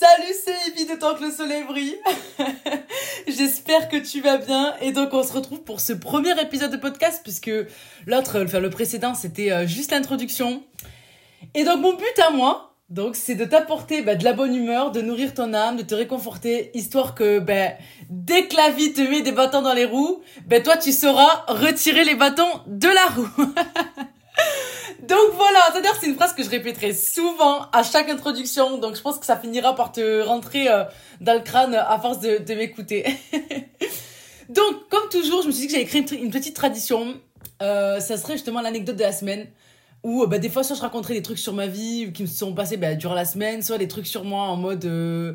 Salut, 0.00 0.32
c'est 0.42 0.70
Evie 0.72 0.86
de 0.86 0.98
Tant 0.98 1.14
que 1.14 1.24
le 1.24 1.30
soleil 1.30 1.62
brille. 1.64 1.94
J'espère 3.28 3.90
que 3.90 3.98
tu 3.98 4.22
vas 4.22 4.38
bien. 4.38 4.74
Et 4.80 4.92
donc, 4.92 5.12
on 5.12 5.22
se 5.22 5.34
retrouve 5.34 5.62
pour 5.62 5.80
ce 5.80 5.92
premier 5.92 6.40
épisode 6.40 6.70
de 6.70 6.78
podcast, 6.78 7.20
puisque 7.22 7.50
l'autre, 8.06 8.42
enfin, 8.42 8.60
le 8.60 8.70
précédent, 8.70 9.12
c'était 9.14 9.52
euh, 9.52 9.66
juste 9.66 9.90
l'introduction. 9.90 10.62
Et 11.52 11.64
donc, 11.64 11.82
mon 11.82 11.92
but 11.92 12.18
à 12.26 12.30
moi, 12.30 12.76
donc, 12.88 13.14
c'est 13.14 13.34
de 13.34 13.44
t'apporter 13.44 14.00
bah, 14.00 14.14
de 14.14 14.24
la 14.24 14.32
bonne 14.32 14.54
humeur, 14.54 14.90
de 14.90 15.02
nourrir 15.02 15.34
ton 15.34 15.52
âme, 15.52 15.76
de 15.76 15.82
te 15.82 15.94
réconforter, 15.94 16.70
histoire 16.72 17.14
que 17.14 17.38
bah, 17.38 17.74
dès 18.08 18.48
que 18.48 18.56
la 18.56 18.70
vie 18.70 18.94
te 18.94 19.02
met 19.02 19.20
des 19.20 19.32
bâtons 19.32 19.60
dans 19.60 19.74
les 19.74 19.84
roues, 19.84 20.22
bah, 20.46 20.60
toi, 20.60 20.78
tu 20.78 20.92
sauras 20.92 21.44
retirer 21.46 22.04
les 22.04 22.14
bâtons 22.14 22.62
de 22.66 22.88
la 22.88 23.04
roue. 23.14 23.54
Donc 25.02 25.32
voilà, 25.34 25.60
c'est-à-dire 25.72 25.96
c'est 25.98 26.06
une 26.06 26.14
phrase 26.14 26.34
que 26.34 26.42
je 26.42 26.50
répéterai 26.50 26.92
souvent 26.92 27.66
à 27.72 27.82
chaque 27.82 28.08
introduction, 28.08 28.78
donc 28.78 28.96
je 28.96 29.00
pense 29.00 29.18
que 29.18 29.26
ça 29.26 29.36
finira 29.36 29.74
par 29.74 29.92
te 29.92 30.22
rentrer 30.22 30.68
euh, 30.68 30.84
dans 31.20 31.34
le 31.34 31.40
crâne 31.40 31.74
à 31.74 31.98
force 31.98 32.20
de, 32.20 32.54
m'écouter. 32.54 33.06
donc 34.48 34.88
comme 34.88 35.08
toujours, 35.10 35.42
je 35.42 35.48
me 35.48 35.52
suis 35.52 35.62
dit 35.62 35.66
que 35.68 35.72
j'allais 35.72 35.86
créer 35.86 36.04
une, 36.22 36.30
petite 36.30 36.54
tradition. 36.54 37.14
Euh, 37.62 37.98
ça 38.00 38.16
serait 38.16 38.34
justement 38.34 38.60
l'anecdote 38.60 38.96
de 38.96 39.02
la 39.02 39.12
semaine 39.12 39.46
où 40.02 40.26
bah, 40.26 40.38
des 40.38 40.48
fois 40.48 40.62
soit 40.62 40.76
je 40.76 40.80
raconterai 40.80 41.14
des 41.14 41.22
trucs 41.22 41.38
sur 41.38 41.52
ma 41.52 41.66
vie 41.66 42.12
qui 42.12 42.22
me 42.22 42.28
sont 42.28 42.54
passés 42.54 42.76
bah, 42.76 42.94
durant 42.94 43.14
la 43.14 43.24
semaine, 43.24 43.62
soit 43.62 43.78
des 43.78 43.88
trucs 43.88 44.06
sur 44.06 44.24
moi 44.24 44.44
en 44.44 44.56
mode 44.56 44.84
euh, 44.84 45.34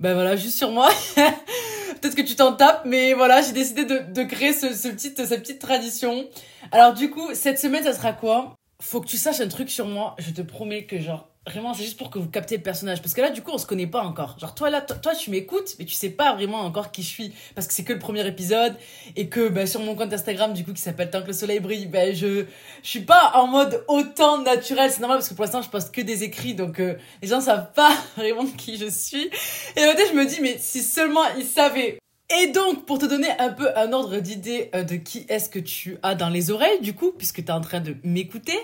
bah 0.00 0.14
voilà 0.14 0.36
juste 0.36 0.58
sur 0.58 0.70
moi. 0.70 0.88
Peut-être 1.14 2.16
que 2.16 2.22
tu 2.22 2.36
t'en 2.36 2.52
tapes, 2.52 2.82
mais 2.84 3.14
voilà 3.14 3.40
j'ai 3.42 3.52
décidé 3.52 3.84
de, 3.84 3.98
de 4.12 4.22
créer 4.24 4.52
ce, 4.52 4.74
ce 4.74 4.88
petit, 4.88 5.12
cette 5.16 5.40
petite 5.40 5.60
tradition. 5.60 6.28
Alors 6.72 6.92
du 6.94 7.10
coup 7.10 7.30
cette 7.34 7.58
semaine 7.58 7.84
ça 7.84 7.94
sera 7.94 8.12
quoi? 8.12 8.54
Faut 8.82 9.00
que 9.00 9.06
tu 9.06 9.16
saches 9.16 9.40
un 9.40 9.48
truc 9.48 9.70
sur 9.70 9.86
moi. 9.86 10.14
Je 10.18 10.30
te 10.30 10.42
promets 10.42 10.84
que, 10.84 11.00
genre, 11.00 11.28
vraiment, 11.46 11.74
c'est 11.74 11.84
juste 11.84 11.98
pour 11.98 12.10
que 12.10 12.18
vous 12.18 12.28
captez 12.28 12.56
le 12.56 12.62
personnage. 12.62 13.02
Parce 13.02 13.14
que 13.14 13.20
là, 13.20 13.30
du 13.30 13.42
coup, 13.42 13.50
on 13.52 13.58
se 13.58 13.66
connaît 13.66 13.86
pas 13.86 14.02
encore. 14.02 14.38
Genre, 14.38 14.54
toi, 14.54 14.70
là, 14.70 14.80
toi, 14.80 15.14
tu 15.14 15.30
m'écoutes, 15.30 15.74
mais 15.78 15.84
tu 15.84 15.94
sais 15.94 16.10
pas 16.10 16.34
vraiment 16.34 16.60
encore 16.60 16.90
qui 16.90 17.02
je 17.02 17.08
suis. 17.08 17.34
Parce 17.54 17.66
que 17.66 17.74
c'est 17.74 17.84
que 17.84 17.92
le 17.92 17.98
premier 17.98 18.26
épisode. 18.26 18.74
Et 19.16 19.28
que, 19.28 19.48
bah, 19.48 19.66
sur 19.66 19.80
mon 19.80 19.94
compte 19.94 20.12
Instagram, 20.12 20.52
du 20.52 20.64
coup, 20.64 20.72
qui 20.72 20.82
s'appelle 20.82 21.10
Tant 21.10 21.22
que 21.22 21.28
le 21.28 21.32
soleil 21.32 21.60
brille, 21.60 21.86
bah, 21.86 22.12
je, 22.12 22.44
je 22.82 22.88
suis 22.88 23.02
pas 23.02 23.32
en 23.34 23.46
mode 23.46 23.84
autant 23.88 24.38
naturel. 24.38 24.90
C'est 24.90 25.00
normal 25.00 25.18
parce 25.18 25.28
que 25.28 25.34
pour 25.34 25.44
l'instant, 25.44 25.62
je 25.62 25.68
poste 25.68 25.94
que 25.94 26.00
des 26.00 26.22
écrits. 26.22 26.54
Donc, 26.54 26.80
euh, 26.80 26.96
les 27.22 27.28
gens 27.28 27.40
savent 27.40 27.72
pas 27.72 27.92
vraiment 28.16 28.46
qui 28.46 28.76
je 28.78 28.86
suis. 28.86 29.30
Et 29.76 29.84
en 29.84 29.92
fait, 29.92 30.08
je 30.10 30.14
me 30.14 30.26
dis, 30.26 30.40
mais 30.40 30.56
si 30.58 30.82
seulement 30.82 31.24
ils 31.36 31.44
savaient 31.44 31.98
et 32.30 32.46
donc, 32.48 32.86
pour 32.86 32.98
te 32.98 33.04
donner 33.04 33.28
un 33.38 33.50
peu 33.50 33.68
un 33.76 33.92
ordre 33.92 34.18
d'idée 34.18 34.70
euh, 34.74 34.82
de 34.82 34.96
qui 34.96 35.26
est-ce 35.28 35.50
que 35.50 35.58
tu 35.58 35.98
as 36.02 36.14
dans 36.14 36.30
les 36.30 36.50
oreilles, 36.50 36.80
du 36.80 36.94
coup, 36.94 37.12
puisque 37.12 37.44
tu 37.44 37.48
es 37.48 37.50
en 37.50 37.60
train 37.60 37.80
de 37.80 37.96
m'écouter, 38.02 38.58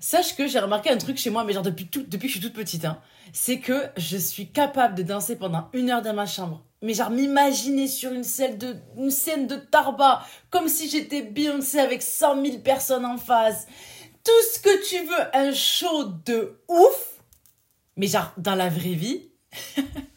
sache 0.00 0.36
que 0.36 0.46
j'ai 0.46 0.58
remarqué 0.58 0.90
un 0.90 0.96
truc 0.96 1.18
chez 1.18 1.30
moi, 1.30 1.44
mais 1.44 1.52
genre 1.52 1.62
depuis, 1.62 1.86
tout, 1.86 2.02
depuis 2.02 2.28
que 2.28 2.34
je 2.34 2.38
suis 2.38 2.46
toute 2.46 2.54
petite, 2.54 2.84
hein, 2.84 3.00
c'est 3.32 3.60
que 3.60 3.86
je 3.96 4.16
suis 4.16 4.50
capable 4.50 4.94
de 4.94 5.02
danser 5.02 5.36
pendant 5.36 5.68
une 5.72 5.90
heure 5.90 6.02
dans 6.02 6.14
ma 6.14 6.26
chambre. 6.26 6.64
Mais 6.82 6.94
genre 6.94 7.10
m'imaginer 7.10 7.88
sur 7.88 8.12
une 8.12 8.24
scène 8.24 8.56
de, 8.56 8.76
une 8.96 9.10
scène 9.10 9.46
de 9.46 9.56
Tarba, 9.56 10.24
comme 10.50 10.68
si 10.68 10.88
j'étais 10.88 11.22
Beyoncé 11.22 11.80
avec 11.80 12.02
100 12.02 12.44
000 12.44 12.58
personnes 12.58 13.04
en 13.04 13.18
face. 13.18 13.66
Tout 14.24 14.30
ce 14.54 14.60
que 14.60 14.88
tu 14.88 15.04
veux, 15.04 15.36
un 15.36 15.52
show 15.52 16.04
de 16.24 16.60
ouf, 16.68 17.22
mais 17.96 18.06
genre 18.06 18.32
dans 18.36 18.54
la 18.54 18.68
vraie 18.68 18.94
vie. 18.94 19.28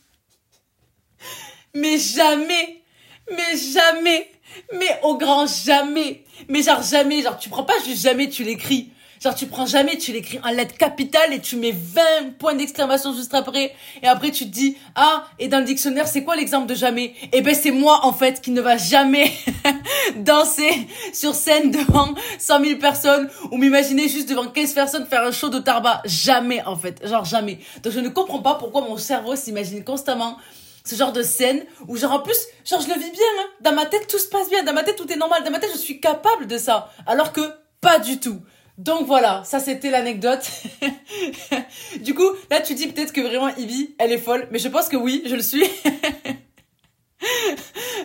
Mais 1.73 1.97
jamais, 1.97 2.83
mais 3.29 3.57
jamais, 3.57 4.29
mais 4.73 4.99
au 5.03 5.17
grand 5.17 5.47
jamais. 5.47 6.25
Mais 6.49 6.61
genre 6.61 6.83
jamais, 6.83 7.21
genre 7.21 7.37
tu 7.37 7.49
prends 7.49 7.63
pas 7.63 7.79
juste 7.85 8.03
jamais, 8.03 8.29
tu 8.29 8.43
l'écris. 8.43 8.91
Genre 9.21 9.35
tu 9.35 9.45
prends 9.45 9.67
jamais, 9.67 9.99
tu 9.99 10.11
l'écris 10.11 10.39
en 10.43 10.49
lettres 10.49 10.75
capitales 10.75 11.31
et 11.31 11.39
tu 11.39 11.55
mets 11.55 11.75
20 11.75 12.37
points 12.39 12.55
d'exclamation 12.55 13.13
juste 13.13 13.35
après. 13.35 13.71
Et 14.01 14.07
après 14.07 14.31
tu 14.31 14.45
te 14.45 14.49
dis, 14.49 14.77
ah, 14.95 15.25
et 15.37 15.47
dans 15.47 15.59
le 15.59 15.65
dictionnaire, 15.65 16.07
c'est 16.07 16.23
quoi 16.23 16.35
l'exemple 16.35 16.65
de 16.65 16.73
jamais? 16.73 17.13
Eh 17.31 17.41
ben 17.41 17.53
c'est 17.53 17.69
moi 17.69 17.99
en 18.01 18.13
fait 18.13 18.41
qui 18.41 18.49
ne 18.49 18.61
va 18.61 18.77
jamais 18.77 19.31
danser 20.15 20.87
sur 21.13 21.35
scène 21.35 21.69
devant 21.69 22.15
100 22.39 22.65
000 22.65 22.79
personnes 22.79 23.29
ou 23.51 23.57
m'imaginer 23.57 24.09
juste 24.09 24.27
devant 24.27 24.47
15 24.47 24.73
personnes 24.73 25.05
faire 25.05 25.21
un 25.21 25.31
show 25.31 25.49
de 25.49 25.59
tarba. 25.59 26.01
Jamais 26.05 26.63
en 26.65 26.75
fait, 26.75 27.07
genre 27.07 27.25
jamais. 27.25 27.59
Donc 27.83 27.93
je 27.93 27.99
ne 27.99 28.09
comprends 28.09 28.41
pas 28.41 28.55
pourquoi 28.55 28.81
mon 28.81 28.97
cerveau 28.97 29.35
s'imagine 29.35 29.83
constamment 29.83 30.37
ce 30.83 30.95
genre 30.95 31.11
de 31.11 31.21
scène 31.21 31.63
où 31.87 31.95
genre 31.95 32.13
en 32.13 32.19
plus 32.21 32.47
genre 32.67 32.81
je 32.81 32.87
le 32.87 32.95
vis 32.95 33.11
bien 33.11 33.27
hein. 33.39 33.45
dans 33.61 33.73
ma 33.73 33.85
tête 33.85 34.07
tout 34.07 34.17
se 34.17 34.27
passe 34.27 34.49
bien 34.49 34.63
dans 34.63 34.73
ma 34.73 34.81
tête 34.81 34.95
tout 34.95 35.11
est 35.13 35.15
normal 35.15 35.43
dans 35.43 35.51
ma 35.51 35.59
tête 35.59 35.69
je 35.71 35.77
suis 35.77 35.99
capable 35.99 36.47
de 36.47 36.57
ça 36.57 36.91
alors 37.05 37.31
que 37.33 37.41
pas 37.81 37.99
du 37.99 38.19
tout 38.19 38.41
donc 38.77 39.05
voilà 39.05 39.43
ça 39.43 39.59
c'était 39.59 39.89
l'anecdote. 39.89 40.49
Du 42.01 42.13
coup 42.13 42.29
là 42.49 42.61
tu 42.61 42.73
dis 42.73 42.87
peut-être 42.87 43.13
que 43.13 43.21
vraiment 43.21 43.49
Ivy 43.55 43.95
elle 43.99 44.11
est 44.11 44.17
folle 44.17 44.47
mais 44.51 44.59
je 44.59 44.67
pense 44.69 44.87
que 44.87 44.95
oui 44.95 45.23
je 45.25 45.35
le 45.35 45.41
suis. 45.41 45.65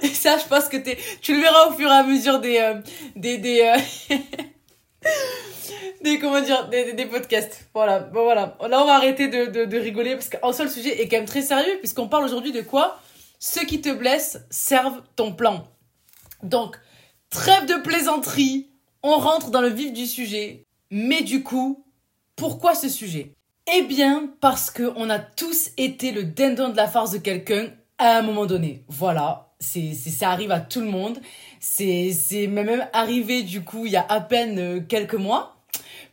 Et 0.02 0.08
ça 0.14 0.36
je 0.38 0.44
pense 0.48 0.68
que 0.68 0.76
t'es 0.76 0.98
tu 1.22 1.34
le 1.34 1.40
verras 1.40 1.68
au 1.68 1.72
fur 1.72 1.88
et 1.90 1.94
à 1.94 2.02
mesure 2.02 2.40
des 2.40 2.58
euh, 2.58 2.74
des 3.14 3.38
des 3.38 3.60
euh, 3.62 4.16
des 6.02 6.18
comment 6.18 6.40
dire 6.40 6.68
des, 6.68 6.92
des, 6.92 7.06
podcasts. 7.06 7.68
Voilà 7.72 8.00
bon 8.00 8.24
voilà. 8.24 8.56
Là 8.68 8.82
on 8.82 8.86
va 8.86 8.94
arrêter 8.96 9.28
de, 9.28 9.46
de, 9.46 9.64
de 9.64 9.78
rigoler 9.78 10.14
parce 10.14 10.28
qu'un 10.28 10.52
seul 10.52 10.68
sujet 10.68 11.00
est 11.00 11.08
quand 11.08 11.16
même 11.16 11.26
très 11.26 11.42
sérieux 11.42 11.78
puisqu'on 11.78 12.08
parle 12.08 12.24
aujourd'hui 12.24 12.52
de 12.52 12.62
quoi? 12.62 13.00
Ceux 13.38 13.64
qui 13.64 13.80
te 13.80 13.90
blessent 13.90 14.40
servent 14.50 15.02
ton 15.14 15.32
plan. 15.32 15.64
Donc 16.42 16.76
trêve 17.30 17.66
de 17.66 17.74
plaisanterie 17.82 18.70
on 19.06 19.18
rentre 19.18 19.50
dans 19.50 19.60
le 19.60 19.68
vif 19.68 19.92
du 19.92 20.06
sujet. 20.06 20.64
Mais 20.90 21.22
du 21.22 21.42
coup 21.42 21.84
pourquoi 22.36 22.74
ce 22.74 22.88
sujet? 22.88 23.32
Eh 23.74 23.82
bien 23.82 24.30
parce 24.40 24.70
que 24.70 24.92
on 24.96 25.10
a 25.10 25.18
tous 25.18 25.70
été 25.76 26.12
le 26.12 26.24
dindon 26.24 26.68
de 26.68 26.76
la 26.76 26.86
farce 26.86 27.10
de 27.10 27.18
quelqu'un 27.18 27.68
à 27.98 28.18
un 28.18 28.22
moment 28.22 28.46
donné. 28.46 28.84
Voilà 28.88 29.46
c'est 29.58 29.94
ça 29.94 30.30
arrive 30.30 30.52
à 30.52 30.60
tout 30.60 30.80
le 30.80 30.86
monde. 30.86 31.18
C'est 31.60 32.12
c'est 32.12 32.46
même 32.46 32.86
arrivé 32.92 33.42
du 33.42 33.64
coup 33.64 33.86
il 33.86 33.92
y 33.92 33.96
a 33.96 34.06
à 34.08 34.20
peine 34.20 34.58
euh, 34.58 34.80
quelques 34.80 35.14
mois. 35.14 35.56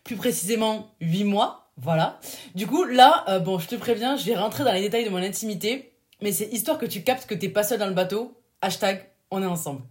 Plus 0.03 0.15
précisément 0.17 0.89
8 0.99 1.23
mois, 1.23 1.69
voilà. 1.77 2.19
Du 2.55 2.67
coup, 2.67 2.83
là, 2.83 3.23
euh, 3.29 3.39
bon, 3.39 3.57
je 3.57 3.67
te 3.69 3.75
préviens, 3.75 4.17
je 4.17 4.25
vais 4.25 4.35
rentrer 4.35 4.65
dans 4.65 4.73
les 4.73 4.81
détails 4.81 5.05
de 5.05 5.09
mon 5.09 5.23
intimité, 5.23 5.93
mais 6.21 6.33
c'est 6.33 6.47
histoire 6.47 6.77
que 6.77 6.85
tu 6.85 7.03
captes 7.03 7.25
que 7.25 7.33
t'es 7.33 7.47
pas 7.47 7.63
seul 7.63 7.79
dans 7.79 7.87
le 7.87 7.93
bateau, 7.93 8.37
hashtag, 8.61 9.09
on 9.31 9.41
est 9.41 9.45
ensemble. 9.45 9.81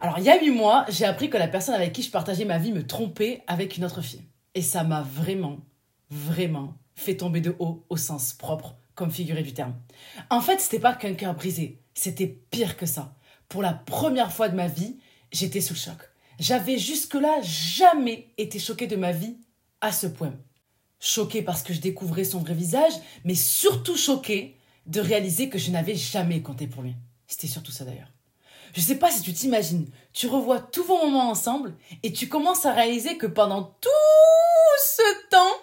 Alors, 0.00 0.18
il 0.18 0.24
y 0.24 0.30
a 0.30 0.40
8 0.40 0.50
mois, 0.50 0.84
j'ai 0.88 1.04
appris 1.04 1.28
que 1.28 1.36
la 1.36 1.48
personne 1.48 1.74
avec 1.74 1.92
qui 1.92 2.02
je 2.02 2.10
partageais 2.10 2.44
ma 2.44 2.58
vie 2.58 2.72
me 2.72 2.86
trompait 2.86 3.42
avec 3.48 3.76
une 3.76 3.84
autre 3.84 4.00
fille. 4.00 4.22
Et 4.54 4.62
ça 4.62 4.84
m'a 4.84 5.02
vraiment, 5.02 5.58
vraiment 6.10 6.74
fait 6.94 7.16
tomber 7.16 7.40
de 7.40 7.56
haut 7.58 7.84
au 7.88 7.96
sens 7.96 8.32
propre, 8.32 8.76
comme 8.94 9.10
figuré 9.10 9.42
du 9.42 9.54
terme. 9.54 9.74
En 10.30 10.40
fait, 10.40 10.60
c'était 10.60 10.78
pas 10.78 10.94
qu'un 10.94 11.14
cœur 11.14 11.34
brisé, 11.34 11.80
c'était 11.94 12.26
pire 12.26 12.76
que 12.76 12.86
ça. 12.86 13.14
Pour 13.48 13.62
la 13.62 13.72
première 13.72 14.32
fois 14.32 14.48
de 14.48 14.56
ma 14.56 14.68
vie, 14.68 14.98
j'étais 15.32 15.60
sous 15.60 15.74
le 15.74 15.78
choc. 15.78 15.98
J'avais 16.38 16.78
jusque-là 16.78 17.40
jamais 17.42 18.28
été 18.38 18.58
choquée 18.60 18.86
de 18.86 18.96
ma 18.96 19.10
vie 19.10 19.36
à 19.80 19.90
ce 19.90 20.06
point. 20.06 20.34
Choquée 21.00 21.42
parce 21.42 21.62
que 21.62 21.72
je 21.72 21.80
découvrais 21.80 22.24
son 22.24 22.38
vrai 22.38 22.54
visage, 22.54 22.92
mais 23.24 23.34
surtout 23.34 23.96
choquée 23.96 24.56
de 24.86 25.00
réaliser 25.00 25.48
que 25.48 25.58
je 25.58 25.70
n'avais 25.70 25.94
jamais 25.94 26.40
compté 26.40 26.66
pour 26.68 26.82
lui. 26.82 26.94
C'était 27.26 27.46
surtout 27.46 27.72
ça 27.72 27.84
d'ailleurs. 27.84 28.12
Je 28.74 28.80
sais 28.80 28.96
pas 28.96 29.10
si 29.10 29.22
tu 29.22 29.32
t'imagines, 29.32 29.88
tu 30.12 30.26
revois 30.26 30.60
tous 30.60 30.84
vos 30.84 30.98
moments 30.98 31.30
ensemble 31.30 31.74
et 32.02 32.12
tu 32.12 32.28
commences 32.28 32.66
à 32.66 32.72
réaliser 32.72 33.16
que 33.16 33.26
pendant 33.26 33.62
tout 33.80 33.88
ce 34.78 35.28
temps, 35.30 35.56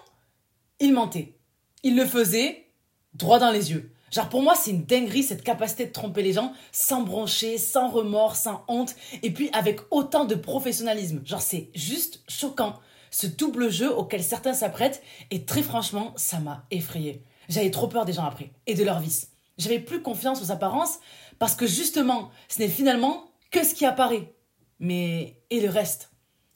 il 0.80 0.92
mentait. 0.92 1.34
Il 1.82 1.96
le 1.96 2.04
faisait 2.04 2.66
droit 3.14 3.38
dans 3.38 3.50
les 3.50 3.70
yeux. 3.70 3.92
Genre 4.12 4.28
pour 4.28 4.42
moi 4.42 4.54
c'est 4.54 4.70
une 4.70 4.84
dinguerie 4.84 5.22
cette 5.22 5.42
capacité 5.42 5.86
de 5.86 5.92
tromper 5.92 6.22
les 6.22 6.32
gens 6.32 6.52
sans 6.72 7.02
broncher, 7.02 7.58
sans 7.58 7.90
remords, 7.90 8.36
sans 8.36 8.64
honte 8.68 8.94
et 9.22 9.32
puis 9.32 9.50
avec 9.52 9.80
autant 9.90 10.24
de 10.24 10.34
professionnalisme. 10.34 11.22
Genre 11.24 11.42
c'est 11.42 11.70
juste 11.74 12.22
choquant 12.28 12.78
ce 13.10 13.26
double 13.26 13.70
jeu 13.70 13.92
auquel 13.92 14.22
certains 14.22 14.54
s'apprêtent 14.54 15.02
et 15.30 15.44
très 15.44 15.62
franchement 15.62 16.12
ça 16.16 16.38
m'a 16.38 16.64
effrayé. 16.70 17.24
J'avais 17.48 17.70
trop 17.70 17.88
peur 17.88 18.04
des 18.04 18.12
gens 18.12 18.24
après 18.24 18.50
et 18.66 18.74
de 18.74 18.84
leur 18.84 19.00
vice. 19.00 19.30
J'avais 19.58 19.78
plus 19.78 20.02
confiance 20.02 20.42
aux 20.42 20.50
apparences 20.50 20.98
parce 21.38 21.54
que 21.54 21.66
justement 21.66 22.30
ce 22.48 22.60
n'est 22.60 22.68
finalement 22.68 23.30
que 23.50 23.64
ce 23.64 23.74
qui 23.74 23.84
apparaît. 23.84 24.34
Mais 24.78 25.40
et 25.50 25.60
le 25.60 25.70
reste 25.70 26.10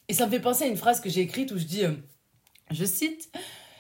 Et 0.09 0.15
ça 0.15 0.27
me 0.27 0.31
fait 0.31 0.41
penser 0.41 0.65
à 0.65 0.67
une 0.67 0.77
phrase 0.77 1.01
que 1.01 1.09
j'ai 1.09 1.23
écrite 1.23 1.53
où 1.53 1.59
je 1.59 1.65
dis, 1.65 1.85
euh, 1.85 1.95
je 2.71 2.85
cite, 2.85 3.31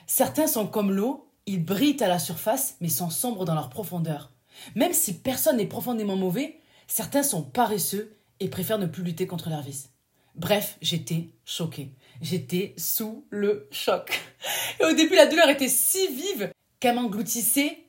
Certains 0.06 0.46
sont 0.46 0.66
comme 0.66 0.92
l'eau 0.92 1.30
ils 1.46 1.64
brillent 1.64 2.02
à 2.02 2.08
la 2.08 2.18
surface, 2.18 2.76
mais 2.80 2.88
sont 2.88 3.10
sombres 3.10 3.44
dans 3.44 3.54
leur 3.54 3.70
profondeur. 3.70 4.30
Même 4.74 4.92
si 4.92 5.14
personne 5.14 5.56
n'est 5.56 5.66
profondément 5.66 6.16
mauvais, 6.16 6.60
certains 6.86 7.22
sont 7.22 7.42
paresseux 7.42 8.16
et 8.40 8.48
préfèrent 8.48 8.78
ne 8.78 8.86
plus 8.86 9.02
lutter 9.02 9.26
contre 9.26 9.48
leur 9.50 9.62
vice. 9.62 9.90
Bref, 10.36 10.78
j'étais 10.80 11.30
choquée. 11.44 11.92
J'étais 12.20 12.74
sous 12.76 13.24
le 13.30 13.68
choc. 13.70 14.20
Et 14.80 14.84
au 14.84 14.92
début, 14.92 15.16
la 15.16 15.26
douleur 15.26 15.48
était 15.48 15.68
si 15.68 16.06
vive 16.08 16.52
qu'elle 16.78 16.94
m'engloutissait 16.94 17.84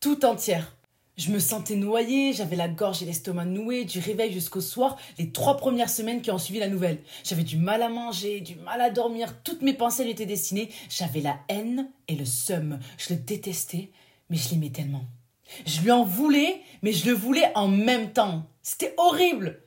tout 0.00 0.24
entière. 0.24 0.76
Je 1.18 1.32
me 1.32 1.40
sentais 1.40 1.74
noyée, 1.74 2.32
j'avais 2.32 2.54
la 2.54 2.68
gorge 2.68 3.02
et 3.02 3.04
l'estomac 3.04 3.44
noués, 3.44 3.84
du 3.84 3.98
réveil 3.98 4.32
jusqu'au 4.32 4.60
soir, 4.60 4.96
les 5.18 5.32
trois 5.32 5.56
premières 5.56 5.90
semaines 5.90 6.22
qui 6.22 6.30
ont 6.30 6.38
suivi 6.38 6.60
la 6.60 6.68
nouvelle. 6.68 7.00
J'avais 7.24 7.42
du 7.42 7.56
mal 7.56 7.82
à 7.82 7.88
manger, 7.88 8.40
du 8.40 8.54
mal 8.54 8.80
à 8.80 8.88
dormir, 8.88 9.34
toutes 9.42 9.62
mes 9.62 9.74
pensées 9.74 10.04
lui 10.04 10.12
étaient 10.12 10.26
destinées. 10.26 10.70
J'avais 10.88 11.20
la 11.20 11.40
haine 11.48 11.90
et 12.06 12.14
le 12.14 12.24
seum. 12.24 12.78
Je 12.98 13.14
le 13.14 13.18
détestais, 13.18 13.90
mais 14.30 14.36
je 14.36 14.50
l'aimais 14.50 14.70
tellement. 14.70 15.06
Je 15.66 15.80
lui 15.80 15.90
en 15.90 16.04
voulais, 16.04 16.60
mais 16.82 16.92
je 16.92 17.06
le 17.06 17.16
voulais 17.16 17.50
en 17.56 17.66
même 17.66 18.12
temps. 18.12 18.46
C'était 18.62 18.94
horrible. 18.96 19.60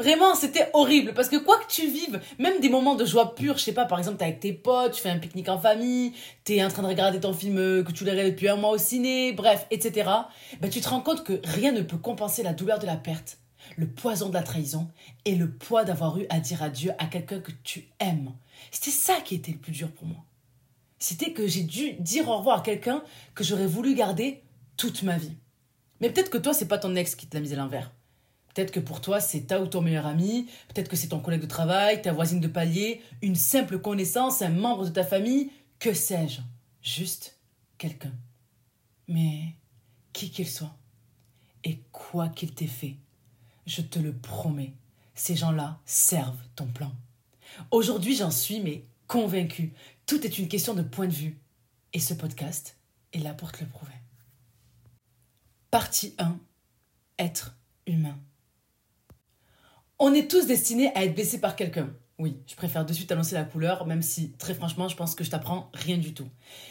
Vraiment, 0.00 0.34
c'était 0.34 0.70
horrible. 0.72 1.12
Parce 1.12 1.28
que 1.28 1.36
quoi 1.36 1.58
que 1.58 1.70
tu 1.70 1.86
vives, 1.86 2.22
même 2.38 2.58
des 2.60 2.70
moments 2.70 2.94
de 2.94 3.04
joie 3.04 3.34
pure, 3.34 3.58
je 3.58 3.64
sais 3.64 3.74
pas, 3.74 3.84
par 3.84 3.98
exemple, 3.98 4.16
t'es 4.16 4.24
avec 4.24 4.40
tes 4.40 4.54
potes, 4.54 4.94
tu 4.94 5.02
fais 5.02 5.10
un 5.10 5.18
pique-nique 5.18 5.50
en 5.50 5.58
famille, 5.58 6.14
t'es 6.42 6.64
en 6.64 6.68
train 6.68 6.80
de 6.80 6.86
regarder 6.86 7.20
ton 7.20 7.34
film 7.34 7.58
euh, 7.58 7.82
que 7.82 7.92
tu 7.92 8.06
l'as 8.06 8.14
depuis 8.14 8.48
un 8.48 8.56
mois 8.56 8.70
au 8.70 8.78
ciné, 8.78 9.34
bref, 9.34 9.66
etc. 9.70 10.08
Ben, 10.62 10.70
tu 10.70 10.80
te 10.80 10.88
rends 10.88 11.02
compte 11.02 11.22
que 11.22 11.38
rien 11.44 11.72
ne 11.72 11.82
peut 11.82 11.98
compenser 11.98 12.42
la 12.42 12.54
douleur 12.54 12.78
de 12.78 12.86
la 12.86 12.96
perte, 12.96 13.36
le 13.76 13.88
poison 13.88 14.30
de 14.30 14.34
la 14.34 14.42
trahison 14.42 14.88
et 15.26 15.34
le 15.34 15.50
poids 15.50 15.84
d'avoir 15.84 16.18
eu 16.18 16.24
à 16.30 16.40
dire 16.40 16.62
adieu 16.62 16.92
à 16.96 17.04
quelqu'un 17.04 17.40
que 17.40 17.52
tu 17.62 17.86
aimes. 17.98 18.32
C'était 18.70 18.90
ça 18.90 19.20
qui 19.22 19.34
était 19.34 19.52
le 19.52 19.58
plus 19.58 19.72
dur 19.72 19.90
pour 19.90 20.06
moi. 20.06 20.24
C'était 20.98 21.34
que 21.34 21.46
j'ai 21.46 21.62
dû 21.62 21.92
dire 21.98 22.26
au 22.26 22.38
revoir 22.38 22.60
à 22.60 22.62
quelqu'un 22.62 23.04
que 23.34 23.44
j'aurais 23.44 23.66
voulu 23.66 23.94
garder 23.94 24.42
toute 24.78 25.02
ma 25.02 25.18
vie. 25.18 25.36
Mais 26.00 26.08
peut-être 26.08 26.30
que 26.30 26.38
toi, 26.38 26.54
c'est 26.54 26.68
pas 26.68 26.78
ton 26.78 26.96
ex 26.96 27.14
qui 27.14 27.26
te 27.26 27.36
l'a 27.36 27.42
mis 27.42 27.52
à 27.52 27.56
l'envers. 27.56 27.92
Peut-être 28.54 28.72
que 28.72 28.80
pour 28.80 29.00
toi, 29.00 29.20
c'est 29.20 29.42
ta 29.42 29.60
ou 29.60 29.66
ton 29.66 29.80
meilleur 29.80 30.06
ami, 30.06 30.48
peut-être 30.68 30.88
que 30.88 30.96
c'est 30.96 31.08
ton 31.08 31.20
collègue 31.20 31.42
de 31.42 31.46
travail, 31.46 32.02
ta 32.02 32.12
voisine 32.12 32.40
de 32.40 32.48
palier, 32.48 33.02
une 33.22 33.36
simple 33.36 33.78
connaissance, 33.78 34.42
un 34.42 34.50
membre 34.50 34.86
de 34.86 34.90
ta 34.90 35.04
famille, 35.04 35.50
que 35.78 35.94
sais-je? 35.94 36.40
Juste 36.82 37.38
quelqu'un. 37.78 38.12
Mais 39.08 39.54
qui 40.12 40.30
qu'il 40.30 40.48
soit, 40.48 40.76
et 41.64 41.80
quoi 41.92 42.28
qu'il 42.28 42.52
t'ait 42.52 42.66
fait, 42.66 42.96
je 43.66 43.82
te 43.82 43.98
le 43.98 44.12
promets, 44.12 44.74
ces 45.14 45.36
gens-là 45.36 45.78
servent 45.84 46.42
ton 46.56 46.66
plan. 46.66 46.92
Aujourd'hui, 47.70 48.16
j'en 48.16 48.30
suis 48.30 48.60
mais 48.60 48.84
convaincu. 49.06 49.72
Tout 50.06 50.24
est 50.24 50.38
une 50.38 50.48
question 50.48 50.74
de 50.74 50.82
point 50.82 51.06
de 51.06 51.12
vue. 51.12 51.38
Et 51.92 52.00
ce 52.00 52.14
podcast 52.14 52.76
est 53.12 53.18
là 53.18 53.34
pour 53.34 53.52
te 53.52 53.60
le 53.60 53.68
prouver. 53.68 53.92
Partie 55.70 56.14
1. 56.18 56.38
Être 57.18 57.56
humain. 57.86 58.18
On 60.02 60.14
est 60.14 60.30
tous 60.30 60.46
destinés 60.46 60.90
à 60.94 61.04
être 61.04 61.14
blessés 61.14 61.42
par 61.42 61.56
quelqu'un. 61.56 61.90
Oui, 62.18 62.38
je 62.46 62.54
préfère 62.54 62.86
de 62.86 62.92
suite 62.94 63.12
annoncer 63.12 63.34
la 63.34 63.44
couleur, 63.44 63.84
même 63.84 64.00
si, 64.00 64.32
très 64.38 64.54
franchement, 64.54 64.88
je 64.88 64.96
pense 64.96 65.14
que 65.14 65.24
je 65.24 65.30
t'apprends 65.30 65.68
rien 65.74 65.98
du 65.98 66.14
tout. 66.14 66.26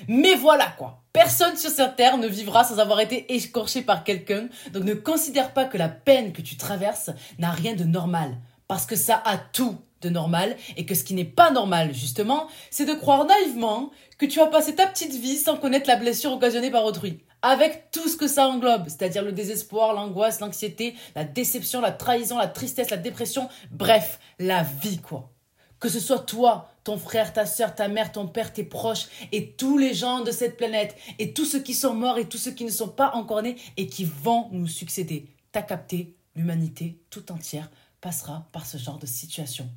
Mais 0.07 0.33
voilà 0.33 0.65
quoi. 0.79 1.03
Personne 1.13 1.55
sur 1.55 1.69
cette 1.69 1.95
terre 1.95 2.17
ne 2.17 2.25
vivra 2.25 2.63
sans 2.63 2.79
avoir 2.79 2.99
été 3.01 3.31
écorché 3.35 3.83
par 3.83 4.03
quelqu'un, 4.03 4.49
donc 4.73 4.83
ne 4.83 4.95
considère 4.95 5.53
pas 5.53 5.65
que 5.65 5.77
la 5.77 5.89
peine 5.89 6.33
que 6.33 6.41
tu 6.41 6.57
traverses 6.57 7.11
n'a 7.37 7.51
rien 7.51 7.75
de 7.75 7.83
normal, 7.83 8.35
parce 8.67 8.87
que 8.87 8.95
ça 8.95 9.21
a 9.23 9.37
tout 9.37 9.77
de 10.01 10.09
normal, 10.09 10.57
et 10.75 10.87
que 10.87 10.95
ce 10.95 11.03
qui 11.03 11.13
n'est 11.13 11.23
pas 11.23 11.51
normal, 11.51 11.93
justement, 11.93 12.47
c'est 12.71 12.85
de 12.85 12.93
croire 12.93 13.27
naïvement 13.27 13.91
que 14.17 14.25
tu 14.25 14.41
as 14.41 14.47
passé 14.47 14.73
ta 14.73 14.87
petite 14.87 15.13
vie 15.13 15.37
sans 15.37 15.55
connaître 15.55 15.87
la 15.87 15.97
blessure 15.97 16.31
occasionnée 16.31 16.71
par 16.71 16.83
autrui 16.83 17.19
avec 17.41 17.91
tout 17.91 18.07
ce 18.07 18.17
que 18.17 18.27
ça 18.27 18.47
englobe, 18.47 18.89
c'est-à-dire 18.89 19.23
le 19.23 19.31
désespoir, 19.31 19.93
l'angoisse, 19.93 20.39
l'anxiété, 20.39 20.95
la 21.15 21.23
déception, 21.23 21.81
la 21.81 21.91
trahison, 21.91 22.37
la 22.37 22.47
tristesse, 22.47 22.89
la 22.89 22.97
dépression, 22.97 23.49
bref, 23.71 24.19
la 24.39 24.63
vie 24.63 24.99
quoi. 24.99 25.31
Que 25.79 25.87
ce 25.87 26.01
soit 26.01 26.19
toi, 26.19 26.69
ton 26.83 26.97
frère, 26.97 27.31
ta 27.31 27.45
soeur, 27.45 27.73
ta 27.73 27.87
mère, 27.87 28.11
ton 28.11 28.27
père, 28.27 28.51
tes 28.51 28.65
proches 28.65 29.07
et 29.31 29.51
tous 29.53 29.77
les 29.77 29.93
gens 29.93 30.21
de 30.21 30.31
cette 30.31 30.57
planète 30.57 30.97
et 31.19 31.33
tous 31.33 31.45
ceux 31.45 31.61
qui 31.61 31.73
sont 31.73 31.93
morts 31.93 32.17
et 32.17 32.27
tous 32.27 32.37
ceux 32.37 32.51
qui 32.51 32.65
ne 32.65 32.71
sont 32.71 32.89
pas 32.89 33.11
encore 33.13 33.41
nés 33.41 33.55
et 33.77 33.87
qui 33.87 34.03
vont 34.03 34.49
nous 34.51 34.67
succéder. 34.67 35.27
T'as 35.53 35.61
capté, 35.61 36.15
l'humanité 36.35 36.99
tout 37.09 37.31
entière 37.31 37.69
passera 38.01 38.45
par 38.51 38.65
ce 38.65 38.77
genre 38.77 38.99
de 38.99 39.05
situation. 39.05 39.69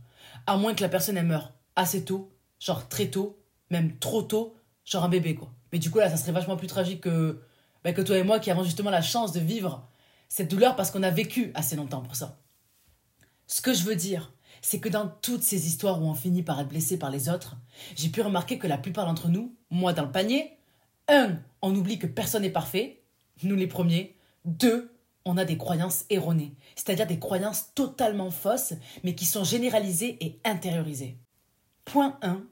À 0.47 0.57
moins 0.57 0.75
que 0.75 0.83
la 0.83 0.89
personne 0.89 1.17
ait 1.17 1.23
meure 1.23 1.53
assez 1.77 2.05
tôt, 2.05 2.33
genre 2.59 2.89
très 2.89 3.07
tôt, 3.07 3.39
même 3.71 3.97
trop 3.99 4.23
tôt, 4.23 4.55
genre 4.85 5.05
un 5.05 5.09
bébé 5.09 5.37
quoi. 5.37 5.53
Mais 5.73 5.79
du 5.79 5.91
coup 5.91 5.99
là, 5.99 6.11
ça 6.11 6.17
serait 6.17 6.33
vachement 6.33 6.57
plus 6.57 6.67
tragique 6.67 7.03
que 7.03 7.41
ben, 7.85 7.95
que 7.95 8.03
toi 8.03 8.19
et 8.19 8.23
moi 8.23 8.39
qui 8.39 8.51
avons 8.51 8.65
justement 8.65 8.91
la 8.91 9.03
chance 9.03 9.33
de 9.33 9.41
vivre 9.41 9.89
cette 10.29 10.51
douleur 10.51 10.77
parce 10.77 10.91
qu'on 10.91 11.03
a 11.03 11.11
vécu 11.11 11.51
assez 11.55 11.77
longtemps 11.77 12.01
pour 12.01 12.17
ça. 12.17 12.39
Ce 13.47 13.61
que 13.61 13.75
je 13.75 13.83
veux 13.83 13.97
dire, 13.97 14.33
c'est 14.63 14.81
que 14.81 14.89
dans 14.89 15.09
toutes 15.09 15.43
ces 15.43 15.67
histoires 15.67 16.01
où 16.01 16.07
on 16.07 16.15
finit 16.15 16.43
par 16.43 16.61
être 16.61 16.69
blessé 16.69 16.99
par 16.99 17.11
les 17.11 17.29
autres, 17.29 17.57
j'ai 17.97 18.09
pu 18.09 18.23
remarquer 18.23 18.59
que 18.59 18.67
la 18.67 18.79
plupart 18.79 19.07
d'entre 19.07 19.29
nous, 19.29 19.55
moi 19.71 19.93
dans 19.93 20.05
le 20.05 20.13
panier, 20.13 20.57
un, 21.09 21.39
on 21.61 21.75
oublie 21.75 21.99
que 21.99 22.07
personne 22.07 22.43
n'est 22.43 22.51
parfait, 22.51 23.03
nous 23.43 23.57
les 23.57 23.67
premiers, 23.67 24.17
deux, 24.45 24.91
on 25.25 25.37
a 25.37 25.45
des 25.45 25.59
croyances 25.59 26.05
erronées, 26.11 26.55
c'est-à-dire 26.77 27.07
des 27.07 27.19
croyances 27.19 27.75
totalement 27.75 28.31
fausses, 28.31 28.75
mais 29.05 29.15
qui 29.15 29.25
sont 29.25 29.45
généralisées 29.45 30.17
et 30.21 30.41
intériorisées. 30.45 31.19
Point 31.85 32.19
1. 32.23 32.43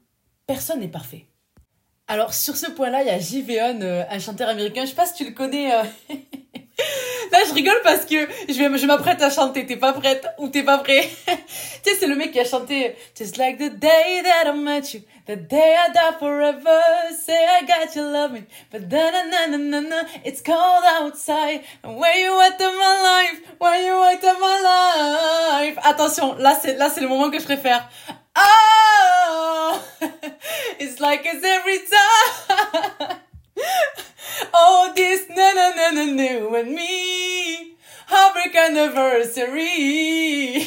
Personne 0.47 0.81
n'est 0.81 0.89
parfait. 0.89 1.30
Alors 2.11 2.35
sur 2.35 2.57
ce 2.57 2.67
point-là, 2.69 3.03
il 3.03 3.07
y 3.07 3.11
a 3.11 3.21
Jiveon, 3.21 3.83
euh, 3.83 4.03
un 4.11 4.19
chanteur 4.19 4.49
américain. 4.49 4.83
Je 4.83 4.89
sais 4.89 4.97
pas 4.97 5.07
si 5.07 5.15
tu 5.15 5.25
le 5.25 5.31
connais. 5.31 5.73
Euh. 5.73 5.85
Là, 7.31 7.39
je 7.47 7.55
rigole 7.55 7.81
parce 7.85 8.05
que 8.05 8.27
je, 8.49 8.87
m'apprête 8.87 9.23
à 9.23 9.31
chanter. 9.31 9.65
T'es 9.65 9.77
pas 9.77 9.93
prête 9.93 10.27
ou 10.39 10.49
t'es 10.49 10.65
pas 10.65 10.79
prêt? 10.79 11.09
Tu 11.85 11.93
sais, 11.93 11.97
c'est 12.01 12.09
le 12.09 12.17
mec 12.17 12.33
qui 12.33 12.41
a 12.41 12.45
chanté 12.45 12.97
Just 13.17 13.37
like 13.37 13.59
the 13.59 13.71
day 13.79 14.23
that 14.25 14.51
I 14.53 14.59
met 14.59 14.93
you, 14.93 15.03
the 15.27 15.37
day 15.37 15.77
I 15.77 15.93
die 15.93 16.19
forever. 16.19 16.81
Say 17.25 17.33
I 17.33 17.65
got 17.65 17.95
you, 17.95 18.03
love 18.03 18.33
me, 18.33 18.43
but 18.73 18.91
then 18.91 19.15
na 19.31 19.47
na 19.47 19.57
na 19.57 19.81
na, 19.81 19.97
it's 20.25 20.43
cold 20.43 20.85
outside. 21.01 21.63
Where 21.85 22.19
you 22.19 22.41
at 22.41 22.61
in 22.61 22.77
my 22.77 22.97
life? 23.11 23.41
Where 23.61 23.83
you 23.83 24.03
at 24.13 24.23
in 24.23 24.41
my 24.41 24.59
life? 25.63 25.79
Attention, 25.85 26.35
là 26.39 26.59
c'est 26.61 26.77
là 26.77 26.91
c'est 26.91 27.01
le 27.01 27.09
moment 27.09 27.31
que 27.31 27.39
je 27.39 27.45
préfère. 27.45 27.89
Oh, 28.37 29.83
it's 30.79 31.01
like 31.01 31.23
it's 31.25 31.45
every 31.45 31.79
time. 31.79 33.17
oh, 34.55 34.93
this 34.95 35.29
na 35.29 35.53
na 35.53 35.71
na 35.75 35.91
na 35.91 36.05
new 36.05 36.55
and 36.55 36.73
me. 36.75 37.77
Heartbreak 38.07 38.55
anniversary. 38.57 40.67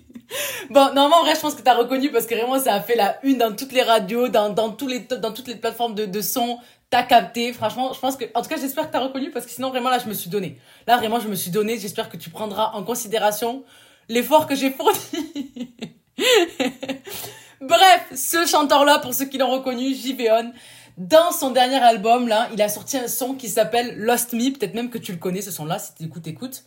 bon, 0.70 0.92
normalement, 0.94 1.18
en 1.18 1.24
vrai, 1.24 1.34
je 1.34 1.40
pense 1.40 1.54
que 1.54 1.62
t'as 1.62 1.74
reconnu 1.74 2.10
parce 2.10 2.26
que 2.26 2.34
vraiment, 2.34 2.58
ça 2.58 2.74
a 2.74 2.80
fait 2.80 2.96
la 2.96 3.18
une 3.22 3.38
dans 3.38 3.54
toutes 3.54 3.72
les 3.72 3.82
radios, 3.82 4.28
dans, 4.28 4.50
dans, 4.50 4.70
tous 4.70 4.88
les, 4.88 5.00
dans 5.00 5.32
toutes 5.32 5.48
les 5.48 5.56
plateformes 5.56 5.94
de, 5.94 6.06
de 6.06 6.20
son. 6.20 6.58
T'as 6.88 7.02
capté, 7.02 7.52
franchement, 7.54 7.92
je 7.94 8.00
pense 8.00 8.16
que, 8.16 8.24
en 8.34 8.42
tout 8.42 8.48
cas, 8.48 8.56
j'espère 8.58 8.88
que 8.88 8.92
t'as 8.92 9.00
reconnu 9.00 9.30
parce 9.30 9.46
que 9.46 9.52
sinon, 9.52 9.70
vraiment, 9.70 9.90
là, 9.90 9.98
je 9.98 10.08
me 10.08 10.14
suis 10.14 10.30
donné. 10.30 10.58
Là, 10.86 10.96
vraiment, 10.98 11.20
je 11.20 11.28
me 11.28 11.34
suis 11.34 11.50
donné. 11.50 11.78
J'espère 11.78 12.10
que 12.10 12.16
tu 12.18 12.30
prendras 12.30 12.72
en 12.72 12.82
considération 12.82 13.64
l'effort 14.08 14.46
que 14.46 14.54
j'ai 14.54 14.70
fourni. 14.70 15.74
Bref, 17.60 18.12
ce 18.14 18.46
chanteur-là, 18.46 18.98
pour 18.98 19.14
ceux 19.14 19.26
qui 19.26 19.38
l'ont 19.38 19.50
reconnu, 19.50 19.94
Jiveon, 19.94 20.52
dans 20.98 21.32
son 21.32 21.50
dernier 21.50 21.76
album, 21.76 22.28
là, 22.28 22.48
il 22.52 22.60
a 22.60 22.68
sorti 22.68 22.96
un 22.96 23.08
son 23.08 23.34
qui 23.34 23.48
s'appelle 23.48 23.96
Lost 23.96 24.32
Me, 24.32 24.52
peut-être 24.52 24.74
même 24.74 24.90
que 24.90 24.98
tu 24.98 25.12
le 25.12 25.18
connais, 25.18 25.42
ce 25.42 25.50
son-là, 25.50 25.78
si 25.78 25.94
tu 25.94 26.04
écoutes, 26.04 26.26
écoute, 26.26 26.64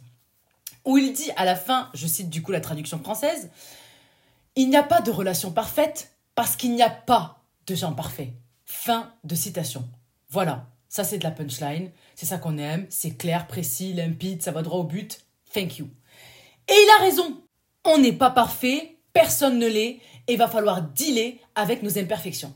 où 0.86 0.98
il 0.98 1.14
dit 1.14 1.32
à 1.36 1.46
la 1.46 1.56
fin, 1.56 1.90
je 1.94 2.08
cite 2.08 2.30
du 2.30 2.42
coup 2.42 2.52
la 2.52 2.62
traduction 2.62 3.00
française, 3.00 3.50
il 4.56 4.70
n'y 4.70 4.78
a 4.78 4.84
pas 4.84 5.02
de 5.02 5.12
relation 5.12 5.52
parfaite 5.52 6.12
parce 6.34 6.56
qu'il 6.56 6.74
n'y 6.74 6.82
a 6.84 6.90
pas 6.90 7.40
de 7.68 7.76
gens 7.76 7.94
parfaits. 7.94 8.30
Fin 8.66 9.12
de 9.24 9.36
citation. 9.36 9.88
Voilà, 10.30 10.66
ça 10.90 11.04
c'est 11.04 11.18
de 11.18 11.24
la 11.24 11.32
punchline, 11.32 11.92
c'est 12.16 12.26
ça 12.26 12.38
qu'on 12.38 12.58
aime, 12.58 12.86
c'est 12.90 13.18
clair, 13.18 13.48
précis, 13.48 13.94
limpide, 13.94 14.42
ça 14.42 14.52
va 14.52 14.62
droit 14.62 14.80
au 14.80 14.84
but. 14.84 15.26
Thank 15.54 15.78
you. 15.78 15.90
Et 16.68 16.74
il 16.74 16.90
a 17.00 17.04
raison. 17.04 17.42
On 17.84 18.00
n'est 18.00 18.14
pas 18.14 18.32
parfait, 18.32 18.95
personne 19.16 19.58
ne 19.58 19.66
l'est, 19.68 20.00
et 20.28 20.36
va 20.36 20.48
falloir 20.48 20.82
dealer 20.82 21.40
avec 21.56 21.82
nos 21.82 21.98
imperfections. 21.98 22.54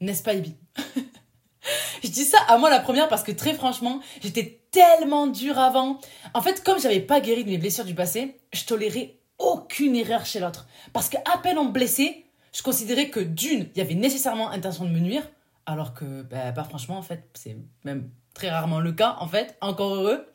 N'est-ce 0.00 0.22
pas, 0.22 0.34
Ibi 0.34 0.56
Je 2.02 2.08
dis 2.08 2.24
ça 2.24 2.38
à 2.48 2.58
moi 2.58 2.70
la 2.70 2.80
première 2.80 3.08
parce 3.08 3.22
que 3.22 3.30
très 3.30 3.54
franchement, 3.54 4.00
j'étais 4.20 4.62
tellement 4.72 5.28
dure 5.28 5.58
avant. 5.58 6.00
En 6.34 6.42
fait, 6.42 6.64
comme 6.64 6.80
j'avais 6.80 7.00
pas 7.00 7.20
guéri 7.20 7.44
de 7.44 7.50
mes 7.50 7.58
blessures 7.58 7.84
du 7.84 7.94
passé, 7.94 8.40
je 8.52 8.64
tolérais 8.64 9.18
aucune 9.38 9.94
erreur 9.94 10.26
chez 10.26 10.40
l'autre. 10.40 10.66
Parce 10.92 11.08
qu'à 11.08 11.38
peine 11.42 11.58
on 11.58 11.66
me 11.66 11.70
blessait, 11.70 12.24
je 12.52 12.62
considérais 12.62 13.08
que 13.08 13.20
d'une, 13.20 13.68
il 13.74 13.78
y 13.78 13.80
avait 13.80 13.94
nécessairement 13.94 14.50
intention 14.50 14.84
de 14.84 14.90
me 14.90 14.98
nuire, 14.98 15.30
alors 15.66 15.94
que, 15.94 16.22
bah, 16.22 16.50
pas 16.52 16.64
franchement, 16.64 16.98
en 16.98 17.02
fait, 17.02 17.28
c'est 17.34 17.56
même 17.84 18.10
très 18.34 18.50
rarement 18.50 18.80
le 18.80 18.92
cas, 18.92 19.16
en 19.20 19.28
fait, 19.28 19.56
encore 19.60 19.94
heureux. 19.94 20.26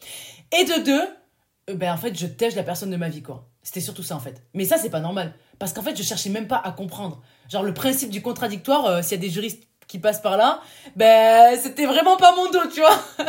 Et 0.57 0.63
de 0.63 0.83
deux, 0.83 1.75
ben, 1.75 1.91
en 1.91 1.97
fait, 1.97 2.17
je 2.17 2.27
tèche 2.27 2.55
la 2.55 2.63
personne 2.63 2.89
de 2.89 2.95
ma 2.95 3.09
vie, 3.09 3.21
quoi. 3.21 3.49
C'était 3.61 3.81
surtout 3.81 4.03
ça, 4.03 4.15
en 4.15 4.19
fait. 4.19 4.41
Mais 4.53 4.63
ça, 4.63 4.77
c'est 4.77 4.89
pas 4.89 5.01
normal. 5.01 5.33
Parce 5.59 5.73
qu'en 5.73 5.81
fait, 5.81 5.95
je 5.95 6.03
cherchais 6.03 6.29
même 6.29 6.47
pas 6.47 6.61
à 6.63 6.71
comprendre. 6.71 7.21
Genre, 7.49 7.63
le 7.63 7.73
principe 7.73 8.09
du 8.09 8.21
contradictoire, 8.21 8.85
euh, 8.85 9.01
s'il 9.01 9.11
y 9.11 9.15
a 9.15 9.17
des 9.21 9.29
juristes 9.29 9.63
qui 9.87 9.99
passent 9.99 10.21
par 10.21 10.37
là, 10.37 10.61
ben, 10.95 11.57
c'était 11.59 11.85
vraiment 11.85 12.17
pas 12.17 12.35
mon 12.35 12.49
dos, 12.51 12.67
tu 12.73 12.81
vois. 12.81 12.99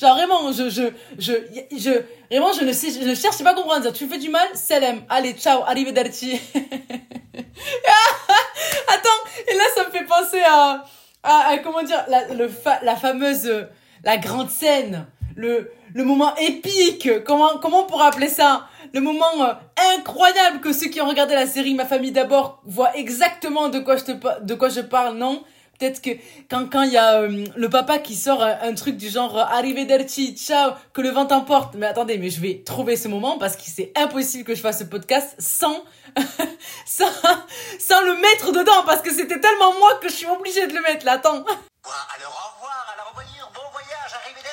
Genre, 0.00 0.16
vraiment, 0.16 0.52
je, 0.52 0.70
je, 0.70 0.90
je, 1.18 1.32
je, 1.76 1.90
vraiment, 2.30 2.52
je 2.52 2.64
ne 2.64 2.72
sais, 2.72 2.90
je 2.90 3.06
ne 3.06 3.14
cherche 3.14 3.42
pas 3.42 3.50
à 3.50 3.54
comprendre. 3.54 3.82
Dire, 3.82 3.92
tu 3.92 4.06
fais 4.06 4.18
du 4.18 4.30
mal, 4.30 4.46
salam. 4.54 5.02
Allez, 5.08 5.34
ciao, 5.34 5.62
arrivederci. 5.64 6.40
Attends, 8.88 9.20
et 9.48 9.54
là, 9.54 9.64
ça 9.74 9.86
me 9.86 9.90
fait 9.90 10.04
penser 10.04 10.40
à, 10.48 10.84
à, 11.22 11.58
comment 11.58 11.82
dire, 11.82 12.04
la, 12.08 12.28
le 12.28 12.50
la 12.82 12.96
fameuse, 12.96 13.66
la 14.04 14.16
grande 14.16 14.50
scène, 14.50 15.06
le, 15.36 15.70
le 15.94 16.04
moment 16.04 16.34
épique, 16.36 17.08
comment, 17.24 17.58
comment 17.60 17.84
on 17.84 17.86
pourrait 17.86 18.06
appeler 18.06 18.28
ça? 18.28 18.68
le 18.92 19.00
moment 19.00 19.42
euh, 19.42 19.52
incroyable 19.96 20.60
que 20.60 20.72
ceux 20.72 20.88
qui 20.88 21.00
ont 21.00 21.08
regardé 21.08 21.34
la 21.34 21.46
série 21.46 21.74
Ma 21.74 21.84
famille 21.84 22.12
d'abord 22.12 22.60
voient 22.64 22.96
exactement 22.96 23.68
de 23.68 23.78
quoi 23.78 23.96
je 23.96 24.04
te 24.04 24.12
de 24.42 24.54
quoi 24.54 24.68
je 24.68 24.80
parle, 24.80 25.16
non? 25.16 25.42
Peut-être 25.78 26.02
que 26.02 26.10
quand 26.50 26.68
quand 26.70 26.82
il 26.82 26.92
y 26.92 26.98
a 26.98 27.22
euh, 27.22 27.44
le 27.56 27.70
papa 27.70 27.98
qui 27.98 28.14
sort 28.14 28.42
un, 28.42 28.74
truc 28.74 28.96
du 28.96 29.08
genre 29.08 29.38
euh, 29.38 29.44
arrivederci, 29.44 30.36
ciao, 30.36 30.72
que 30.92 31.00
le 31.00 31.08
vent 31.10 31.24
t'emporte. 31.24 31.74
Mais 31.74 31.86
attendez, 31.86 32.18
mais 32.18 32.28
je 32.28 32.40
vais 32.40 32.62
trouver 32.64 32.96
ce 32.96 33.08
moment 33.08 33.38
parce 33.38 33.56
que 33.56 33.62
c'est 33.64 33.92
impossible 33.96 34.44
que 34.44 34.54
je 34.54 34.60
fasse 34.60 34.80
ce 34.80 34.84
podcast 34.84 35.34
sans 35.38 35.84
sans 36.84 37.10
sans 37.78 38.02
le 38.02 38.14
mettre 38.20 38.52
dedans 38.52 38.82
parce 38.84 39.00
que 39.00 39.12
c'était 39.12 39.40
tellement 39.40 39.72
moi 39.78 39.98
que 40.02 40.08
je 40.08 40.14
suis 40.14 40.26
obligée 40.26 40.66
de 40.66 40.74
le 40.74 40.82
mettre 40.82 41.06
là. 41.06 41.12
Attends. 41.12 41.44
Alors 41.44 41.46
au 41.82 42.56
revoir, 42.56 42.79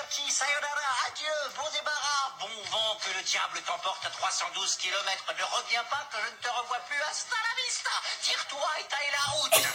adieu, 0.07 1.35
bon 1.55 1.67
débarras, 1.75 2.31
bon 2.39 2.47
vent, 2.71 2.95
que 3.03 3.11
le 3.17 3.23
diable 3.27 3.59
t'emporte 3.65 4.05
à 4.05 4.09
312 4.09 4.75
km, 4.77 4.95
ne 5.35 5.43
reviens 5.43 5.83
pas 5.89 6.07
que 6.11 6.17
je 6.17 6.31
ne 6.31 6.39
te 6.39 6.47
revois 6.47 6.79
plus, 6.87 7.01
hasta 7.09 7.35
la 7.35 7.53
vista, 7.59 7.91
tire-toi 8.23 8.69
et 8.79 8.85
taille 8.87 9.11
la 9.11 9.25
route. 9.35 9.59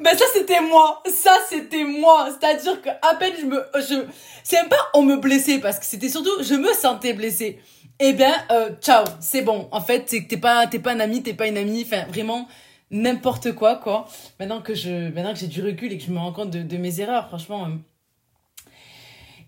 Ben 0.00 0.18
ça 0.18 0.24
c'était 0.32 0.60
moi, 0.60 1.00
ça 1.06 1.38
c'était 1.48 1.84
moi. 1.84 2.28
C'est-à-dire 2.30 2.82
que 2.82 2.88
à 2.88 3.14
peine 3.14 3.34
je 3.38 3.46
me, 3.46 3.64
je, 3.76 4.04
c'est 4.42 4.68
pas 4.68 4.90
on 4.94 5.02
me 5.02 5.16
blessait 5.16 5.60
parce 5.60 5.78
que 5.78 5.84
c'était 5.84 6.08
surtout 6.08 6.42
je 6.42 6.54
me 6.54 6.74
sentais 6.74 7.12
blessée. 7.12 7.62
Eh 8.00 8.12
bien, 8.12 8.34
euh, 8.50 8.70
ciao, 8.80 9.04
c'est 9.20 9.42
bon. 9.42 9.68
En 9.70 9.80
fait, 9.80 10.06
t'es 10.06 10.36
pas, 10.36 10.66
t'es 10.66 10.80
pas 10.80 10.90
un 10.90 10.98
ami, 10.98 11.22
t'es 11.22 11.34
pas 11.34 11.46
une 11.46 11.56
amie. 11.56 11.86
Enfin, 11.86 12.04
vraiment 12.08 12.48
n'importe 12.92 13.52
quoi 13.52 13.76
quoi. 13.76 14.06
Maintenant 14.38 14.60
que 14.60 14.74
je, 14.74 15.10
j'ai 15.34 15.46
du 15.48 15.62
recul 15.62 15.92
et 15.92 15.98
que 15.98 16.04
je 16.04 16.12
me 16.12 16.18
rends 16.18 16.32
compte 16.32 16.50
de, 16.50 16.76
mes 16.76 17.00
erreurs, 17.00 17.26
franchement. 17.26 17.64
Euh. 17.64 18.70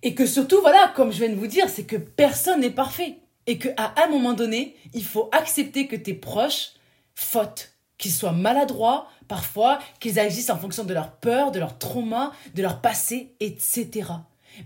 Et 0.02 0.14
que 0.14 0.26
surtout, 0.26 0.60
voilà, 0.60 0.92
comme 0.96 1.12
je 1.12 1.18
viens 1.18 1.28
de 1.28 1.38
vous 1.38 1.46
dire, 1.46 1.68
c'est 1.68 1.84
que 1.84 1.96
personne 1.96 2.60
n'est 2.60 2.70
parfait 2.70 3.18
et 3.46 3.58
que 3.58 3.68
à 3.76 3.94
un 4.04 4.08
moment 4.08 4.32
donné, 4.32 4.76
il 4.94 5.04
faut 5.04 5.28
accepter 5.32 5.86
que 5.86 5.96
tes 5.96 6.14
proches 6.14 6.72
fautent, 7.14 7.72
qu'ils 7.98 8.12
soient 8.12 8.32
maladroits, 8.32 9.08
parfois 9.28 9.78
qu'ils 10.00 10.18
agissent 10.18 10.50
en 10.50 10.58
fonction 10.58 10.84
de 10.84 10.92
leur 10.92 11.12
peur, 11.12 11.52
de 11.52 11.58
leur 11.58 11.78
trauma, 11.78 12.32
de 12.54 12.62
leur 12.62 12.80
passé, 12.80 13.34
etc. 13.40 14.10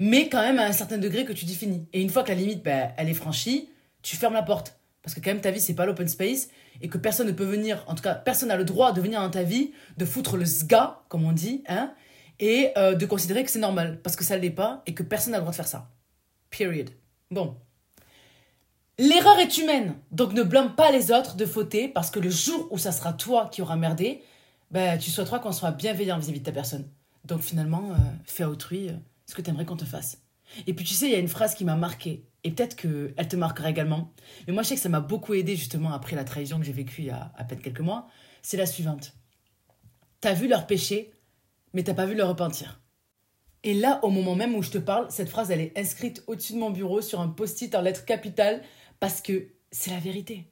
Mais 0.01 0.29
quand 0.29 0.43
même 0.43 0.59
à 0.59 0.65
un 0.65 0.73
certain 0.73 0.99
degré 0.99 1.25
que 1.25 1.33
tu 1.33 1.45
définis. 1.45 1.87
Et 1.93 2.01
une 2.01 2.11
fois 2.11 2.23
que 2.23 2.29
la 2.29 2.35
limite, 2.35 2.63
ben, 2.63 2.93
elle 2.97 3.09
est 3.09 3.15
franchie, 3.15 3.69
tu 4.03 4.17
fermes 4.17 4.35
la 4.35 4.43
porte. 4.43 4.79
Parce 5.03 5.15
que 5.15 5.21
quand 5.21 5.31
même 5.31 5.41
ta 5.41 5.51
vie, 5.51 5.61
c'est 5.61 5.75
pas 5.75 5.87
l'open 5.87 6.09
space 6.09 6.49
et 6.81 6.89
que 6.89 6.99
personne 6.99 7.27
ne 7.27 7.33
peut 7.33 7.45
venir, 7.45 7.85
en 7.87 7.95
tout 7.95 8.03
cas, 8.03 8.15
personne 8.15 8.49
n'a 8.49 8.57
le 8.57 8.65
droit 8.65 8.93
de 8.93 9.01
venir 9.01 9.21
dans 9.21 9.31
ta 9.31 9.43
vie, 9.43 9.73
de 9.97 10.05
foutre 10.05 10.37
le 10.37 10.45
sga, 10.45 11.01
comme 11.09 11.25
on 11.25 11.33
dit, 11.33 11.65
hein, 11.69 11.93
et 12.41 12.73
euh, 12.77 12.95
de 12.95 13.07
considérer 13.07 13.45
que 13.45 13.51
c'est 13.51 13.59
normal, 13.59 14.01
parce 14.03 14.17
que 14.17 14.25
ça 14.25 14.37
ne 14.37 14.43
l'est 14.43 14.51
pas 14.51 14.83
et 14.87 14.95
que 14.95 15.03
personne 15.03 15.33
n'a 15.33 15.39
le 15.39 15.43
droit 15.43 15.53
de 15.53 15.57
faire 15.57 15.67
ça. 15.67 15.91
Period. 16.51 16.91
Bon. 17.31 17.57
L'erreur 18.99 19.39
est 19.39 19.59
humaine, 19.59 19.95
donc 20.11 20.33
ne 20.33 20.43
blâme 20.43 20.75
pas 20.75 20.91
les 20.91 21.13
autres 21.13 21.37
de 21.37 21.47
fauter, 21.47 21.89
parce 21.89 22.11
que 22.11 22.19
le 22.19 22.31
jour 22.31 22.69
où 22.71 22.79
ça 22.79 22.93
sera 22.93 23.13
toi 23.13 23.49
qui 23.53 23.63
aura 23.63 23.77
merdé, 23.77 24.23
ben, 24.71 24.99
tu 24.99 25.11
souhaiteras 25.11 25.39
qu'on 25.39 25.53
soit 25.53 25.71
bienveillant 25.71 26.19
vis-à-vis 26.19 26.41
de 26.41 26.45
ta 26.45 26.53
personne. 26.53 26.89
Donc 27.25 27.41
finalement, 27.41 27.91
euh, 27.93 27.97
fais 28.25 28.43
à 28.43 28.51
autrui 28.51 28.89
euh, 28.89 28.93
ce 29.27 29.35
que 29.35 29.43
tu 29.43 29.51
aimerais 29.51 29.65
qu'on 29.65 29.77
te 29.77 29.85
fasse. 29.85 30.19
Et 30.67 30.75
puis 30.75 30.85
tu 30.85 30.95
sais, 30.95 31.07
il 31.07 31.13
y 31.13 31.15
a 31.15 31.19
une 31.19 31.29
phrase 31.29 31.55
qui 31.55 31.65
m'a 31.65 31.77
marqué, 31.77 32.25
et 32.45 32.51
peut-être 32.53 32.77
qu'elle 32.77 33.29
te 33.29 33.37
marquera 33.37 33.71
également. 33.71 34.13
Mais 34.47 34.53
moi, 34.53 34.63
je 34.63 34.69
sais 34.69 34.75
que 34.77 34.81
ça 34.81 34.89
m'a 34.89 35.01
beaucoup 35.01 35.35
aidé 35.35 35.57
justement 35.57 35.93
après 35.93 36.17
la 36.17 36.25
trahison 36.25 36.59
que 36.59 36.65
j'ai 36.65 36.73
vécue 36.73 37.03
il 37.03 37.07
y 37.07 37.11
a 37.11 37.33
à 37.37 37.45
peine 37.45 37.61
quelques 37.61 37.81
mois. 37.81 38.09
C'est 38.43 38.57
la 38.57 38.67
suivante. 38.67 39.15
T'as 40.21 40.35
vu 40.35 40.49
leur 40.49 40.67
péché, 40.67 41.13
mais 41.73 41.83
t'as 41.83 41.95
pas 41.95 42.07
vu 42.07 42.15
leur 42.15 42.29
repentir. 42.29 42.81
Et 43.65 43.75
là, 43.75 44.01
au 44.03 44.11
moment 44.11 44.35
même 44.35 44.55
où 44.55 44.63
je 44.63 44.71
te 44.71 44.79
parle, 44.79 45.11
cette 45.11 45.29
phrase, 45.29 45.51
elle 45.51 45.61
est 45.61 45.77
inscrite 45.77 46.23
au-dessus 46.27 46.53
de 46.53 46.59
mon 46.59 46.71
bureau 46.71 47.01
sur 47.01 47.21
un 47.21 47.29
post-it 47.29 47.75
en 47.75 47.83
lettres 47.83 48.05
capitales 48.05 48.63
parce 49.01 49.21
que 49.21 49.49
c'est 49.71 49.91
la 49.91 49.99
vérité. 49.99 50.51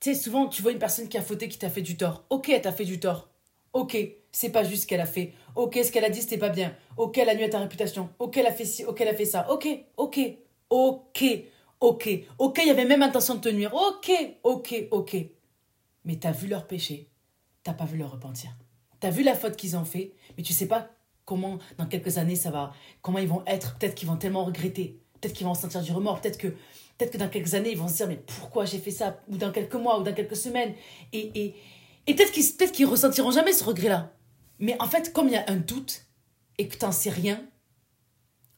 Tu 0.00 0.14
sais, 0.14 0.20
souvent, 0.20 0.48
tu 0.48 0.62
vois 0.62 0.72
une 0.72 0.78
personne 0.78 1.08
qui 1.08 1.18
a 1.18 1.22
fauté, 1.22 1.48
qui 1.48 1.58
t'a 1.58 1.70
fait 1.70 1.82
du 1.82 1.96
tort. 1.96 2.24
Ok, 2.30 2.48
elle 2.48 2.62
t'a 2.62 2.72
fait 2.72 2.84
du 2.84 2.98
tort. 3.00 3.30
Ok, 3.72 3.96
c'est 4.32 4.50
pas 4.50 4.64
juste 4.64 4.82
ce 4.82 4.86
qu'elle 4.86 5.00
a 5.00 5.06
fait. 5.06 5.34
Ok, 5.54 5.78
ce 5.82 5.90
qu'elle 5.92 6.04
a 6.04 6.10
dit, 6.10 6.20
c'était 6.20 6.38
pas 6.38 6.48
bien. 6.48 6.74
Ok, 6.96 7.18
elle 7.18 7.28
a 7.28 7.34
nuit 7.34 7.44
à 7.44 7.48
ta 7.48 7.58
réputation. 7.58 8.10
Ok, 8.18 8.36
elle 8.36 8.46
a 8.46 8.52
fait 8.52 8.64
ci, 8.64 8.84
ok, 8.84 9.00
elle 9.00 9.08
a 9.08 9.14
fait 9.14 9.24
ça. 9.24 9.50
Ok, 9.50 9.68
ok, 9.96 10.20
ok, 10.72 11.24
ok. 11.80 12.08
Ok, 12.38 12.58
il 12.62 12.68
y 12.68 12.70
avait 12.70 12.86
même 12.86 13.02
intention 13.02 13.34
de 13.34 13.40
te 13.40 13.48
nuire. 13.50 13.74
Ok, 13.74 14.10
ok, 14.42 14.88
ok. 14.90 15.16
Mais 16.04 16.16
t'as 16.16 16.32
vu 16.32 16.48
leur 16.48 16.66
péché. 16.66 17.10
T'as 17.62 17.74
pas 17.74 17.84
vu 17.84 17.98
leur 17.98 18.10
repentir. 18.10 18.50
T'as 18.98 19.10
vu 19.10 19.22
la 19.22 19.34
faute 19.34 19.56
qu'ils 19.56 19.76
ont 19.76 19.84
fait, 19.84 20.14
mais 20.36 20.42
tu 20.42 20.52
sais 20.52 20.66
pas 20.66 20.90
comment, 21.24 21.58
dans 21.76 21.86
quelques 21.86 22.18
années, 22.18 22.36
ça 22.36 22.50
va. 22.50 22.72
Comment 23.02 23.18
ils 23.18 23.28
vont 23.28 23.42
être. 23.46 23.76
Peut-être 23.78 23.94
qu'ils 23.94 24.08
vont 24.08 24.16
tellement 24.16 24.44
regretter. 24.44 24.98
Peut-être 25.20 25.34
qu'ils 25.34 25.46
vont 25.46 25.54
sentir 25.54 25.82
du 25.82 25.92
remords. 25.92 26.20
Peut-être 26.20 26.38
que 26.38 26.48
peut-être 26.48 27.12
que 27.12 27.18
dans 27.18 27.28
quelques 27.28 27.54
années, 27.54 27.72
ils 27.72 27.78
vont 27.78 27.88
se 27.88 27.96
dire, 27.96 28.08
mais 28.08 28.16
pourquoi 28.16 28.64
j'ai 28.64 28.78
fait 28.78 28.90
ça? 28.90 29.20
Ou 29.28 29.36
dans 29.36 29.52
quelques 29.52 29.74
mois, 29.74 30.00
ou 30.00 30.02
dans 30.02 30.14
quelques 30.14 30.36
semaines. 30.36 30.74
Et, 31.12 31.30
et, 31.34 31.54
et 32.06 32.14
peut-être 32.14 32.32
qu'ils 32.32 32.56
peut 32.56 32.86
ressentiront 32.86 33.30
jamais 33.30 33.52
ce 33.52 33.64
regret-là. 33.64 34.12
Mais 34.58 34.80
en 34.80 34.86
fait, 34.86 35.12
comme 35.12 35.28
il 35.28 35.34
y 35.34 35.36
a 35.36 35.44
un 35.48 35.56
doute 35.56 36.06
et 36.56 36.66
que 36.66 36.76
tu 36.76 36.84
n'en 36.84 36.92
sais 36.92 37.10
rien, 37.10 37.44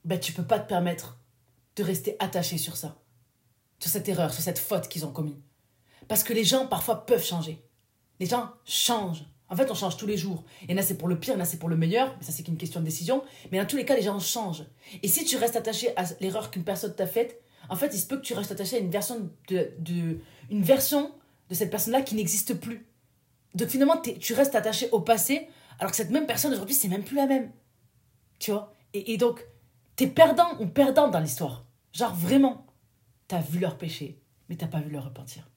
ben 0.05 0.21
tu 0.21 0.33
peux 0.33 0.45
pas 0.45 0.61
te 0.61 0.69
permettre 0.69 1.19
de 1.77 1.83
rester 1.83 2.17
attaché 2.19 2.59
sur 2.59 2.77
ça, 2.77 3.01
sur 3.79 3.91
cette 3.91 4.09
erreur, 4.09 4.33
sur 4.33 4.43
cette 4.43 4.59
faute 4.59 4.89
qu'ils 4.89 5.05
ont 5.05 5.13
commis. 5.13 5.37
Parce 6.09 6.23
que 6.23 6.33
les 6.33 6.45
gens 6.45 6.67
parfois 6.67 7.07
peuvent 7.07 7.25
changer. 7.25 7.63
Les 8.21 8.27
gens 8.27 8.51
changent. 8.65 9.25
En 9.49 9.57
fait, 9.57 9.71
on 9.71 9.75
change 9.75 9.97
tous 9.97 10.07
les 10.07 10.17
jours. 10.17 10.45
Et 10.69 10.75
là, 10.75 10.83
c'est 10.83 10.97
pour 10.97 11.09
le 11.09 11.19
pire, 11.19 11.37
là, 11.37 11.45
c'est 11.45 11.59
pour 11.59 11.69
le 11.69 11.77
meilleur. 11.77 12.15
Mais 12.19 12.25
ça, 12.25 12.33
c'est 12.33 12.43
qu'une 12.43 12.57
question 12.57 12.81
de 12.81 12.85
décision. 12.85 13.23
Mais 13.51 13.59
dans 13.59 13.67
tous 13.67 13.77
les 13.77 13.85
cas, 13.85 13.97
les 13.97 14.03
gens 14.03 14.19
changent. 14.19 14.65
Et 15.03 15.09
si 15.09 15.25
tu 15.25 15.37
restes 15.37 15.57
attaché 15.57 15.97
à 15.97 16.05
l'erreur 16.21 16.51
qu'une 16.51 16.65
personne 16.65 16.95
t'a 16.95 17.07
faite, 17.07 17.41
en 17.69 17.77
fait, 17.77 17.91
il 17.95 17.99
se 17.99 18.07
peut 18.07 18.17
que 18.17 18.23
tu 18.23 18.35
restes 18.35 18.53
attaché 18.53 18.77
à 18.77 18.79
une 18.79 18.91
version 18.91 19.31
de, 19.49 20.21
une 20.51 20.63
version 20.63 21.13
de 21.49 21.55
cette 21.55 21.71
personne-là 21.71 22.03
qui 22.03 22.15
n'existe 22.15 22.55
plus. 22.55 22.87
Donc 23.55 23.69
finalement, 23.69 24.01
tu 24.01 24.35
restes 24.35 24.55
attaché 24.55 24.89
au 24.91 25.01
passé, 25.01 25.49
alors 25.79 25.91
que 25.91 25.97
cette 25.97 26.11
même 26.11 26.27
personne 26.27 26.53
aujourd'hui, 26.53 26.75
c'est 26.75 26.89
même 26.89 27.05
plus 27.05 27.17
la 27.17 27.27
même. 27.27 27.53
Tu 28.39 28.51
vois? 28.51 28.73
Et, 28.93 29.17
donc, 29.17 29.45
t'es 29.97 30.07
perdant 30.07 30.59
ou 30.61 30.67
perdante 30.67 31.11
dans 31.11 31.21
l'histoire. 31.21 31.65
Genre 31.93 32.15
vraiment, 32.15 32.67
t'as 33.29 33.41
vu 33.41 33.61
leur 33.61 33.79
péché, 33.79 34.21
mais 34.49 34.57
t'as 34.57 34.67
pas 34.67 34.81
vu 34.81 34.91
leur 34.91 35.05
repentir. 35.05 35.49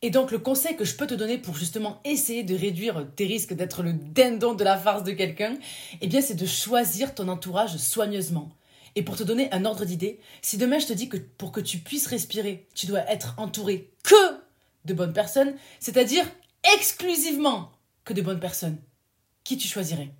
Et 0.00 0.10
donc, 0.10 0.30
le 0.30 0.38
conseil 0.38 0.76
que 0.76 0.84
je 0.84 0.94
peux 0.94 1.08
te 1.08 1.14
donner 1.14 1.38
pour 1.38 1.56
justement 1.56 2.00
essayer 2.04 2.44
de 2.44 2.54
réduire 2.54 3.04
tes 3.16 3.26
risques 3.26 3.54
d'être 3.54 3.82
le 3.82 3.92
dindon 3.92 4.54
de 4.54 4.62
la 4.62 4.78
farce 4.78 5.02
de 5.02 5.10
quelqu'un, 5.10 5.58
eh 6.00 6.06
bien, 6.06 6.20
c'est 6.20 6.36
de 6.36 6.46
choisir 6.46 7.14
ton 7.14 7.26
entourage 7.26 7.76
soigneusement. 7.76 8.50
Et 8.94 9.02
pour 9.02 9.16
te 9.16 9.24
donner 9.24 9.52
un 9.52 9.64
ordre 9.64 9.84
d'idée, 9.84 10.20
si 10.40 10.56
demain 10.56 10.78
je 10.78 10.86
te 10.86 10.92
dis 10.92 11.08
que 11.08 11.16
pour 11.16 11.52
que 11.52 11.60
tu 11.60 11.78
puisses 11.78 12.06
respirer, 12.06 12.68
tu 12.74 12.86
dois 12.86 13.08
être 13.10 13.34
entouré 13.38 13.92
que 14.04 14.40
de 14.84 14.94
bonnes 14.94 15.12
personnes, 15.12 15.54
c'est-à-dire 15.80 16.24
exclusivement 16.76 17.72
que 18.04 18.12
de 18.12 18.22
bonnes 18.22 18.40
personnes, 18.40 18.78
qui 19.44 19.56
tu 19.56 19.68
choisirais? 19.68 20.12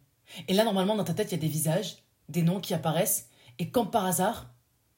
Et 0.48 0.54
là, 0.54 0.64
normalement, 0.64 0.96
dans 0.96 1.04
ta 1.04 1.14
tête, 1.14 1.30
il 1.30 1.36
y 1.36 1.38
a 1.38 1.40
des 1.40 1.48
visages, 1.48 1.98
des 2.28 2.42
noms 2.42 2.60
qui 2.60 2.74
apparaissent, 2.74 3.28
et 3.58 3.70
comme 3.70 3.90
par 3.90 4.04
hasard, 4.04 4.50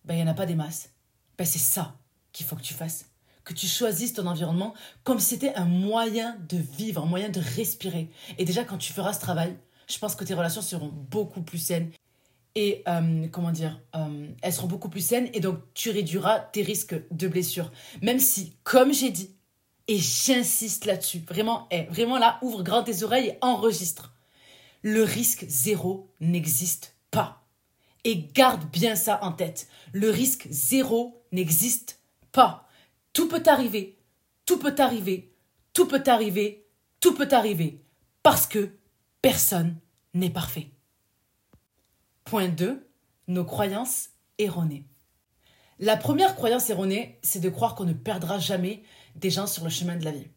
ben, 0.04 0.14
il 0.14 0.18
n'y 0.18 0.22
en 0.22 0.32
a 0.32 0.34
pas 0.34 0.46
des 0.46 0.54
masses. 0.54 0.90
Ben, 1.38 1.44
c'est 1.44 1.58
ça 1.58 1.96
qu'il 2.32 2.46
faut 2.46 2.56
que 2.56 2.62
tu 2.62 2.74
fasses. 2.74 3.06
Que 3.44 3.54
tu 3.54 3.66
choisisses 3.66 4.14
ton 4.14 4.26
environnement 4.26 4.74
comme 5.02 5.18
si 5.18 5.30
c'était 5.30 5.54
un 5.54 5.64
moyen 5.64 6.36
de 6.48 6.58
vivre, 6.58 7.02
un 7.02 7.06
moyen 7.06 7.30
de 7.30 7.40
respirer. 7.40 8.10
Et 8.38 8.44
déjà, 8.44 8.64
quand 8.64 8.78
tu 8.78 8.92
feras 8.92 9.12
ce 9.12 9.20
travail, 9.20 9.56
je 9.88 9.98
pense 9.98 10.14
que 10.14 10.24
tes 10.24 10.34
relations 10.34 10.62
seront 10.62 10.92
beaucoup 10.92 11.42
plus 11.42 11.58
saines. 11.58 11.90
Et 12.54 12.82
euh, 12.88 13.28
comment 13.28 13.52
dire, 13.52 13.80
euh, 13.94 14.28
elles 14.42 14.52
seront 14.52 14.66
beaucoup 14.66 14.88
plus 14.88 15.04
saines 15.04 15.28
et 15.32 15.40
donc 15.40 15.58
tu 15.72 15.90
réduiras 15.90 16.40
tes 16.40 16.62
risques 16.62 16.96
de 17.10 17.28
blessure. 17.28 17.70
Même 18.02 18.18
si, 18.18 18.54
comme 18.64 18.92
j'ai 18.92 19.10
dit, 19.10 19.30
et 19.90 19.98
j'insiste 19.98 20.84
là-dessus. 20.84 21.18
Vraiment, 21.28 21.66
eh, 21.72 21.82
vraiment 21.84 22.18
là, 22.18 22.38
ouvre 22.42 22.62
grand 22.62 22.84
tes 22.84 23.02
oreilles 23.02 23.30
et 23.30 23.38
enregistre. 23.40 24.14
Le 24.82 25.02
risque 25.02 25.44
zéro 25.48 26.08
n'existe 26.20 26.94
pas. 27.10 27.39
Et 28.04 28.28
garde 28.32 28.70
bien 28.70 28.96
ça 28.96 29.22
en 29.22 29.32
tête. 29.32 29.68
Le 29.92 30.10
risque 30.10 30.46
zéro 30.50 31.22
n'existe 31.32 32.00
pas. 32.32 32.68
Tout 33.12 33.28
peut 33.28 33.42
arriver. 33.46 33.98
Tout 34.46 34.58
peut 34.58 34.74
arriver. 34.78 35.34
Tout 35.72 35.86
peut 35.86 36.02
arriver. 36.06 36.66
Tout 37.00 37.14
peut 37.14 37.28
arriver. 37.30 37.84
Parce 38.22 38.46
que 38.46 38.70
personne 39.22 39.76
n'est 40.14 40.30
parfait. 40.30 40.70
Point 42.24 42.48
2. 42.48 42.86
Nos 43.28 43.44
croyances 43.44 44.10
erronées. 44.38 44.86
La 45.78 45.96
première 45.96 46.34
croyance 46.34 46.68
erronée, 46.68 47.18
c'est 47.22 47.40
de 47.40 47.48
croire 47.48 47.74
qu'on 47.74 47.84
ne 47.84 47.92
perdra 47.92 48.38
jamais 48.38 48.82
des 49.14 49.30
gens 49.30 49.46
sur 49.46 49.64
le 49.64 49.70
chemin 49.70 49.96
de 49.96 50.04
la 50.04 50.10
vie. 50.10 50.28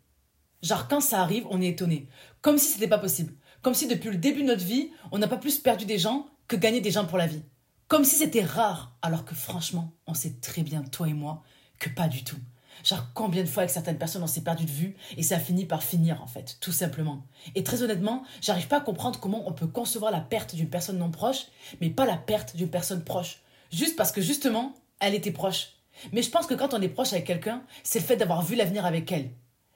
Genre, 0.62 0.88
quand 0.88 1.02
ça 1.02 1.22
arrive, 1.22 1.46
on 1.50 1.62
est 1.62 1.68
étonné. 1.68 2.08
Comme 2.42 2.58
si 2.58 2.68
c'était 2.68 2.88
pas 2.88 2.98
possible. 2.98 3.34
Comme 3.62 3.74
si 3.74 3.88
depuis 3.88 4.10
le 4.10 4.18
début 4.18 4.44
de 4.44 4.48
notre 4.48 4.64
vie, 4.64 4.92
on 5.12 5.18
n'a 5.18 5.28
pas 5.28 5.38
plus 5.38 5.60
perdu 5.60 5.86
des 5.86 5.98
gens 5.98 6.28
que 6.48 6.56
gagné 6.56 6.80
des 6.80 6.92
gens 6.92 7.06
pour 7.06 7.18
la 7.18 7.28
vie. 7.28 7.44
Comme 7.94 8.06
si 8.06 8.16
c'était 8.16 8.44
rare, 8.44 8.98
alors 9.04 9.24
que 9.24 9.36
franchement, 9.36 9.94
on 10.08 10.16
sait 10.16 10.38
très 10.42 10.64
bien, 10.64 10.82
toi 10.82 11.08
et 11.08 11.14
moi, 11.14 11.44
que 11.78 11.90
pas 11.90 12.08
du 12.08 12.24
tout. 12.24 12.40
Genre, 12.84 13.06
combien 13.14 13.44
de 13.44 13.48
fois 13.48 13.62
avec 13.62 13.70
certaines 13.70 14.00
personnes 14.00 14.24
on 14.24 14.28
s'est 14.28 14.42
perdu 14.42 14.66
de 14.66 14.72
vue 14.72 14.96
et 15.16 15.22
ça 15.22 15.38
finit 15.38 15.68
par 15.68 15.84
finir, 15.84 16.20
en 16.24 16.26
fait, 16.26 16.58
tout 16.60 16.72
simplement. 16.72 17.24
Et 17.54 17.64
très 17.64 17.84
honnêtement, 17.84 18.24
j'arrive 18.42 18.68
pas 18.68 18.78
à 18.78 18.82
comprendre 18.82 19.20
comment 19.20 19.48
on 19.48 19.54
peut 19.54 19.68
concevoir 19.68 20.12
la 20.12 20.22
perte 20.22 20.56
d'une 20.56 20.72
personne 20.72 20.98
non 20.98 21.12
proche, 21.12 21.46
mais 21.82 21.92
pas 21.92 22.08
la 22.08 22.18
perte 22.18 22.56
d'une 22.56 22.72
personne 22.72 23.04
proche. 23.04 23.42
Juste 23.72 23.96
parce 23.96 24.12
que 24.12 24.22
justement, 24.22 24.74
elle 25.00 25.14
était 25.14 25.30
proche. 25.30 25.74
Mais 26.14 26.24
je 26.24 26.32
pense 26.32 26.48
que 26.48 26.56
quand 26.56 26.74
on 26.74 26.82
est 26.82 26.90
proche 26.90 27.14
avec 27.14 27.28
quelqu'un, 27.28 27.62
c'est 27.84 28.00
le 28.00 28.06
fait 28.06 28.18
d'avoir 28.18 28.42
vu 28.42 28.56
l'avenir 28.56 28.88
avec 28.88 29.12
elle. 29.12 29.30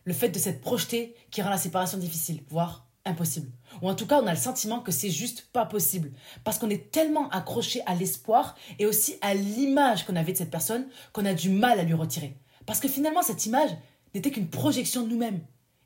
Le 0.06 0.14
fait 0.14 0.30
de 0.30 0.40
s'être 0.40 0.62
projeté 0.62 1.16
qui 1.30 1.44
rend 1.44 1.52
la 1.52 1.60
séparation 1.60 2.00
difficile, 2.00 2.42
voire 2.50 2.87
impossible. 3.08 3.52
Ou 3.82 3.90
en 3.90 3.96
tout 3.96 4.06
cas, 4.06 4.22
on 4.22 4.28
a 4.28 4.34
le 4.34 4.40
sentiment 4.40 4.80
que 4.80 4.92
c'est 4.92 5.10
juste 5.10 5.48
pas 5.52 5.66
possible. 5.66 6.12
Parce 6.44 6.60
qu'on 6.60 6.70
est 6.70 6.92
tellement 6.92 7.30
accroché 7.30 7.82
à 7.86 7.96
l'espoir 7.96 8.56
et 8.80 8.86
aussi 8.86 9.16
à 9.22 9.34
l'image 9.34 10.06
qu'on 10.06 10.16
avait 10.16 10.34
de 10.34 10.38
cette 10.38 10.52
personne 10.52 10.88
qu'on 11.14 11.26
a 11.26 11.34
du 11.34 11.50
mal 11.50 11.80
à 11.80 11.84
lui 11.84 11.94
retirer. 11.94 12.38
Parce 12.66 12.80
que 12.80 12.88
finalement, 12.88 13.22
cette 13.22 13.46
image 13.46 13.72
n'était 14.14 14.32
qu'une 14.32 14.50
projection 14.50 15.04
de 15.04 15.10
nous-mêmes. 15.10 15.42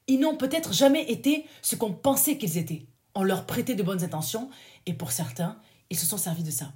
Ils 0.07 0.19
n'ont 0.19 0.35
peut-être 0.35 0.73
jamais 0.73 1.09
été 1.09 1.45
ce 1.61 1.75
qu'on 1.75 1.93
pensait 1.93 2.37
qu'ils 2.37 2.57
étaient. 2.57 2.87
On 3.15 3.23
leur 3.23 3.45
prêtait 3.45 3.75
de 3.75 3.83
bonnes 3.83 4.03
intentions 4.03 4.49
et 4.85 4.93
pour 4.93 5.11
certains, 5.11 5.59
ils 5.89 5.97
se 5.97 6.05
sont 6.05 6.17
servis 6.17 6.43
de 6.43 6.51
ça. 6.51 6.73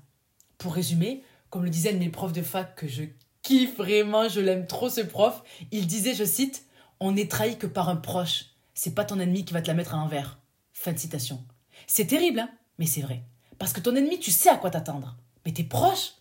Pour 0.57 0.73
résumer, 0.73 1.23
comme 1.49 1.63
le 1.63 1.69
disaient 1.69 1.93
mes 1.93 2.09
profs 2.09 2.33
de 2.33 2.41
fac 2.41 2.75
que 2.75 2.87
je 2.87 3.03
kiffe 3.41 3.77
vraiment, 3.77 4.27
je 4.27 4.41
l'aime 4.41 4.67
trop 4.67 4.89
ce 4.89 5.01
prof, 5.01 5.43
il 5.71 5.87
disait, 5.87 6.13
je 6.13 6.25
cite, 6.25 6.65
On 6.99 7.11
n'est 7.11 7.27
trahi 7.27 7.57
que 7.57 7.67
par 7.67 7.89
un 7.89 7.95
proche. 7.95 8.54
C'est 8.75 8.93
pas 8.93 9.05
ton 9.05 9.19
ennemi 9.19 9.45
qui 9.45 9.53
va 9.53 9.61
te 9.61 9.67
la 9.67 9.73
mettre 9.73 9.95
à 9.95 9.97
l'envers. 9.97 10.39
Fin 10.73 10.91
de 10.91 10.99
citation. 10.99 11.43
C'est 11.87 12.07
terrible, 12.07 12.41
hein 12.41 12.49
mais 12.77 12.85
c'est 12.85 13.01
vrai. 13.01 13.23
Parce 13.57 13.71
que 13.71 13.79
ton 13.79 13.95
ennemi, 13.95 14.19
tu 14.19 14.31
sais 14.31 14.49
à 14.49 14.57
quoi 14.57 14.69
t'attendre. 14.69 15.15
Mais 15.45 15.53
tes 15.53 15.63
proches, 15.63 16.15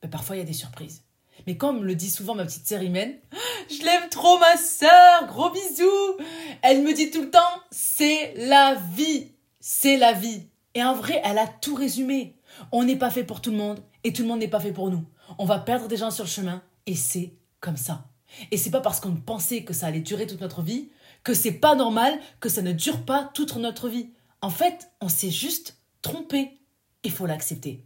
ben 0.00 0.08
parfois 0.08 0.36
il 0.36 0.38
y 0.38 0.42
a 0.42 0.46
des 0.46 0.52
surprises. 0.52 1.02
Mais 1.46 1.56
comme 1.56 1.84
le 1.84 1.96
dit 1.96 2.08
souvent 2.08 2.36
ma 2.36 2.44
petite 2.44 2.66
sœur 2.66 2.82
Imen, 2.82 3.12
je 3.70 3.84
l'aime 3.84 4.08
trop 4.08 4.38
ma 4.38 4.56
sœur, 4.56 5.26
gros 5.26 5.50
bisous. 5.50 6.16
Elle 6.62 6.82
me 6.82 6.94
dit 6.94 7.10
tout 7.10 7.22
le 7.22 7.30
temps, 7.30 7.40
c'est 7.72 8.34
la 8.36 8.76
vie, 8.94 9.32
c'est 9.58 9.96
la 9.96 10.12
vie. 10.12 10.48
Et 10.74 10.84
en 10.84 10.94
vrai, 10.94 11.20
elle 11.24 11.38
a 11.38 11.48
tout 11.48 11.74
résumé. 11.74 12.36
On 12.70 12.84
n'est 12.84 12.96
pas 12.96 13.10
fait 13.10 13.24
pour 13.24 13.40
tout 13.40 13.50
le 13.50 13.56
monde 13.56 13.80
et 14.04 14.12
tout 14.12 14.22
le 14.22 14.28
monde 14.28 14.40
n'est 14.40 14.48
pas 14.48 14.60
fait 14.60 14.72
pour 14.72 14.90
nous. 14.90 15.04
On 15.38 15.44
va 15.44 15.58
perdre 15.58 15.88
des 15.88 15.96
gens 15.96 16.12
sur 16.12 16.24
le 16.24 16.30
chemin 16.30 16.62
et 16.86 16.94
c'est 16.94 17.34
comme 17.60 17.76
ça. 17.76 18.04
Et 18.50 18.56
c'est 18.56 18.70
pas 18.70 18.80
parce 18.80 19.00
qu'on 19.00 19.16
pensait 19.16 19.64
que 19.64 19.74
ça 19.74 19.86
allait 19.86 20.00
durer 20.00 20.26
toute 20.26 20.40
notre 20.40 20.62
vie 20.62 20.90
que 21.26 21.34
c'est 21.34 21.50
pas 21.50 21.74
normal 21.74 22.20
que 22.38 22.48
ça 22.48 22.62
ne 22.62 22.70
dure 22.70 23.04
pas 23.04 23.28
toute 23.34 23.56
notre 23.56 23.88
vie. 23.88 24.10
En 24.42 24.48
fait, 24.48 24.92
on 25.00 25.08
s'est 25.08 25.32
juste 25.32 25.76
trompé. 26.00 26.60
Il 27.02 27.10
faut 27.10 27.26
l'accepter. 27.26 27.84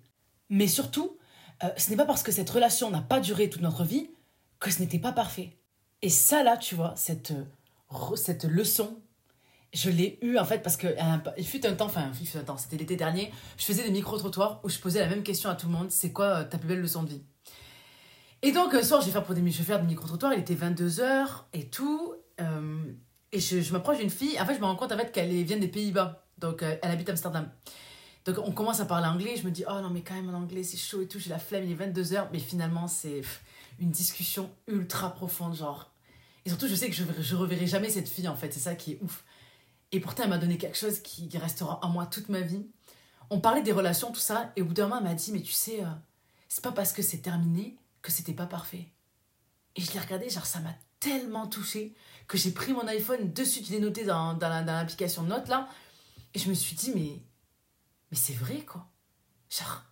Mais 0.51 0.69
surtout, 0.69 1.17
euh, 1.65 1.69
ce 1.79 1.89
n'est 1.89 1.97
pas 1.97 2.05
parce 2.05 2.23
que 2.23 2.33
cette 2.33 2.51
relation 2.51 2.91
n'a 2.91 3.01
pas 3.01 3.19
duré 3.19 3.49
toute 3.49 3.63
notre 3.63 3.83
vie 3.83 4.11
que 4.59 4.71
ce 4.71 4.79
n'était 4.79 4.99
pas 4.99 5.13
parfait. 5.13 5.57
Et 6.03 6.11
ça 6.11 6.43
là, 6.43 6.59
tu 6.59 6.75
vois, 6.75 6.93
cette, 6.97 7.31
euh, 7.31 8.15
cette 8.15 8.45
leçon, 8.45 8.99
je 9.73 9.89
l'ai 9.89 10.19
eue 10.21 10.37
en 10.37 10.45
fait 10.45 10.59
parce 10.59 10.77
que 10.77 10.89
il 11.39 11.47
fut 11.47 11.65
un 11.65 11.73
temps, 11.73 11.87
enfin 11.87 12.13
il 12.21 12.27
fut 12.27 12.37
un 12.37 12.45
temps, 12.45 12.59
c'était 12.59 12.77
l'été 12.77 12.97
dernier, 12.97 13.33
je 13.57 13.65
faisais 13.65 13.85
des 13.85 13.91
micro-trottoirs 13.91 14.61
où 14.65 14.69
je 14.69 14.79
posais 14.79 15.01
la 15.01 15.09
même 15.09 15.23
question 15.23 15.49
à 15.49 15.55
tout 15.55 15.67
le 15.67 15.73
monde, 15.73 15.91
c'est 15.91 16.13
quoi 16.13 16.27
euh, 16.27 16.45
ta 16.45 16.59
plus 16.59 16.69
belle 16.69 16.83
leçon 16.83 17.05
de 17.05 17.09
vie? 17.09 17.23
Et 18.43 18.53
donc 18.53 18.75
un 18.75 18.83
soir, 18.83 19.01
je 19.01 19.07
vais 19.07 19.13
faire, 19.13 19.25
pour 19.25 19.35
des, 19.35 19.51
je 19.51 19.63
vais 19.63 19.83
micro-trottoirs, 19.83 20.35
il 20.35 20.41
était 20.41 20.55
22h 20.55 21.27
et 21.55 21.71
tout, 21.71 22.15
et 23.33 23.41
je, 23.41 23.73
m'approche 23.73 23.99
d'une 23.99 24.11
fille, 24.11 24.41
en 24.41 24.47
fait 24.47 24.55
je 24.55 24.61
me 24.61 24.65
rends 24.65 24.77
compte 24.77 24.93
en 24.93 24.97
fait 24.97 25.13
qu'elle 25.13 25.31
vient 25.45 25.59
des 25.59 25.69
Pays-Bas, 25.69 26.25
donc 26.39 26.63
elle 26.63 26.91
habite 26.91 27.09
Amsterdam. 27.09 27.49
Donc 28.25 28.37
on 28.39 28.53
commence 28.53 28.81
à 28.81 28.87
parler 28.87 29.07
anglais, 29.07 29.37
je 29.37 29.45
me 29.45 29.51
dis, 29.51 29.65
oh 29.69 29.81
non, 29.81 29.91
mais 29.91 30.03
quand 30.03 30.15
même 30.15 30.29
en 30.29 30.39
anglais, 30.39 30.63
c'est 30.63 30.77
chaud 30.77 31.01
et 31.01 31.09
tout, 31.09 31.19
j'ai 31.19 31.31
la 31.31 31.39
flemme, 31.39 31.65
il 31.65 31.73
est 31.73 31.87
22h, 31.87 32.29
mais 32.33 32.39
finalement, 32.39 32.87
c'est 32.87 33.23
une 33.79 33.91
discussion 33.91 34.51
ultra 34.67 35.15
profonde, 35.15 35.55
genre. 35.55 35.91
Et 36.45 36.51
surtout, 36.51 36.69
je 36.69 36.75
sais 36.75 36.89
que 36.89 36.95
je, 36.95 37.05
je 37.19 37.37
reverrai 37.37 37.67
jamais 37.67 37.89
cette 37.89 38.09
fille, 38.09 38.29
en 38.29 38.37
fait, 38.37 38.53
c'est 38.53 38.61
ça 38.61 38.75
qui 38.75 38.93
est 38.93 38.99
ouf. 39.03 39.25
Et 39.93 40.01
pourtant, 40.01 40.25
elle 40.25 40.31
m'a 40.31 40.39
donné 40.39 40.59
quelque 40.59 40.77
chose 40.77 41.01
qui, 41.01 41.29
restera 41.37 41.81
en 41.83 41.89
moi 41.89 42.07
toute 42.07 42.29
ma 42.29 42.41
vie. 42.41 42.65
On 43.31 43.41
parlait 43.41 43.63
des 43.63 43.73
relations, 43.73 44.13
tout 44.13 44.21
ça, 44.21 44.53
et 44.57 44.63
au 44.63 44.67
bout 44.67 44.75
d'un 44.75 44.85
moment, 44.85 44.99
elle 44.99 45.05
m'a 45.05 45.15
dit, 45.15 45.33
mais 45.33 45.43
tu 45.43 45.53
sais, 45.53 45.83
euh, 45.83 45.89
c'est 46.49 46.63
pas 46.63 46.73
parce 46.73 46.93
que 46.93 47.03
c'est 47.03 47.19
terminé 47.19 47.77
que 48.03 48.13
c'était 48.13 48.33
pas 48.33 48.47
parfait. 48.47 48.89
Et 49.77 49.81
je 49.81 49.93
l'ai 49.93 50.01
regardé, 50.01 50.29
genre, 50.29 50.47
ça 50.47 50.61
m'a 50.61 50.75
tellement 51.01 51.47
touché 51.47 51.95
que 52.31 52.39
j'ai 52.39 52.53
pris 52.53 52.73
mon 52.73 52.87
iPhone, 52.87 53.33
dessus, 53.33 53.61
je 53.67 53.73
l'ai 53.73 53.81
noté 53.81 54.05
dans, 54.05 54.35
dans 54.35 54.65
l'application 54.65 55.25
Note, 55.25 55.49
là, 55.49 55.69
et 56.33 56.39
je 56.39 56.49
me 56.49 56.55
suis 56.55 56.77
dit, 56.77 56.93
mais 56.95 57.21
mais 58.11 58.17
c'est 58.17 58.35
vrai, 58.35 58.61
quoi. 58.61 58.87
Genre, 59.51 59.83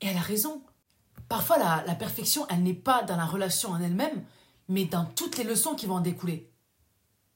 et 0.00 0.06
elle 0.06 0.16
a 0.16 0.20
raison. 0.20 0.62
Parfois, 1.28 1.58
la, 1.58 1.82
la 1.84 1.96
perfection, 1.96 2.46
elle 2.48 2.62
n'est 2.62 2.72
pas 2.72 3.02
dans 3.02 3.16
la 3.16 3.26
relation 3.26 3.70
en 3.70 3.80
elle-même, 3.80 4.24
mais 4.68 4.84
dans 4.84 5.04
toutes 5.04 5.36
les 5.38 5.44
leçons 5.44 5.74
qui 5.74 5.86
vont 5.86 5.96
en 5.96 6.00
découler. 6.00 6.52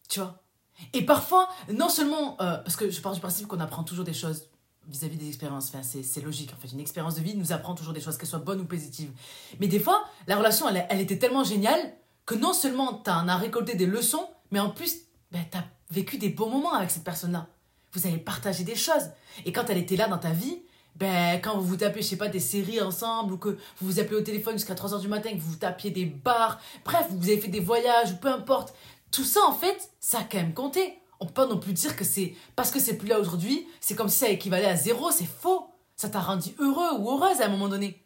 Tu 0.08 0.20
vois? 0.20 0.44
Et 0.92 1.04
parfois, 1.04 1.48
non 1.72 1.88
seulement, 1.88 2.40
euh, 2.40 2.58
parce 2.58 2.76
que 2.76 2.88
je 2.88 3.00
pars 3.00 3.14
du 3.14 3.20
principe 3.20 3.48
qu'on 3.48 3.58
apprend 3.58 3.82
toujours 3.82 4.04
des 4.04 4.14
choses 4.14 4.48
vis-à-vis 4.86 5.16
des 5.16 5.26
expériences, 5.26 5.74
enfin, 5.74 5.82
c'est 5.82 6.20
logique, 6.20 6.52
en 6.52 6.56
fait, 6.56 6.68
une 6.68 6.78
expérience 6.78 7.16
de 7.16 7.20
vie 7.20 7.34
nous 7.34 7.50
apprend 7.50 7.74
toujours 7.74 7.94
des 7.94 8.00
choses, 8.00 8.16
qu'elles 8.16 8.28
soient 8.28 8.38
bonnes 8.38 8.60
ou 8.60 8.66
positives. 8.66 9.10
Mais 9.58 9.66
des 9.66 9.80
fois, 9.80 10.04
la 10.28 10.36
relation, 10.36 10.68
elle, 10.68 10.86
elle 10.88 11.00
était 11.00 11.18
tellement 11.18 11.42
géniale 11.42 11.96
que 12.26 12.36
non 12.36 12.52
seulement 12.52 13.02
tu 13.04 13.10
en 13.10 13.26
as 13.26 13.36
récolté 13.36 13.74
des 13.74 13.86
leçons, 13.86 14.28
mais 14.50 14.60
en 14.60 14.70
plus, 14.70 14.96
ben, 15.32 15.44
tu 15.50 15.58
as 15.58 15.64
vécu 15.90 16.18
des 16.18 16.30
beaux 16.30 16.48
moments 16.48 16.74
avec 16.74 16.90
cette 16.90 17.04
personne-là 17.04 17.48
vous 17.96 18.06
avez 18.06 18.18
partagé 18.18 18.64
des 18.64 18.76
choses. 18.76 19.10
Et 19.44 19.52
quand 19.52 19.68
elle 19.68 19.78
était 19.78 19.96
là 19.96 20.08
dans 20.08 20.18
ta 20.18 20.30
vie, 20.30 20.62
ben, 20.94 21.40
quand 21.40 21.58
vous 21.58 21.66
vous 21.66 21.76
tapez, 21.76 22.02
je 22.02 22.08
sais 22.08 22.16
pas, 22.16 22.28
des 22.28 22.40
séries 22.40 22.80
ensemble, 22.80 23.34
ou 23.34 23.38
que 23.38 23.50
vous 23.50 23.86
vous 23.86 24.00
appelez 24.00 24.16
au 24.16 24.22
téléphone 24.22 24.54
jusqu'à 24.54 24.74
3h 24.74 25.00
du 25.00 25.08
matin, 25.08 25.30
que 25.30 25.38
vous 25.38 25.52
vous 25.52 25.56
tapiez 25.56 25.90
des 25.90 26.06
bars, 26.06 26.60
bref, 26.84 27.06
vous 27.10 27.28
avez 27.28 27.38
fait 27.38 27.48
des 27.48 27.60
voyages, 27.60 28.12
ou 28.12 28.16
peu 28.16 28.28
importe. 28.28 28.74
Tout 29.10 29.24
ça, 29.24 29.40
en 29.46 29.52
fait, 29.52 29.90
ça 30.00 30.20
a 30.20 30.24
quand 30.24 30.38
même 30.38 30.54
compté. 30.54 30.98
On 31.20 31.26
peut 31.26 31.32
pas 31.32 31.46
non 31.46 31.58
plus 31.58 31.72
dire 31.72 31.96
que 31.96 32.04
c'est 32.04 32.34
parce 32.54 32.70
que 32.70 32.78
c'est 32.78 32.98
plus 32.98 33.08
là 33.08 33.18
aujourd'hui, 33.18 33.66
c'est 33.80 33.94
comme 33.94 34.08
si 34.08 34.18
ça 34.18 34.28
équivalait 34.28 34.66
à 34.66 34.76
zéro, 34.76 35.10
c'est 35.10 35.24
faux. 35.24 35.70
Ça 35.96 36.10
t'a 36.10 36.20
rendu 36.20 36.50
heureux 36.58 36.98
ou 36.98 37.10
heureuse 37.10 37.40
à 37.40 37.46
un 37.46 37.48
moment 37.48 37.68
donné. 37.68 38.04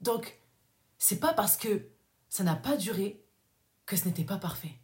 Donc, 0.00 0.38
c'est 0.98 1.18
pas 1.18 1.32
parce 1.32 1.56
que 1.56 1.88
ça 2.28 2.44
n'a 2.44 2.54
pas 2.54 2.76
duré 2.76 3.24
que 3.84 3.96
ce 3.96 4.04
n'était 4.04 4.22
pas 4.22 4.36
parfait. 4.36 4.81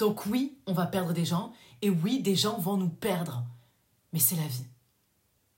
Donc 0.00 0.24
oui, 0.24 0.56
on 0.66 0.72
va 0.72 0.86
perdre 0.86 1.12
des 1.12 1.26
gens, 1.26 1.52
et 1.82 1.90
oui, 1.90 2.22
des 2.22 2.34
gens 2.34 2.56
vont 2.58 2.78
nous 2.78 2.88
perdre. 2.88 3.44
Mais 4.14 4.18
c'est 4.18 4.34
la 4.34 4.46
vie. 4.46 4.64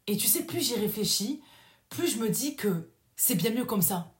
Et 0.09 0.17
tu 0.17 0.27
sais, 0.27 0.43
plus 0.43 0.61
j'y 0.61 0.75
réfléchis, 0.75 1.41
plus 1.89 2.09
je 2.09 2.19
me 2.19 2.29
dis 2.29 2.57
que 2.57 2.91
c'est 3.15 3.37
bien 3.37 3.53
mieux 3.53 3.65
comme 3.65 3.83
ça. 3.83 4.13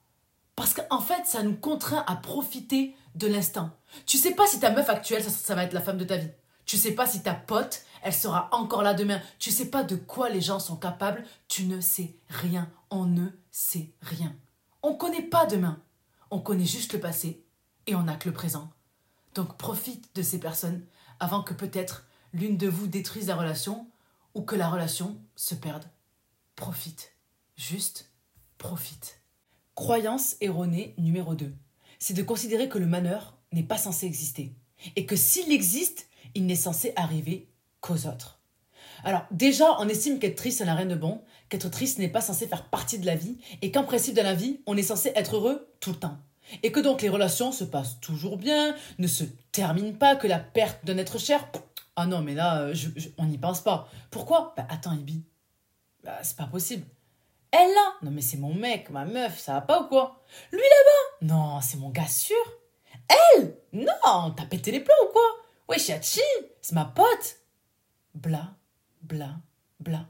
Parce 0.55 0.73
qu'en 0.73 1.01
fait, 1.01 1.25
ça 1.25 1.43
nous 1.43 1.57
contraint 1.57 2.05
à 2.07 2.15
profiter 2.15 2.95
de 3.15 3.27
l'instant. 3.27 3.71
Tu 4.05 4.17
sais 4.17 4.33
pas 4.33 4.47
si 4.47 4.61
ta 4.61 4.71
meuf 4.71 4.87
actuelle, 4.87 5.23
ça, 5.25 5.55
va 5.55 5.65
être 5.65 5.73
la 5.73 5.81
femme 5.81 5.97
de 5.97 6.05
ta 6.05 6.15
vie. 6.15 6.31
Tu 6.65 6.77
sais 6.77 6.93
pas 6.93 7.05
si 7.05 7.21
ta 7.21 7.33
pote, 7.33 7.83
elle 8.01 8.13
sera 8.13 8.47
encore 8.53 8.81
là 8.81 8.93
demain. 8.93 9.21
Tu 9.39 9.51
sais 9.51 9.69
pas 9.69 9.83
de 9.83 9.97
quoi 9.97 10.29
les 10.29 10.39
gens 10.39 10.59
sont 10.59 10.77
capables. 10.77 11.25
Tu 11.49 11.65
ne 11.65 11.81
sais 11.81 12.15
rien. 12.29 12.71
On 12.89 13.03
ne 13.03 13.27
sait 13.51 13.91
rien. 14.01 14.33
On 14.83 14.95
connaît 14.95 15.23
pas 15.23 15.45
demain. 15.47 15.81
On 16.31 16.39
connaît 16.39 16.63
juste 16.63 16.93
le 16.93 17.01
passé 17.01 17.43
et 17.87 17.95
on 17.95 18.03
n'a 18.03 18.15
que 18.15 18.29
le 18.29 18.33
présent. 18.33 18.71
Donc 19.35 19.57
profite 19.57 20.15
de 20.15 20.21
ces 20.21 20.39
personnes 20.39 20.85
avant 21.19 21.43
que 21.43 21.53
peut-être 21.53 22.07
l'une 22.33 22.57
de 22.57 22.67
vous 22.67 22.87
détruise 22.87 23.27
la 23.27 23.35
relation 23.35 23.87
ou 24.33 24.41
que 24.41 24.55
la 24.55 24.69
relation 24.69 25.19
se 25.35 25.55
perde. 25.55 25.85
Profite. 26.55 27.13
Juste 27.55 28.11
profite. 28.57 29.21
Croyance 29.75 30.35
erronée 30.41 30.93
numéro 30.97 31.35
2. 31.35 31.53
C'est 31.99 32.13
de 32.13 32.23
considérer 32.23 32.69
que 32.69 32.77
le 32.77 32.85
malheur 32.85 33.37
n'est 33.51 33.63
pas 33.63 33.77
censé 33.77 34.05
exister. 34.05 34.55
Et 34.95 35.05
que 35.05 35.15
s'il 35.15 35.51
existe, 35.51 36.07
il 36.35 36.45
n'est 36.45 36.55
censé 36.55 36.93
arriver 36.95 37.49
qu'aux 37.81 38.07
autres. 38.07 38.39
Alors 39.03 39.25
déjà, 39.31 39.79
on 39.79 39.89
estime 39.89 40.19
qu'être 40.19 40.37
triste, 40.37 40.61
n'a 40.61 40.75
rien 40.75 40.85
de 40.85 40.95
bon, 40.95 41.21
qu'être 41.49 41.69
triste 41.69 41.99
n'est 41.99 42.09
pas 42.09 42.21
censé 42.21 42.47
faire 42.47 42.69
partie 42.69 42.99
de 42.99 43.05
la 43.05 43.15
vie, 43.15 43.37
et 43.61 43.71
qu'en 43.71 43.83
principe 43.83 44.15
de 44.15 44.21
la 44.21 44.33
vie, 44.33 44.61
on 44.65 44.77
est 44.77 44.83
censé 44.83 45.11
être 45.15 45.35
heureux 45.35 45.67
tout 45.79 45.91
le 45.91 45.97
temps. 45.97 46.17
Et 46.61 46.71
que 46.71 46.79
donc 46.79 47.01
les 47.01 47.09
relations 47.09 47.51
se 47.51 47.63
passent 47.63 47.99
toujours 47.99 48.37
bien, 48.37 48.75
ne 48.99 49.07
se 49.07 49.23
terminent 49.51 49.97
pas, 49.97 50.15
que 50.15 50.27
la 50.27 50.39
perte 50.39 50.85
d'un 50.85 50.97
être 50.97 51.17
cher, 51.17 51.47
ah 51.95 52.05
non, 52.05 52.21
mais 52.21 52.33
là, 52.33 52.61
euh, 52.61 52.75
on 53.17 53.25
n'y 53.25 53.37
pense 53.37 53.61
pas. 53.61 53.87
Pourquoi? 54.11 54.53
Bah 54.57 54.65
attends, 54.69 54.93
Ibi, 54.93 55.23
bah, 56.03 56.19
c'est 56.23 56.37
pas 56.37 56.47
possible. 56.47 56.85
Elle 57.51 57.69
là? 57.69 57.93
Non 58.01 58.09
mais 58.09 58.21
c'est 58.21 58.37
mon 58.37 58.53
mec, 58.53 58.89
ma 58.89 59.05
meuf, 59.05 59.39
ça 59.39 59.53
va 59.53 59.61
pas 59.61 59.81
ou 59.81 59.87
quoi? 59.87 60.23
Lui 60.51 60.57
là-bas? 60.59 61.27
Non, 61.27 61.61
c'est 61.61 61.77
mon 61.77 61.91
gars 61.91 62.07
sûr. 62.07 62.35
Elle? 63.07 63.55
Non, 63.73 64.31
t'as 64.35 64.45
pété 64.45 64.71
les 64.71 64.79
plombs 64.79 64.95
ou 65.07 65.11
quoi? 65.11 65.21
Ouais, 65.69 65.77
Chiachi, 65.77 66.21
c'est 66.61 66.73
ma 66.73 66.85
pote. 66.85 67.37
Bla, 68.15 68.55
bla, 69.03 69.35
bla. 69.79 70.07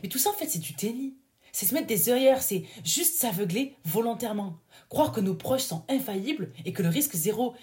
Mais 0.00 0.08
tout 0.08 0.18
ça 0.18 0.30
en 0.30 0.34
fait 0.34 0.46
c'est 0.48 0.60
du 0.60 0.74
tennis 0.74 1.14
c'est 1.56 1.64
se 1.64 1.72
mettre 1.72 1.86
des 1.86 2.10
œillères, 2.10 2.42
c'est 2.42 2.64
juste 2.84 3.18
s'aveugler 3.18 3.78
volontairement. 3.82 4.58
Croire 4.90 5.10
que 5.10 5.22
nos 5.22 5.34
proches 5.34 5.62
sont 5.62 5.86
infaillibles 5.88 6.52
et 6.66 6.74
que 6.74 6.82
le 6.82 6.90
risque 6.90 7.16
zéro 7.16 7.54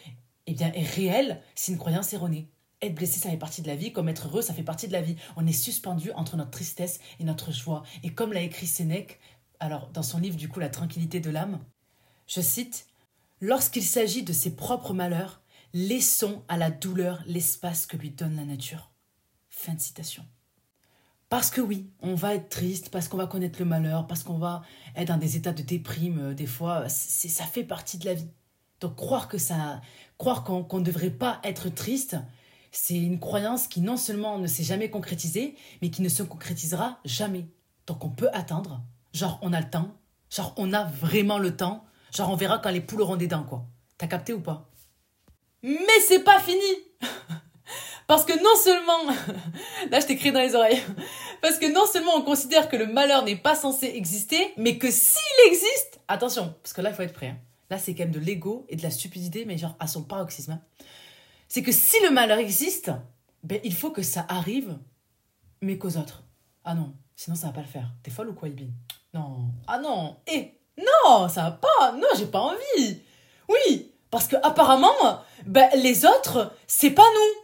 eh 0.48 0.54
bien, 0.56 0.72
est 0.74 0.82
réel, 0.82 1.44
c'est 1.54 1.74
une 1.74 1.78
croyance 1.78 2.12
erronée. 2.12 2.50
Être 2.82 2.96
blessé, 2.96 3.20
ça 3.20 3.30
fait 3.30 3.38
partie 3.38 3.62
de 3.62 3.68
la 3.68 3.76
vie, 3.76 3.94
comme 3.94 4.10
être 4.10 4.30
heureux, 4.30 4.42
ça 4.42 4.56
fait 4.56 4.64
partie 4.64 4.88
de 4.88 4.94
la 4.94 5.04
vie. 5.04 5.16
On 5.36 5.46
est 5.46 5.54
suspendu 5.54 6.12
entre 6.14 6.38
notre 6.38 6.50
tristesse 6.50 7.02
et 7.20 7.24
notre 7.24 7.52
joie. 7.52 7.84
Et 8.02 8.10
comme 8.10 8.34
l'a 8.34 8.42
écrit 8.42 8.66
Sénèque, 8.66 9.20
alors 9.60 9.90
dans 9.90 10.02
son 10.02 10.18
livre 10.18 10.38
du 10.38 10.50
coup 10.50 10.60
La 10.60 10.70
tranquillité 10.70 11.20
de 11.20 11.30
l'âme, 11.30 11.64
je 12.26 12.42
cite 12.42 12.88
Lorsqu'il 13.42 13.84
s'agit 13.84 14.24
de 14.24 14.34
ses 14.34 14.56
propres 14.56 14.96
malheurs, 14.96 15.44
laissons 15.72 16.42
à 16.48 16.58
la 16.58 16.72
douleur 16.72 17.22
l'espace 17.28 17.86
que 17.86 17.98
lui 17.98 18.10
donne 18.10 18.38
la 18.38 18.46
nature. 18.46 18.92
Fin 19.52 19.76
de 19.76 19.82
citation. 19.82 20.26
Parce 21.30 21.50
que 21.50 21.62
oui, 21.62 21.90
on 22.02 22.16
va 22.16 22.36
être 22.36 22.50
triste, 22.50 22.90
parce 22.90 23.08
qu'on 23.08 23.18
va 23.18 23.28
connaître 23.28 23.60
le 23.60 23.66
malheur, 23.66 24.08
parce 24.08 24.24
qu'on 24.24 24.38
va 24.38 24.62
être 24.96 25.08
dans 25.08 25.18
des 25.18 25.36
états 25.36 25.54
de 25.54 25.64
déprime, 25.64 26.20
euh, 26.20 26.34
des 26.34 26.46
fois, 26.46 26.88
c'est, 26.90 27.28
ça 27.30 27.46
fait 27.46 27.64
partie 27.64 27.98
de 27.98 28.06
la 28.06 28.14
vie. 28.14 28.30
Donc 28.80 28.96
croire 28.96 29.28
que 29.28 29.38
ça, 29.38 29.82
croire 30.18 30.44
qu'on 30.44 30.80
ne 30.80 30.84
devrait 30.84 31.10
pas 31.10 31.40
être 31.44 31.70
triste, 31.70 32.18
c'est 32.72 32.96
une 32.98 33.20
croyance 33.20 33.68
qui 33.68 33.82
non 33.82 33.98
seulement 33.98 34.40
ne 34.40 34.48
s'est 34.48 34.64
jamais 34.64 34.90
concrétisée, 34.90 35.56
mais 35.82 35.90
qui 35.90 36.02
ne 36.02 36.10
se 36.10 36.24
concrétisera 36.24 37.00
jamais. 37.06 37.48
Donc 37.88 38.04
on 38.04 38.10
peut 38.10 38.30
attendre, 38.34 38.84
genre 39.14 39.40
on 39.42 39.54
a 39.54 39.62
le 39.62 39.70
temps, 39.70 39.96
genre 40.30 40.54
on 40.58 40.74
a 40.74 40.84
vraiment 40.84 41.38
le 41.38 41.56
temps, 41.56 41.86
genre 42.14 42.30
on 42.30 42.36
verra 42.36 42.60
quand 42.60 42.72
les 42.72 42.82
poules 42.82 43.02
auront 43.02 43.16
des 43.16 43.28
dents, 43.28 43.44
quoi. 43.44 43.66
T'as 43.98 44.08
capté 44.08 44.34
ou 44.34 44.42
pas? 44.42 44.70
Mais 45.62 46.00
c'est 46.06 46.24
pas 46.24 46.40
fini 46.40 46.60
Parce 48.08 48.26
que 48.26 48.34
non 48.34 48.56
seulement... 48.62 49.14
Là 49.92 50.00
je 50.00 50.08
t'ai 50.08 50.16
crié 50.16 50.32
dans 50.32 50.42
les 50.42 50.56
oreilles. 50.56 50.82
Parce 51.42 51.58
que 51.58 51.72
non 51.72 51.86
seulement 51.86 52.16
on 52.16 52.22
considère 52.22 52.70
que 52.70 52.76
le 52.76 52.88
malheur 52.88 53.24
n'est 53.24 53.36
pas 53.36 53.56
censé 53.56 53.88
exister, 53.88 54.54
mais 54.58 54.78
que 54.78 54.90
s'il 54.92 55.48
existe... 55.48 56.00
Attention, 56.08 56.54
parce 56.62 56.74
que 56.74 56.82
là 56.82 56.90
il 56.90 56.96
faut 56.96 57.02
être 57.02 57.14
prêt. 57.14 57.28
Hein. 57.28 57.38
Là 57.70 57.78
c'est 57.78 57.94
quand 57.94 58.04
même 58.04 58.12
de 58.12 58.20
l'ego 58.20 58.66
et 58.70 58.76
de 58.76 58.84
la 58.84 58.92
stupidité, 58.92 59.46
mais 59.46 59.58
genre 59.58 59.76
à 59.80 59.88
son 59.88 60.04
paroxysme. 60.04 60.54
Hein 60.54 60.62
c'est 61.54 61.62
que 61.62 61.72
si 61.72 61.96
le 62.02 62.10
malheur 62.10 62.40
existe, 62.40 62.90
ben, 63.44 63.60
il 63.64 63.76
faut 63.76 63.92
que 63.92 64.02
ça 64.02 64.26
arrive, 64.28 64.76
mais 65.62 65.78
qu'aux 65.78 65.98
autres. 65.98 66.24
Ah 66.66 66.74
non, 66.74 66.96
sinon 67.16 67.36
ça 67.36 67.46
va 67.46 67.54
pas 67.54 67.62
le 67.62 67.68
faire. 67.68 67.92
T'es 68.02 68.10
folle 68.10 68.30
ou 68.30 68.34
quoi, 68.34 68.48
Ibi? 68.48 68.72
Non. 69.14 69.52
Ah 69.68 69.78
non. 69.78 70.16
Eh, 70.26 70.52
non, 70.80 71.30
ça 71.30 71.44
va 71.44 71.52
pas. 71.52 71.92
Non, 71.92 72.08
j'ai 72.18 72.26
pas 72.26 72.40
envie. 72.40 73.02
Oui, 73.48 73.92
parce 74.10 74.28
que 74.28 74.36
apparemment, 74.42 75.22
ben, 75.46 75.70
les 75.76 76.06
autres, 76.06 76.54
c'est 76.66 76.90
pas 76.90 77.04
nous. 77.04 77.43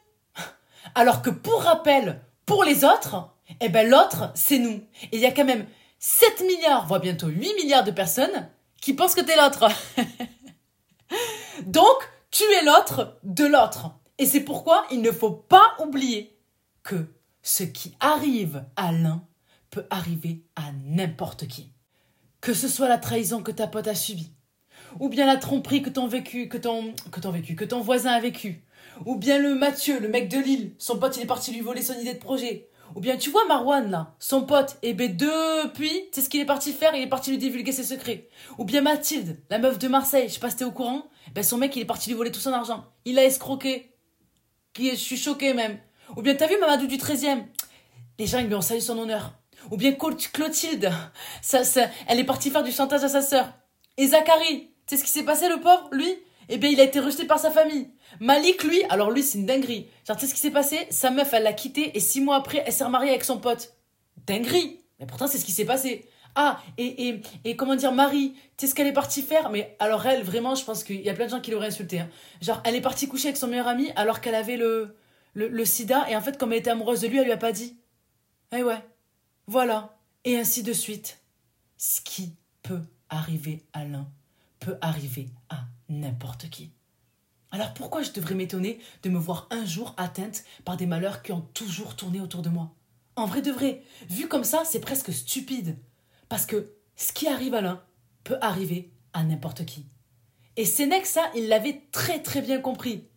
Alors 0.96 1.22
que 1.22 1.30
pour 1.30 1.62
rappel, 1.63 2.22
pour 2.46 2.63
les 2.63 2.84
autres, 2.84 3.30
eh 3.62 3.70
ben 3.70 3.88
l'autre, 3.89 4.32
c'est 4.36 4.60
nous. 4.60 4.82
Et 5.12 5.18
il 5.18 5.20
y 5.20 5.26
a 5.26 5.32
quand 5.32 5.46
même 5.46 5.65
7 6.00 6.42
milliards, 6.42 6.88
voire 6.88 7.00
bientôt 7.00 7.28
8 7.28 7.56
milliards 7.56 7.84
de 7.84 7.92
personnes 7.92 8.50
qui 8.82 8.94
pensent 8.94 9.15
que 9.15 9.22
t'es 9.22 9.36
l'autre. 9.36 9.68
Donc, 11.65 11.98
tu 12.32 12.44
es 12.44 12.63
l'autre 12.63 13.18
de 13.24 13.46
l'autre. 13.46 13.92
Et 14.18 14.26
c'est 14.26 14.42
pourquoi 14.42 14.86
il 14.92 15.02
ne 15.02 15.12
faut 15.12 15.32
pas 15.32 15.76
oublier 15.80 16.38
que 16.84 17.13
ce 17.42 17.63
qui 17.63 17.96
arrive 18.00 18.65
à 18.76 18.92
l'un 18.92 19.24
peut 19.70 19.86
arriver 19.89 20.44
à 20.56 20.72
n'importe 20.86 21.48
qui. 21.48 21.72
Que 22.42 22.54
ce 22.54 22.68
soit 22.68 22.88
la 22.88 22.98
trahison 22.98 23.44
que 23.44 23.52
ta 23.52 23.68
pote 23.68 23.88
a 23.88 23.96
subie, 23.96 24.34
ou 25.00 25.10
bien 25.10 25.26
la 25.26 25.38
tromperie 25.38 25.82
que 25.82 25.89
ton 25.89 26.10
que 26.10 27.65
ton 27.65 27.82
voisin 27.82 28.12
a 28.12 28.20
vécu, 28.20 28.63
ou 29.06 29.15
bien 29.15 29.38
le 29.38 29.56
Mathieu, 29.56 30.00
le 30.00 30.10
mec 30.10 30.30
de 30.30 30.38
Lille, 30.38 30.74
son 30.78 30.98
pote 30.98 31.18
il 31.18 31.24
est 31.24 31.28
parti 31.28 31.52
lui 31.52 31.62
voler 31.62 31.82
son 31.82 32.00
idée 32.00 32.13
de 32.13 32.20
projet, 32.20 32.70
ou 32.96 33.00
bien 33.00 33.18
tu 33.18 33.30
vois 33.30 33.46
Marwan 33.46 33.89
là, 33.89 34.15
son 34.20 34.44
pote, 34.44 34.78
et 34.82 34.94
ben 34.94 35.15
depuis, 35.15 36.10
c'est 36.12 36.22
ce 36.22 36.30
qu'il 36.30 36.42
est 36.42 36.46
parti 36.46 36.74
faire, 36.74 36.96
il 36.96 37.04
est 37.04 37.08
parti 37.08 37.30
lui 37.30 37.38
divulguer 37.38 37.72
ses 37.72 37.84
secrets. 37.84 38.28
Ou 38.58 38.65
bien 38.65 38.82
Mathilde, 38.82 39.38
la 39.50 39.60
meuf 39.60 39.78
de 39.80 39.88
Marseille, 39.88 40.28
je 40.28 40.34
sais 40.34 40.39
pas 40.39 40.50
si 40.50 40.58
t'es 40.58 40.65
au 40.65 40.72
courant, 40.72 41.04
ben 41.34 41.44
son 41.44 41.58
mec 41.58 41.76
il 41.76 41.82
est 41.82 41.86
parti 41.86 42.10
lui 42.10 42.18
voler 42.18 42.32
tout 42.32 42.39
son 42.39 42.54
argent. 42.54 42.86
Il 43.06 43.20
a 43.20 43.24
escroqué 43.24 43.89
je 44.78 44.96
suis 44.96 45.18
choquée 45.18 45.54
même. 45.54 45.78
Ou 46.15 46.22
bien, 46.22 46.36
t'as 46.36 46.48
vu 46.48 46.58
Mamadou 46.60 46.88
du 46.88 46.98
13e 46.98 47.44
Les 48.18 48.26
gens, 48.26 48.39
ils 48.39 48.48
lui 48.48 48.56
ont 48.56 48.62
salué 48.62 48.82
son 48.82 48.98
honneur. 48.98 49.34
Ou 49.72 49.78
bien 49.78 49.94
Clotilde, 49.94 50.92
ça, 51.42 51.63
ça, 51.63 51.88
elle 52.08 52.20
est 52.20 52.24
partie 52.24 52.50
faire 52.50 52.63
du 52.63 52.72
chantage 52.72 53.04
à 53.04 53.10
sa 53.10 53.22
sœur. 53.22 53.52
Et 53.98 54.08
Zachary, 54.08 54.72
tu 54.88 54.96
sais 54.96 54.98
ce 54.98 55.04
qui 55.04 55.12
s'est 55.12 55.24
passé 55.24 55.50
le 55.50 55.60
pauvre, 55.60 55.89
lui? 55.92 56.15
Eh 56.48 56.58
bien, 56.58 56.70
il 56.70 56.80
a 56.80 56.84
été 56.84 57.00
rejeté 57.00 57.26
par 57.26 57.38
sa 57.38 57.52
famille. 57.52 57.92
Malik, 58.19 58.63
lui, 58.63 58.84
alors 58.89 59.12
lui, 59.12 59.24
c'est 59.24 59.38
une 59.38 59.45
dinguerie. 59.45 59.88
Genre, 60.08 60.17
tu 60.17 60.22
sais 60.22 60.28
ce 60.28 60.34
qui 60.34 60.41
s'est 60.41 60.52
passé? 60.52 60.88
Sa 60.89 61.12
meuf, 61.12 61.34
elle 61.34 61.43
l'a 61.43 61.54
quitté 61.54 61.95
et 61.95 62.00
six 62.00 62.22
mois 62.22 62.36
après, 62.36 62.63
elle 62.65 62.74
s'est 62.74 62.84
remariée 62.84 63.12
avec 63.12 63.24
son 63.24 63.39
pote. 63.39 63.74
Dinguerie 64.26 64.80
Mais 65.00 65.06
pourtant, 65.06 65.28
c'est 65.28 65.38
ce 65.38 65.45
qui 65.45 65.52
s'est 65.52 65.65
passé. 65.65 66.06
Ah, 66.36 66.62
et, 66.78 67.10
et, 67.10 67.22
et 67.43 67.56
comment 67.56 67.76
dire, 67.76 67.91
Marie, 67.91 68.34
tu 68.58 68.65
sais 68.65 68.67
ce 68.67 68.76
qu'elle 68.76 68.88
est 68.88 68.93
partie 68.93 69.22
faire? 69.22 69.50
Mais 69.50 69.76
alors 69.80 70.06
elle, 70.06 70.24
vraiment, 70.24 70.56
je 70.56 70.63
pense 70.63 70.84
qu'il 70.84 71.02
y 71.02 71.10
a 71.10 71.13
plein 71.13 71.26
de 71.26 71.32
gens 71.32 71.41
qui 71.41 71.52
l'auraient 71.52 71.67
insulté. 71.67 72.00
Hein. 72.00 72.10
Genre, 72.41 72.62
elle 72.65 72.76
est 72.76 72.82
partie 72.82 73.08
coucher 73.08 73.30
avec 73.30 73.38
son 73.38 73.48
meilleur 73.48 73.67
ami 73.67 73.91
alors 73.95 74.22
qu'elle 74.22 74.36
avait 74.36 74.58
le, 74.58 74.95
le, 75.34 75.65
sida, 75.65 76.10
et 76.10 76.15
en 76.15 76.22
fait, 76.22 76.38
comme 76.38 76.52
elle 76.54 76.60
était 76.60 76.69
amoureuse 76.69 77.02
de 77.02 77.08
lui, 77.08 77.17
elle 77.17 77.26
lui 77.26 77.32
a 77.32 77.38
pas 77.38 77.52
dit. 77.52 77.78
Eh 78.56 78.63
ouais, 78.63 78.80
voilà. 79.48 79.98
Et 80.26 80.38
ainsi 80.38 80.63
de 80.63 80.74
suite. 80.74 81.19
Ce 81.78 82.02
qui 82.02 82.36
peut 82.62 82.82
arriver 83.10 83.63
à 83.74 83.86
l'un 83.86 84.08
peut 84.60 84.78
arriver 84.82 85.30
à 85.50 85.62
n'importe 85.88 86.50
qui. 86.50 86.72
Alors 87.52 87.74
pourquoi 87.74 88.04
je 88.04 88.12
devrais 88.12 88.36
m'étonner 88.36 88.80
de 89.04 89.10
me 89.10 89.18
voir 89.18 89.48
un 89.50 89.66
jour 89.66 89.96
atteinte 89.98 90.44
par 90.66 90.78
des 90.78 90.86
malheurs 90.86 91.24
qui 91.24 91.32
ont 91.32 91.48
toujours 91.54 91.96
tourné 91.96 92.22
autour 92.22 92.42
de 92.42 92.50
moi? 92.50 92.72
En 93.16 93.26
vrai 93.26 93.42
de 93.42 93.52
vrai, 93.52 93.84
vu 94.10 94.28
comme 94.28 94.44
ça, 94.44 94.64
c'est 94.66 94.80
presque 94.80 95.12
stupide. 95.12 95.78
Parce 96.30 96.46
que 96.46 96.74
ce 96.96 97.12
qui 97.12 97.28
arrive 97.28 97.56
à 97.56 97.62
l'un 97.62 97.84
peut 98.24 98.38
arriver 98.42 98.92
à 99.14 99.24
n'importe 99.24 99.66
qui. 99.66 99.86
Et 100.58 100.66
Sénèque, 100.66 101.08
ça, 101.08 101.32
il 101.36 101.48
l'avait 101.48 101.82
très 101.92 102.22
très 102.22 102.42
bien 102.42 102.60
compris. 102.60 103.08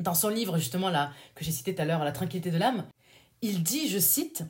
Dans 0.00 0.14
son 0.14 0.28
livre, 0.28 0.58
justement, 0.58 0.90
là, 0.90 1.12
que 1.34 1.44
j'ai 1.44 1.52
cité 1.52 1.74
tout 1.74 1.82
à 1.82 1.84
l'heure, 1.84 2.02
La 2.04 2.12
tranquillité 2.12 2.50
de 2.50 2.58
l'âme, 2.58 2.84
il 3.42 3.62
dit, 3.62 3.88
je 3.88 3.98
cite, 3.98 4.44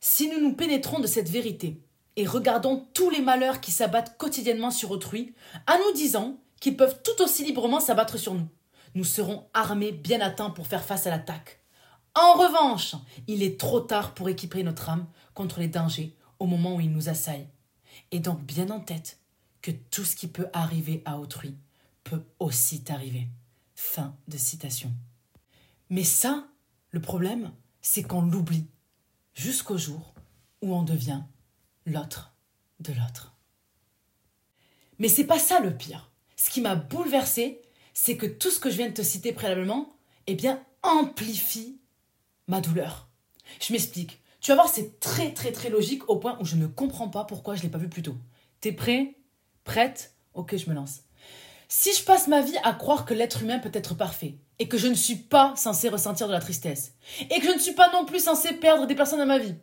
Si 0.00 0.30
nous 0.30 0.40
nous 0.40 0.54
pénétrons 0.54 1.00
de 1.00 1.06
cette 1.06 1.28
vérité 1.28 1.82
et 2.16 2.26
regardons 2.26 2.86
tous 2.94 3.10
les 3.10 3.20
malheurs 3.20 3.60
qui 3.60 3.70
s'abattent 3.70 4.16
quotidiennement 4.16 4.70
sur 4.70 4.90
autrui, 4.90 5.34
à 5.66 5.78
nous 5.78 5.92
disant 5.94 6.38
qu'ils 6.60 6.76
peuvent 6.76 7.00
tout 7.02 7.22
aussi 7.22 7.44
librement 7.44 7.80
s'abattre 7.80 8.18
sur 8.18 8.34
nous, 8.34 8.48
nous 8.94 9.04
serons 9.04 9.48
armés 9.54 9.92
bien 9.92 10.28
temps 10.30 10.50
pour 10.50 10.66
faire 10.66 10.84
face 10.84 11.06
à 11.06 11.10
l'attaque. 11.10 11.60
En 12.14 12.34
revanche, 12.34 12.96
il 13.26 13.42
est 13.42 13.58
trop 13.58 13.80
tard 13.80 14.14
pour 14.14 14.28
équiper 14.28 14.62
notre 14.62 14.88
âme 14.88 15.06
contre 15.34 15.60
les 15.60 15.68
dangers 15.68 16.16
au 16.38 16.46
moment 16.46 16.76
où 16.76 16.80
il 16.80 16.90
nous 16.90 17.08
assaille. 17.08 17.48
Et 18.10 18.20
donc 18.20 18.42
bien 18.42 18.70
en 18.70 18.80
tête 18.80 19.20
que 19.62 19.70
tout 19.70 20.04
ce 20.04 20.16
qui 20.16 20.26
peut 20.26 20.48
arriver 20.52 21.02
à 21.04 21.18
autrui 21.18 21.56
peut 22.02 22.24
aussi 22.38 22.82
t'arriver. 22.82 23.28
Fin 23.74 24.16
de 24.28 24.36
citation. 24.36 24.92
Mais 25.88 26.04
ça, 26.04 26.48
le 26.90 27.00
problème, 27.00 27.52
c'est 27.80 28.02
qu'on 28.02 28.22
l'oublie 28.22 28.66
jusqu'au 29.34 29.78
jour 29.78 30.14
où 30.62 30.74
on 30.74 30.82
devient 30.82 31.22
l'autre 31.86 32.34
de 32.80 32.92
l'autre. 32.92 33.34
Mais 34.98 35.08
c'est 35.08 35.24
pas 35.24 35.38
ça 35.38 35.60
le 35.60 35.74
pire. 35.74 36.09
Ce 36.42 36.48
qui 36.48 36.62
m'a 36.62 36.74
bouleversé, 36.74 37.60
c'est 37.92 38.16
que 38.16 38.24
tout 38.24 38.50
ce 38.50 38.58
que 38.58 38.70
je 38.70 38.78
viens 38.78 38.88
de 38.88 38.94
te 38.94 39.02
citer 39.02 39.34
préalablement, 39.34 39.90
eh 40.26 40.34
bien, 40.34 40.64
amplifie 40.82 41.78
ma 42.46 42.62
douleur. 42.62 43.10
Je 43.60 43.74
m'explique. 43.74 44.22
Tu 44.40 44.50
vas 44.50 44.54
voir, 44.54 44.70
c'est 44.70 45.00
très 45.00 45.34
très 45.34 45.52
très 45.52 45.68
logique 45.68 46.08
au 46.08 46.16
point 46.16 46.38
où 46.40 46.46
je 46.46 46.56
ne 46.56 46.66
comprends 46.66 47.10
pas 47.10 47.24
pourquoi 47.24 47.56
je 47.56 47.60
ne 47.60 47.64
l'ai 47.64 47.68
pas 47.68 47.76
vu 47.76 47.90
plus 47.90 48.00
tôt. 48.00 48.16
T'es 48.62 48.72
prêt? 48.72 49.16
Prête? 49.64 50.14
Ok, 50.32 50.56
je 50.56 50.70
me 50.70 50.74
lance. 50.74 51.00
Si 51.68 51.92
je 51.92 52.04
passe 52.04 52.26
ma 52.26 52.40
vie 52.40 52.56
à 52.64 52.72
croire 52.72 53.04
que 53.04 53.12
l'être 53.12 53.42
humain 53.42 53.58
peut 53.58 53.70
être 53.74 53.94
parfait, 53.94 54.36
et 54.58 54.66
que 54.66 54.78
je 54.78 54.88
ne 54.88 54.94
suis 54.94 55.16
pas 55.16 55.52
censé 55.56 55.90
ressentir 55.90 56.26
de 56.26 56.32
la 56.32 56.40
tristesse, 56.40 56.94
et 57.28 57.38
que 57.38 57.48
je 57.48 57.52
ne 57.52 57.58
suis 57.58 57.74
pas 57.74 57.92
non 57.92 58.06
plus 58.06 58.24
censé 58.24 58.54
perdre 58.54 58.86
des 58.86 58.94
personnes 58.94 59.18
dans 59.18 59.26
ma 59.26 59.38
vie, 59.38 59.56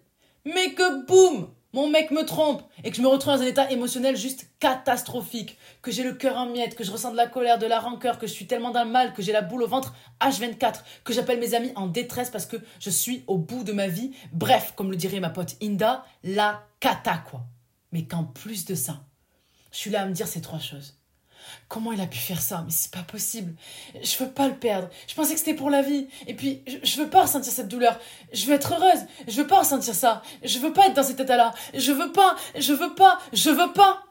mais 0.45 0.75
que 0.75 1.07
boum 1.07 1.49
mon 1.77 1.91
mec 1.91 2.09
me 2.09 2.25
trompe 2.25 2.63
et 2.83 2.89
que 2.89 2.97
je 2.97 3.03
me 3.03 3.07
retrouve 3.07 3.35
dans 3.35 3.43
un 3.43 3.45
état 3.45 3.69
émotionnel 3.69 4.17
juste 4.17 4.49
catastrophique, 4.59 5.59
que 5.83 5.91
j'ai 5.91 6.01
le 6.01 6.13
cœur 6.13 6.35
en 6.35 6.47
miettes, 6.47 6.73
que 6.73 6.83
je 6.83 6.91
ressens 6.91 7.11
de 7.11 7.15
la 7.15 7.27
colère, 7.27 7.59
de 7.59 7.67
la 7.67 7.79
rancœur, 7.79 8.17
que 8.17 8.25
je 8.25 8.31
suis 8.31 8.47
tellement 8.47 8.71
dans 8.71 8.83
le 8.83 8.89
mal, 8.89 9.13
que 9.13 9.21
j'ai 9.21 9.31
la 9.31 9.43
boule 9.43 9.61
au 9.61 9.67
ventre 9.67 9.93
H24, 10.19 10.79
que 11.03 11.13
j'appelle 11.13 11.39
mes 11.39 11.53
amis 11.53 11.71
en 11.75 11.85
détresse 11.85 12.31
parce 12.31 12.47
que 12.47 12.57
je 12.79 12.89
suis 12.89 13.23
au 13.27 13.37
bout 13.37 13.63
de 13.63 13.73
ma 13.73 13.87
vie. 13.87 14.09
Bref, 14.33 14.73
comme 14.75 14.89
le 14.89 14.97
dirait 14.97 15.19
ma 15.19 15.29
pote 15.29 15.55
Inda, 15.61 16.03
la 16.23 16.65
cata 16.79 17.19
quoi. 17.29 17.41
Mais 17.91 18.05
qu'en 18.05 18.23
plus 18.23 18.65
de 18.65 18.73
ça, 18.73 19.03
je 19.71 19.77
suis 19.77 19.91
là 19.91 20.01
à 20.01 20.07
me 20.07 20.13
dire 20.13 20.27
ces 20.27 20.41
trois 20.41 20.57
choses. 20.57 20.96
Comment 21.67 21.91
il 21.91 22.01
a 22.01 22.07
pu 22.07 22.17
faire 22.17 22.41
ça? 22.41 22.63
Mais 22.65 22.71
c'est 22.71 22.91
pas 22.91 23.03
possible. 23.03 23.53
Je 24.01 24.17
veux 24.23 24.29
pas 24.29 24.47
le 24.47 24.55
perdre. 24.55 24.89
Je 25.07 25.15
pensais 25.15 25.33
que 25.33 25.39
c'était 25.39 25.53
pour 25.53 25.69
la 25.69 25.81
vie. 25.81 26.07
Et 26.27 26.33
puis, 26.33 26.63
je, 26.67 26.77
je, 26.83 27.01
veux 27.01 27.09
pas 27.09 27.23
ressentir 27.23 27.51
cette 27.51 27.67
douleur. 27.67 27.99
Je 28.33 28.45
veux 28.45 28.53
être 28.53 28.73
heureuse. 28.73 29.05
Je 29.27 29.41
veux 29.41 29.47
pas 29.47 29.59
ressentir 29.59 29.95
ça. 29.95 30.21
Je 30.43 30.59
veux 30.59 30.73
pas 30.73 30.87
être 30.87 30.95
dans 30.95 31.03
cet 31.03 31.19
état-là. 31.19 31.53
Je 31.73 31.91
veux 31.91 32.11
pas. 32.11 32.35
Je 32.57 32.73
veux 32.73 32.95
pas. 32.95 33.19
Je 33.33 33.49
veux 33.49 33.73
pas. 33.73 34.03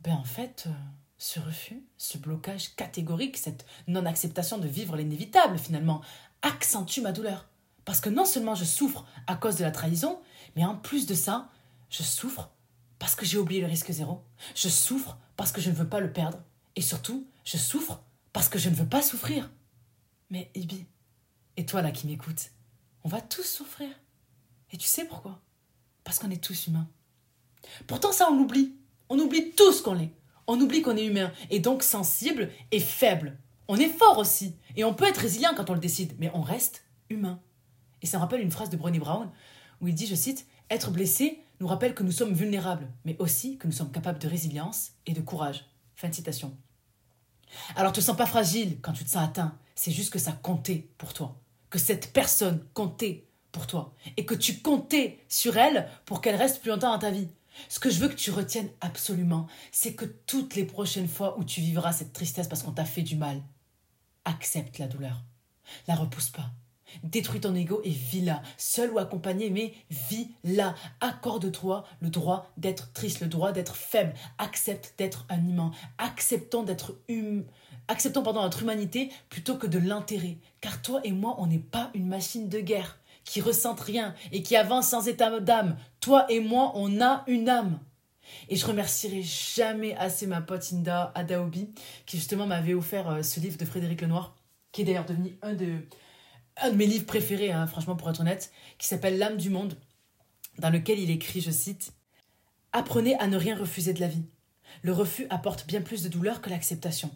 Ben 0.00 0.14
en 0.14 0.24
fait, 0.24 0.64
euh, 0.66 0.70
ce 1.16 1.40
refus, 1.40 1.82
ce 1.96 2.18
blocage 2.18 2.74
catégorique, 2.76 3.38
cette 3.38 3.64
non-acceptation 3.88 4.58
de 4.58 4.68
vivre 4.68 4.96
l'inévitable 4.96 5.58
finalement, 5.58 6.02
accentue 6.42 7.00
ma 7.00 7.12
douleur. 7.12 7.46
Parce 7.86 8.00
que 8.00 8.10
non 8.10 8.26
seulement 8.26 8.54
je 8.54 8.64
souffre 8.64 9.06
à 9.26 9.34
cause 9.34 9.56
de 9.56 9.64
la 9.64 9.70
trahison, 9.70 10.20
mais 10.56 10.64
en 10.64 10.76
plus 10.76 11.06
de 11.06 11.14
ça, 11.14 11.48
je 11.88 12.02
souffre 12.02 12.50
parce 12.98 13.14
que 13.14 13.24
j'ai 13.24 13.38
oublié 13.38 13.60
le 13.60 13.66
risque 13.66 13.90
zéro. 13.90 14.22
Je 14.54 14.68
souffre 14.68 15.16
parce 15.36 15.52
que 15.52 15.60
je 15.60 15.70
ne 15.70 15.74
veux 15.74 15.88
pas 15.88 16.00
le 16.00 16.12
perdre. 16.12 16.38
Et 16.76 16.80
surtout, 16.80 17.26
je 17.44 17.56
souffre 17.56 18.02
parce 18.32 18.48
que 18.48 18.58
je 18.58 18.68
ne 18.68 18.74
veux 18.74 18.88
pas 18.88 19.02
souffrir. 19.02 19.50
Mais 20.30 20.50
Ibi, 20.54 20.86
et 21.56 21.66
toi 21.66 21.82
là 21.82 21.92
qui 21.92 22.06
m'écoutes, 22.06 22.50
on 23.04 23.08
va 23.08 23.20
tous 23.20 23.44
souffrir. 23.44 23.88
Et 24.72 24.76
tu 24.76 24.86
sais 24.86 25.04
pourquoi? 25.04 25.40
Parce 26.02 26.18
qu'on 26.18 26.30
est 26.30 26.42
tous 26.42 26.66
humains. 26.66 26.88
Pourtant 27.86 28.12
ça, 28.12 28.28
on 28.30 28.36
l'oublie. 28.36 28.74
On 29.08 29.18
oublie 29.18 29.52
tous 29.52 29.80
qu'on 29.82 29.94
l'est. 29.94 30.12
On 30.46 30.60
oublie 30.60 30.82
qu'on 30.82 30.96
est 30.96 31.06
humain 31.06 31.32
et 31.50 31.60
donc 31.60 31.82
sensible 31.82 32.50
et 32.70 32.80
faible. 32.80 33.38
On 33.68 33.76
est 33.76 33.88
fort 33.88 34.18
aussi. 34.18 34.56
Et 34.76 34.84
on 34.84 34.94
peut 34.94 35.06
être 35.06 35.18
résilient 35.18 35.54
quand 35.56 35.70
on 35.70 35.74
le 35.74 35.80
décide, 35.80 36.14
mais 36.18 36.30
on 36.34 36.42
reste 36.42 36.84
humain. 37.08 37.40
Et 38.02 38.06
ça 38.06 38.18
me 38.18 38.22
rappelle 38.22 38.40
une 38.40 38.50
phrase 38.50 38.70
de 38.70 38.76
Brené 38.76 38.98
Brown 38.98 39.30
où 39.80 39.88
il 39.88 39.94
dit, 39.94 40.06
je 40.06 40.14
cite, 40.14 40.46
Être 40.70 40.90
blessé 40.90 41.43
nous 41.60 41.66
rappelle 41.66 41.94
que 41.94 42.02
nous 42.02 42.12
sommes 42.12 42.34
vulnérables, 42.34 42.90
mais 43.04 43.16
aussi 43.18 43.58
que 43.58 43.66
nous 43.66 43.72
sommes 43.72 43.92
capables 43.92 44.18
de 44.18 44.28
résilience 44.28 44.92
et 45.06 45.12
de 45.12 45.20
courage. 45.20 45.64
Fin 45.94 46.08
de 46.08 46.14
citation. 46.14 46.56
Alors 47.76 47.92
te 47.92 48.00
sens 48.00 48.16
pas 48.16 48.26
fragile 48.26 48.78
quand 48.80 48.92
tu 48.92 49.04
te 49.04 49.10
sens 49.10 49.22
atteint. 49.24 49.56
c'est 49.74 49.92
juste 49.92 50.12
que 50.12 50.18
ça 50.18 50.32
comptait 50.32 50.88
pour 50.98 51.14
toi. 51.14 51.40
Que 51.70 51.78
cette 51.78 52.12
personne 52.12 52.64
comptait 52.74 53.26
pour 53.52 53.66
toi. 53.66 53.94
Et 54.16 54.26
que 54.26 54.34
tu 54.34 54.58
comptais 54.58 55.20
sur 55.28 55.56
elle 55.56 55.88
pour 56.04 56.20
qu'elle 56.20 56.36
reste 56.36 56.60
plus 56.60 56.70
longtemps 56.70 56.92
dans 56.92 56.98
ta 56.98 57.10
vie. 57.10 57.28
Ce 57.68 57.78
que 57.78 57.90
je 57.90 58.00
veux 58.00 58.08
que 58.08 58.14
tu 58.14 58.30
retiennes 58.30 58.70
absolument, 58.80 59.46
c'est 59.70 59.94
que 59.94 60.04
toutes 60.04 60.56
les 60.56 60.64
prochaines 60.64 61.08
fois 61.08 61.38
où 61.38 61.44
tu 61.44 61.60
vivras 61.60 61.92
cette 61.92 62.12
tristesse 62.12 62.48
parce 62.48 62.62
qu'on 62.62 62.72
t'a 62.72 62.84
fait 62.84 63.02
du 63.02 63.16
mal, 63.16 63.40
accepte 64.24 64.78
la 64.78 64.88
douleur. 64.88 65.22
La 65.86 65.94
repousse 65.94 66.30
pas. 66.30 66.50
Détruis 67.02 67.40
ton 67.40 67.54
ego 67.54 67.80
et 67.84 67.90
vis-la, 67.90 68.42
seul 68.56 68.90
ou 68.90 68.98
accompagné, 68.98 69.50
mais 69.50 69.74
vis-la. 69.90 70.74
Accorde-toi 71.00 71.84
le 72.00 72.10
droit 72.10 72.52
d'être 72.56 72.92
triste, 72.92 73.20
le 73.20 73.26
droit 73.26 73.52
d'être 73.52 73.74
faible. 73.74 74.14
Accepte 74.38 74.94
d'être 74.98 75.26
animant. 75.28 75.72
Acceptons 75.98 76.62
d'être 76.62 76.98
hum... 77.10 77.44
Acceptons 77.88 78.22
pardon, 78.22 78.42
notre 78.42 78.62
humanité 78.62 79.10
plutôt 79.28 79.56
que 79.56 79.66
de 79.66 79.78
l'intérêt. 79.78 80.38
Car 80.60 80.80
toi 80.80 81.00
et 81.04 81.12
moi, 81.12 81.34
on 81.38 81.46
n'est 81.46 81.58
pas 81.58 81.90
une 81.94 82.06
machine 82.06 82.48
de 82.48 82.60
guerre 82.60 82.98
qui 83.24 83.40
ressente 83.40 83.80
rien 83.80 84.14
et 84.32 84.42
qui 84.42 84.56
avance 84.56 84.88
sans 84.88 85.08
état 85.08 85.40
d'âme. 85.40 85.76
Toi 86.00 86.26
et 86.30 86.40
moi, 86.40 86.72
on 86.74 87.00
a 87.00 87.24
une 87.26 87.48
âme. 87.48 87.78
Et 88.48 88.56
je 88.56 88.66
remercierai 88.66 89.22
jamais 89.22 89.94
assez 89.96 90.26
ma 90.26 90.40
pote 90.40 90.66
Inda 90.72 91.12
Adaobi, 91.14 91.68
qui 92.06 92.16
justement 92.16 92.46
m'avait 92.46 92.74
offert 92.74 93.08
euh, 93.08 93.22
ce 93.22 93.40
livre 93.40 93.58
de 93.58 93.64
Frédéric 93.64 94.00
Lenoir, 94.00 94.34
qui 94.72 94.82
est 94.82 94.84
d'ailleurs 94.84 95.04
devenu 95.04 95.36
un 95.42 95.52
de, 95.52 95.80
un 96.56 96.70
de 96.70 96.76
mes 96.76 96.86
livres 96.86 97.06
préférés, 97.06 97.52
hein, 97.52 97.66
franchement 97.66 97.96
pour 97.96 98.08
être 98.10 98.20
honnête, 98.20 98.52
qui 98.78 98.86
s'appelle 98.86 99.18
L'âme 99.18 99.36
du 99.36 99.50
monde, 99.50 99.76
dans 100.58 100.70
lequel 100.70 100.98
il 100.98 101.10
écrit, 101.10 101.40
je 101.40 101.50
cite, 101.50 101.92
Apprenez 102.72 103.16
à 103.18 103.28
ne 103.28 103.36
rien 103.36 103.56
refuser 103.56 103.92
de 103.92 104.00
la 104.00 104.08
vie. 104.08 104.24
Le 104.82 104.92
refus 104.92 105.26
apporte 105.30 105.66
bien 105.66 105.80
plus 105.80 106.02
de 106.02 106.08
douleur 106.08 106.40
que 106.40 106.50
l'acceptation. 106.50 107.10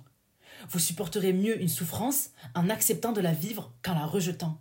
Vous 0.71 0.79
supporterez 0.79 1.33
mieux 1.33 1.61
une 1.61 1.69
souffrance 1.69 2.31
en 2.55 2.71
acceptant 2.71 3.13
de 3.13 3.21
la 3.21 3.33
vivre 3.33 3.73
qu'en 3.83 3.95
la 3.95 4.07
rejetant. 4.07 4.61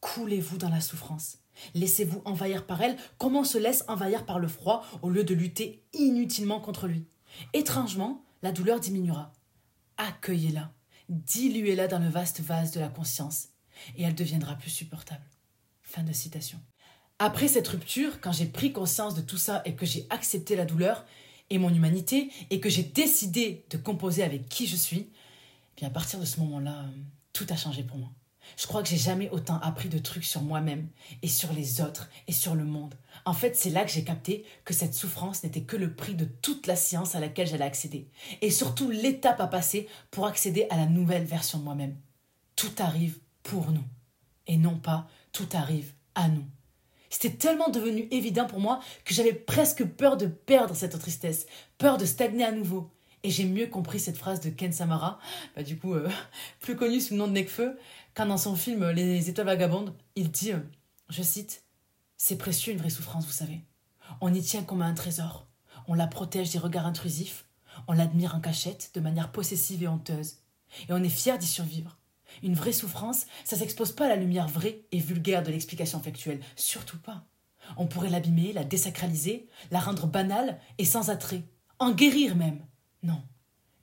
Coulez-vous 0.00 0.58
dans 0.58 0.68
la 0.68 0.80
souffrance. 0.80 1.38
Laissez-vous 1.74 2.22
envahir 2.24 2.66
par 2.66 2.82
elle 2.82 2.96
comme 3.18 3.36
on 3.36 3.44
se 3.44 3.58
laisse 3.58 3.84
envahir 3.88 4.24
par 4.24 4.38
le 4.38 4.48
froid 4.48 4.84
au 5.02 5.10
lieu 5.10 5.24
de 5.24 5.34
lutter 5.34 5.84
inutilement 5.92 6.60
contre 6.60 6.86
lui. 6.88 7.06
Étrangement, 7.52 8.24
la 8.42 8.52
douleur 8.52 8.80
diminuera. 8.80 9.32
Accueillez-la, 9.96 10.72
diluez-la 11.08 11.86
dans 11.86 11.98
le 11.98 12.08
vaste 12.08 12.40
vase 12.40 12.72
de 12.72 12.80
la 12.80 12.88
conscience, 12.88 13.48
et 13.96 14.02
elle 14.02 14.14
deviendra 14.14 14.54
plus 14.54 14.70
supportable. 14.70 15.24
Fin 15.82 16.02
de 16.02 16.12
citation. 16.12 16.60
Après 17.18 17.48
cette 17.48 17.68
rupture, 17.68 18.20
quand 18.20 18.32
j'ai 18.32 18.46
pris 18.46 18.72
conscience 18.72 19.14
de 19.14 19.20
tout 19.20 19.36
ça 19.36 19.62
et 19.64 19.74
que 19.74 19.86
j'ai 19.86 20.06
accepté 20.10 20.56
la 20.56 20.64
douleur 20.64 21.04
et 21.50 21.58
mon 21.58 21.72
humanité 21.72 22.30
et 22.50 22.60
que 22.60 22.68
j'ai 22.68 22.82
décidé 22.82 23.64
de 23.70 23.76
composer 23.76 24.22
avec 24.22 24.48
qui 24.48 24.66
je 24.66 24.76
suis, 24.76 25.08
eh 25.08 25.80
bien 25.80 25.88
à 25.88 25.92
partir 25.92 26.18
de 26.18 26.24
ce 26.24 26.40
moment-là, 26.40 26.86
tout 27.32 27.46
a 27.48 27.56
changé 27.56 27.82
pour 27.82 27.98
moi. 27.98 28.10
Je 28.56 28.66
crois 28.66 28.82
que 28.82 28.88
j'ai 28.88 28.96
jamais 28.96 29.30
autant 29.30 29.58
appris 29.60 29.88
de 29.88 29.98
trucs 29.98 30.24
sur 30.24 30.42
moi-même 30.42 30.88
et 31.22 31.28
sur 31.28 31.52
les 31.52 31.80
autres 31.80 32.10
et 32.26 32.32
sur 32.32 32.54
le 32.54 32.64
monde. 32.64 32.94
En 33.24 33.32
fait, 33.32 33.56
c'est 33.56 33.70
là 33.70 33.84
que 33.84 33.90
j'ai 33.90 34.04
capté 34.04 34.44
que 34.64 34.74
cette 34.74 34.94
souffrance 34.94 35.44
n'était 35.44 35.62
que 35.62 35.76
le 35.76 35.94
prix 35.94 36.14
de 36.14 36.24
toute 36.24 36.66
la 36.66 36.76
science 36.76 37.14
à 37.14 37.20
laquelle 37.20 37.46
j'allais 37.46 37.64
accéder. 37.64 38.08
Et 38.40 38.50
surtout 38.50 38.90
l'étape 38.90 39.40
à 39.40 39.46
passer 39.46 39.88
pour 40.10 40.26
accéder 40.26 40.66
à 40.70 40.76
la 40.76 40.86
nouvelle 40.86 41.24
version 41.24 41.58
de 41.58 41.64
moi-même. 41.64 41.96
Tout 42.56 42.72
arrive 42.78 43.18
pour 43.42 43.70
nous. 43.70 43.84
Et 44.46 44.56
non 44.56 44.76
pas 44.76 45.06
tout 45.32 45.48
arrive 45.52 45.92
à 46.14 46.28
nous. 46.28 46.44
C'était 47.10 47.36
tellement 47.36 47.68
devenu 47.68 48.08
évident 48.10 48.46
pour 48.46 48.58
moi 48.58 48.80
que 49.04 49.12
j'avais 49.12 49.34
presque 49.34 49.84
peur 49.84 50.16
de 50.16 50.26
perdre 50.26 50.74
cette 50.74 50.98
tristesse, 50.98 51.46
peur 51.76 51.98
de 51.98 52.06
stagner 52.06 52.44
à 52.44 52.52
nouveau. 52.52 52.90
Et 53.22 53.30
j'ai 53.30 53.44
mieux 53.44 53.66
compris 53.66 54.00
cette 54.00 54.16
phrase 54.16 54.40
de 54.40 54.50
Ken 54.50 54.72
Samara, 54.72 55.20
bah 55.54 55.62
du 55.62 55.78
coup 55.78 55.94
euh, 55.94 56.08
plus 56.60 56.74
connu 56.74 57.00
sous 57.00 57.14
le 57.14 57.18
nom 57.18 57.28
de 57.28 57.32
Nekfeu, 57.32 57.78
quand 58.14 58.26
dans 58.26 58.38
son 58.38 58.56
film 58.56 58.90
Les 58.90 59.28
étoiles 59.28 59.46
vagabondes, 59.46 59.94
il 60.16 60.30
dit, 60.30 60.52
euh, 60.52 60.58
je 61.08 61.22
cite, 61.22 61.64
C'est 62.16 62.36
précieux 62.36 62.72
une 62.72 62.78
vraie 62.78 62.90
souffrance, 62.90 63.26
vous 63.26 63.32
savez. 63.32 63.60
On 64.20 64.32
y 64.32 64.42
tient 64.42 64.64
comme 64.64 64.82
à 64.82 64.86
un 64.86 64.94
trésor. 64.94 65.46
On 65.88 65.94
la 65.94 66.06
protège 66.06 66.50
des 66.50 66.58
regards 66.58 66.86
intrusifs. 66.86 67.44
On 67.88 67.92
l'admire 67.92 68.34
en 68.34 68.40
cachette, 68.40 68.90
de 68.94 69.00
manière 69.00 69.32
possessive 69.32 69.82
et 69.82 69.88
honteuse. 69.88 70.36
Et 70.88 70.92
on 70.92 71.02
est 71.02 71.08
fier 71.08 71.38
d'y 71.38 71.46
survivre. 71.46 71.98
Une 72.42 72.54
vraie 72.54 72.72
souffrance, 72.72 73.26
ça 73.44 73.56
s'expose 73.56 73.92
pas 73.92 74.06
à 74.06 74.08
la 74.08 74.16
lumière 74.16 74.48
vraie 74.48 74.82
et 74.92 74.98
vulgaire 74.98 75.42
de 75.42 75.50
l'explication 75.50 76.00
factuelle. 76.00 76.40
Surtout 76.56 76.98
pas. 76.98 77.24
On 77.76 77.86
pourrait 77.86 78.10
l'abîmer, 78.10 78.52
la 78.52 78.64
désacraliser, 78.64 79.48
la 79.70 79.80
rendre 79.80 80.06
banale 80.06 80.60
et 80.78 80.84
sans 80.84 81.10
attrait. 81.10 81.42
En 81.78 81.92
guérir 81.92 82.36
même. 82.36 82.64
Non. 83.02 83.22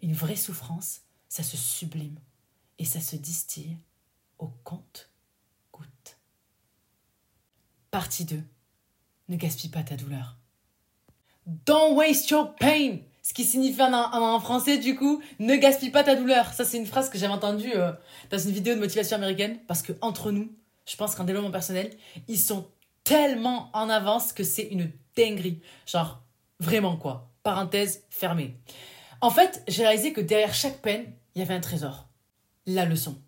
Une 0.02 0.14
vraie 0.14 0.36
souffrance, 0.36 1.02
ça 1.28 1.44
se 1.44 1.58
sublime. 1.58 2.20
Et 2.78 2.86
ça 2.86 3.02
se 3.02 3.16
distille 3.16 3.78
au 4.38 4.48
compte-goutte. 4.64 6.18
Partie 7.92 8.26
2. 8.26 8.42
Ne 9.28 9.36
gaspille 9.36 9.70
pas 9.70 9.84
ta 9.84 9.96
douleur. 9.96 10.38
Don't 11.46 11.96
waste 11.96 12.30
your 12.30 12.56
pain. 12.56 13.00
Ce 13.30 13.34
qui 13.36 13.44
signifie 13.44 13.84
en, 13.84 14.40
français, 14.40 14.80
du 14.80 14.96
coup, 14.96 15.22
ne 15.38 15.56
gaspille 15.56 15.92
pas 15.92 16.04
ta 16.04 16.16
douleur. 16.16 16.52
Ça, 16.52 16.66
c'est 16.66 16.78
une 16.78 16.88
phrase 16.88 17.12
que 17.12 17.20
j'avais 17.20 17.32
entendue 17.32 17.76
euh, 17.76 17.92
dans 18.32 18.40
une 18.40 18.50
vidéo 18.50 18.74
de 18.74 18.80
motivation 18.80 19.18
américaine. 19.18 19.60
Parce 19.68 19.84
que 19.84 19.94
entre 20.02 20.32
nous, 20.32 20.52
je 20.88 20.96
pense 20.96 21.14
qu'en 21.14 21.26
développement 21.26 21.52
personnel, 21.52 21.96
ils 22.28 22.40
sont 22.40 22.68
tellement 23.04 23.70
en 23.74 23.88
avance 23.88 24.34
que 24.34 24.44
c'est 24.44 24.64
une 24.64 24.92
dinguerie. 25.16 25.62
Genre, 25.86 26.24
vraiment 26.60 26.98
quoi. 26.98 27.30
Parenthèse 27.44 28.04
fermée. 28.10 28.58
En 29.22 29.30
fait, 29.30 29.64
j'ai 29.68 29.84
réalisé 29.84 30.12
que 30.12 30.22
derrière 30.22 30.56
chaque 30.56 30.82
peine, 30.82 31.14
il 31.36 31.40
y 31.40 31.42
avait 31.44 31.54
un 31.54 31.60
trésor. 31.60 32.08
La 32.66 32.86
leçon. 32.86 33.22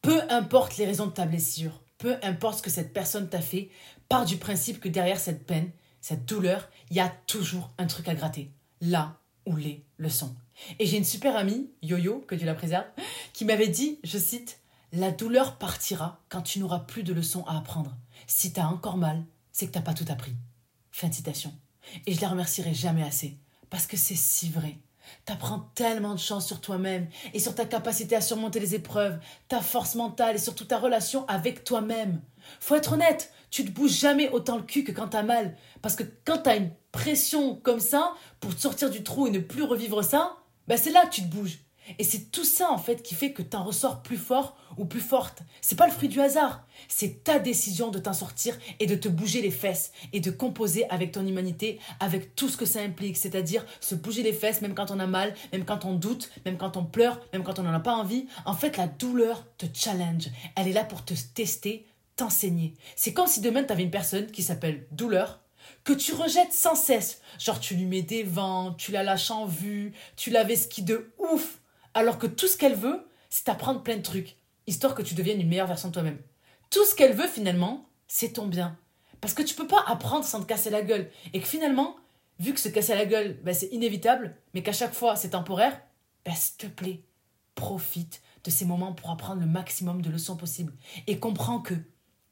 Peu 0.00 0.22
importe 0.30 0.78
les 0.78 0.86
raisons 0.86 1.08
de 1.08 1.12
ta 1.12 1.26
blessure, 1.26 1.82
peu 1.98 2.16
importe 2.22 2.56
ce 2.56 2.62
que 2.62 2.70
cette 2.70 2.94
personne 2.94 3.28
t'a 3.28 3.42
fait, 3.42 3.68
part 4.08 4.24
du 4.24 4.38
principe 4.38 4.80
que 4.80 4.88
derrière 4.88 5.20
cette 5.20 5.46
peine, 5.46 5.72
cette 6.00 6.24
douleur, 6.24 6.70
il 6.88 6.96
y 6.96 7.00
a 7.00 7.12
toujours 7.26 7.68
un 7.76 7.86
truc 7.86 8.08
à 8.08 8.14
gratter. 8.14 8.50
Là 8.80 9.18
où 9.46 9.56
les 9.56 9.84
leçons. 9.98 10.34
Et 10.78 10.86
j'ai 10.86 10.98
une 10.98 11.04
super 11.04 11.36
amie, 11.36 11.70
Yo-Yo, 11.82 12.20
que 12.26 12.34
Dieu 12.34 12.46
la 12.46 12.54
préserve, 12.54 12.86
qui 13.32 13.44
m'avait 13.44 13.68
dit, 13.68 13.98
je 14.04 14.18
cite, 14.18 14.60
La 14.92 15.10
douleur 15.10 15.56
partira 15.56 16.20
quand 16.28 16.42
tu 16.42 16.58
n'auras 16.58 16.80
plus 16.80 17.02
de 17.02 17.14
leçons 17.14 17.44
à 17.46 17.56
apprendre. 17.56 17.96
Si 18.26 18.52
t'as 18.52 18.66
encore 18.66 18.96
mal, 18.96 19.24
c'est 19.52 19.66
que 19.66 19.72
t'as 19.72 19.80
pas 19.80 19.94
tout 19.94 20.04
appris. 20.08 20.34
Fin 20.90 21.08
de 21.08 21.14
citation. 21.14 21.52
Et 22.06 22.14
je 22.14 22.20
la 22.20 22.28
remercierai 22.28 22.74
jamais 22.74 23.02
assez, 23.02 23.38
parce 23.70 23.86
que 23.86 23.96
c'est 23.96 24.14
si 24.14 24.50
vrai. 24.50 24.78
T'apprends 25.24 25.70
tellement 25.74 26.14
de 26.14 26.20
chance 26.20 26.46
sur 26.46 26.60
toi-même 26.60 27.08
et 27.34 27.40
sur 27.40 27.54
ta 27.54 27.64
capacité 27.64 28.16
à 28.16 28.20
surmonter 28.20 28.60
les 28.60 28.74
épreuves, 28.74 29.18
ta 29.48 29.60
force 29.60 29.94
mentale 29.94 30.36
et 30.36 30.38
surtout 30.38 30.64
ta 30.64 30.78
relation 30.78 31.26
avec 31.26 31.64
toi-même. 31.64 32.20
Faut 32.60 32.76
être 32.76 32.92
honnête, 32.92 33.32
tu 33.50 33.64
te 33.64 33.70
bouges 33.70 33.98
jamais 33.98 34.30
autant 34.30 34.56
le 34.56 34.62
cul 34.62 34.84
que 34.84 34.92
quand 34.92 35.08
t'as 35.08 35.22
mal. 35.22 35.56
Parce 35.80 35.96
que 35.96 36.04
quand 36.24 36.38
t'as 36.38 36.56
une 36.56 36.70
pression 36.92 37.56
comme 37.56 37.80
ça, 37.80 38.14
pour 38.40 38.54
te 38.54 38.60
sortir 38.60 38.90
du 38.90 39.02
trou 39.02 39.26
et 39.26 39.30
ne 39.30 39.38
plus 39.38 39.62
revivre 39.62 40.04
ça, 40.04 40.36
ben 40.68 40.76
c'est 40.76 40.92
là 40.92 41.06
que 41.06 41.14
tu 41.14 41.22
te 41.22 41.34
bouges. 41.34 41.58
Et 41.98 42.04
c'est 42.04 42.30
tout 42.30 42.44
ça 42.44 42.70
en 42.70 42.78
fait 42.78 43.02
qui 43.02 43.14
fait 43.14 43.32
que 43.32 43.42
t'en 43.42 43.64
ressors 43.64 44.02
plus 44.02 44.16
fort 44.16 44.56
ou 44.78 44.84
plus 44.84 45.00
forte. 45.00 45.42
C'est 45.60 45.76
pas 45.76 45.86
le 45.86 45.92
fruit 45.92 46.08
du 46.08 46.20
hasard, 46.20 46.64
c'est 46.88 47.24
ta 47.24 47.38
décision 47.38 47.90
de 47.90 47.98
t'en 47.98 48.12
sortir 48.12 48.56
et 48.78 48.86
de 48.86 48.94
te 48.94 49.08
bouger 49.08 49.42
les 49.42 49.50
fesses 49.50 49.92
et 50.12 50.20
de 50.20 50.30
composer 50.30 50.88
avec 50.90 51.12
ton 51.12 51.26
humanité, 51.26 51.80
avec 52.00 52.36
tout 52.36 52.48
ce 52.48 52.56
que 52.56 52.66
ça 52.66 52.80
implique, 52.80 53.16
c'est-à-dire 53.16 53.66
se 53.80 53.94
bouger 53.94 54.22
les 54.22 54.32
fesses 54.32 54.62
même 54.62 54.74
quand 54.74 54.90
on 54.90 55.00
a 55.00 55.06
mal, 55.06 55.34
même 55.52 55.64
quand 55.64 55.84
on 55.84 55.94
doute, 55.94 56.30
même 56.46 56.56
quand 56.56 56.76
on 56.76 56.84
pleure, 56.84 57.20
même 57.32 57.42
quand 57.42 57.58
on 57.58 57.62
n'en 57.64 57.74
a 57.74 57.80
pas 57.80 57.94
envie. 57.94 58.26
En 58.44 58.54
fait, 58.54 58.76
la 58.76 58.86
douleur 58.86 59.44
te 59.58 59.66
challenge. 59.74 60.28
Elle 60.56 60.68
est 60.68 60.72
là 60.72 60.84
pour 60.84 61.04
te 61.04 61.14
tester, 61.34 61.86
t'enseigner. 62.16 62.74
C'est 62.96 63.12
comme 63.12 63.26
si 63.26 63.40
demain 63.40 63.64
t'avais 63.64 63.82
une 63.82 63.90
personne 63.90 64.26
qui 64.26 64.42
s'appelle 64.42 64.86
douleur 64.92 65.40
que 65.84 65.92
tu 65.92 66.12
rejettes 66.14 66.52
sans 66.52 66.74
cesse. 66.74 67.20
Genre 67.38 67.60
tu 67.60 67.74
lui 67.74 67.86
mets 67.86 68.02
des 68.02 68.22
vents, 68.22 68.72
tu 68.72 68.92
la 68.92 69.02
lâches 69.02 69.30
en 69.30 69.46
vue, 69.46 69.92
tu 70.16 70.30
la 70.30 70.44
vesquis 70.44 70.82
de 70.82 71.12
ouf 71.18 71.58
alors 71.94 72.18
que 72.18 72.26
tout 72.26 72.48
ce 72.48 72.56
qu'elle 72.56 72.74
veut, 72.74 73.06
c'est 73.28 73.48
apprendre 73.48 73.82
plein 73.82 73.96
de 73.96 74.02
trucs, 74.02 74.36
histoire 74.66 74.94
que 74.94 75.02
tu 75.02 75.14
deviennes 75.14 75.40
une 75.40 75.48
meilleure 75.48 75.66
version 75.66 75.88
de 75.88 75.94
toi-même. 75.94 76.18
Tout 76.70 76.84
ce 76.86 76.94
qu'elle 76.94 77.14
veut 77.14 77.28
finalement, 77.28 77.86
c'est 78.08 78.34
ton 78.34 78.46
bien. 78.46 78.78
Parce 79.20 79.34
que 79.34 79.42
tu 79.42 79.54
peux 79.54 79.66
pas 79.66 79.84
apprendre 79.86 80.24
sans 80.24 80.40
te 80.40 80.46
casser 80.46 80.70
la 80.70 80.82
gueule. 80.82 81.10
Et 81.32 81.40
que 81.40 81.46
finalement, 81.46 81.96
vu 82.38 82.54
que 82.54 82.60
se 82.60 82.68
casser 82.68 82.94
la 82.94 83.06
gueule, 83.06 83.38
ben, 83.42 83.54
c'est 83.54 83.66
inévitable, 83.66 84.36
mais 84.54 84.62
qu'à 84.62 84.72
chaque 84.72 84.94
fois 84.94 85.16
c'est 85.16 85.30
temporaire, 85.30 85.80
ben, 86.24 86.34
s'il 86.34 86.56
te 86.56 86.66
plaît, 86.66 87.02
profite 87.54 88.22
de 88.44 88.50
ces 88.50 88.64
moments 88.64 88.92
pour 88.92 89.10
apprendre 89.10 89.40
le 89.40 89.46
maximum 89.46 90.02
de 90.02 90.10
leçons 90.10 90.36
possibles. 90.36 90.72
Et 91.06 91.18
comprends 91.18 91.60
que 91.60 91.74